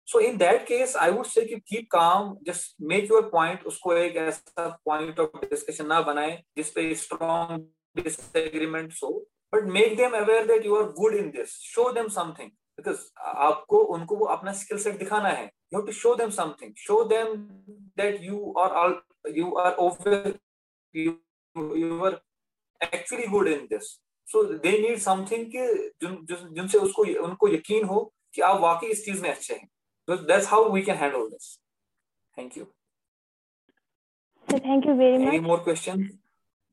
so 0.07 0.21
in 0.21 0.37
that 0.37 0.67
case 0.67 0.97
I 0.97 1.11
would 1.11 1.27
say 1.27 1.45
keep 1.45 1.87
calm 1.91 2.37
just 2.47 2.75
make 2.83 3.11
your 3.11 3.29
point 3.29 3.65
उसको 3.67 3.93
एक 3.95 4.17
ऐसा 4.17 4.69
पॉइंट 4.85 5.21
ऑफ़ 5.21 5.45
डिस्कशन 5.45 5.87
ना 5.87 6.01
बनाए 6.01 6.43
जिसपे 6.57 6.95
स्ट्रॉन्ग 6.95 8.03
डिसएग्रीमेंट 8.03 8.95
हो 9.05 9.27
but 9.55 9.65
make 9.65 9.97
them 9.97 10.17
aware 10.17 10.47
that 10.47 10.67
you 10.67 10.77
are 10.77 10.93
good 10.93 11.15
in 11.15 11.31
this 11.31 11.59
show 11.63 11.93
them 11.93 12.09
something 12.09 12.51
because 12.79 13.01
आपको, 13.21 13.79
उनको 13.79 14.17
वो 14.17 14.25
अपना 14.27 14.53
स्किल 14.53 14.79
सेट 14.79 14.99
दिखाना 14.99 15.29
है. 15.29 15.51
You 15.75 15.81
to 15.81 15.93
show 15.93 16.15
them 16.15 16.31
something 16.31 16.75
show 16.79 17.05
them 17.05 17.37
that 17.97 18.21
you 18.23 18.53
are 18.59 18.71
all 18.71 19.01
you 19.37 19.55
are 19.55 19.73
over 19.73 20.39
you 20.97 22.05
are 22.05 22.21
actually 22.95 23.27
good 23.27 23.49
in 23.49 23.67
this 23.67 24.06
so 24.29 24.43
they 24.45 24.71
need 24.79 24.99
something 25.01 25.45
कि 25.55 25.67
जिनसे 26.05 26.79
उसको 26.79 27.03
उनको 27.25 27.49
यकीन 27.49 27.85
हो 27.87 28.01
कि 28.35 28.43
आप 28.43 28.61
वाकई 28.61 28.87
इस 28.93 29.05
चीज़ 29.05 29.23
में 29.23 29.31
अच्छे 29.31 29.55
हैं। 29.55 29.69
That's 30.09 30.49
how 30.51 30.71
we 30.73 30.83
can 30.83 30.97
handle 30.97 31.29
this 31.29 31.57
thank 32.39 32.57
you 32.59 32.65
sir 34.49 34.59
thank 34.67 34.87
you 34.87 34.95
very 34.95 35.19
much 35.19 35.29
any 35.29 35.39
more 35.47 35.59
question 35.65 36.03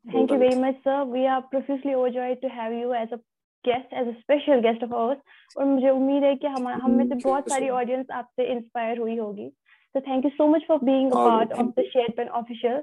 thank 0.06 0.32
you 0.32 0.38
very 0.38 0.56
much 0.62 0.76
sir 0.88 1.04
we 1.12 1.26
are 1.26 1.42
profoundly 1.52 1.94
overjoyed 1.94 2.42
to 2.42 2.48
have 2.56 2.74
you 2.74 2.94
as 2.94 3.14
a 3.14 3.18
guest 3.66 3.94
as 3.94 4.08
a 4.08 4.12
special 4.20 4.60
guest 4.62 4.84
of 4.84 4.94
ours 4.94 5.58
और 5.58 5.66
मुझे 5.66 5.90
उम्मीद 5.90 6.24
है 6.24 6.36
कि 6.36 6.48
हम 6.48 6.68
हम 6.68 6.92
में 6.92 7.08
से 7.08 7.16
बहुत 7.16 7.50
सारी 7.50 7.70
ऑडियंस 7.82 8.12
आपसे 8.12 8.46
इंस्पायर 8.54 9.00
हुई 9.00 9.18
होगी। 9.18 9.48
So 9.96 10.00
thank 10.02 10.26
you 10.26 10.32
so 10.32 10.48
much 10.48 10.66
for 10.68 10.80
being 10.84 11.12
a 11.12 11.16
part 11.16 11.52
of 11.54 11.68
the 11.80 11.84
share 11.94 12.14
pen 12.18 12.28
official 12.42 12.82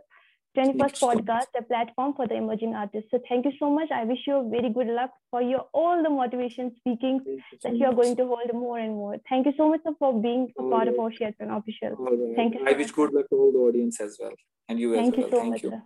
21st 0.57 1.01
podcast, 1.01 1.46
a 1.57 1.62
platform 1.62 2.12
for 2.14 2.26
the 2.26 2.34
emerging 2.34 2.74
artists. 2.74 3.09
So 3.11 3.20
thank 3.28 3.44
you 3.44 3.53
so 3.59 3.70
much. 3.70 3.88
I 3.94 4.05
wish 4.05 4.18
you 4.26 4.48
very 4.51 4.70
good 4.72 4.88
luck 4.88 5.11
for 5.30 5.42
your 5.42 5.66
all 5.72 6.03
the 6.03 6.11
motivation 6.11 6.74
speaking 6.78 7.20
that 7.62 7.76
you 7.76 7.86
are 7.86 7.94
going 7.94 8.16
to 8.16 8.26
hold 8.26 8.53
more 8.53 8.78
and 8.78 8.94
more. 8.94 9.16
Thank 9.28 9.46
you 9.46 9.53
so 9.57 9.68
much 9.68 9.80
for 9.98 10.20
being 10.20 10.53
a 10.59 10.62
part 10.62 10.88
of 10.88 10.94
oh, 10.98 11.05
our 11.05 11.11
SharePen 11.11 11.57
official. 11.57 11.96
Oh, 11.98 12.32
thank 12.34 12.55
you. 12.55 12.66
I 12.66 12.72
wish 12.72 12.90
good 12.90 13.12
luck 13.12 13.28
to 13.30 13.36
all 13.36 13.53
the 13.53 13.59
audience 13.59 14.01
as 14.01 14.18
well, 14.20 14.32
and 14.68 14.80
you 14.80 14.94
thank 14.94 15.14
as 15.14 15.18
well. 15.18 15.26
You 15.26 15.30
so 15.30 15.40
thank 15.40 15.53
much, 15.53 15.62
you. 15.62 15.82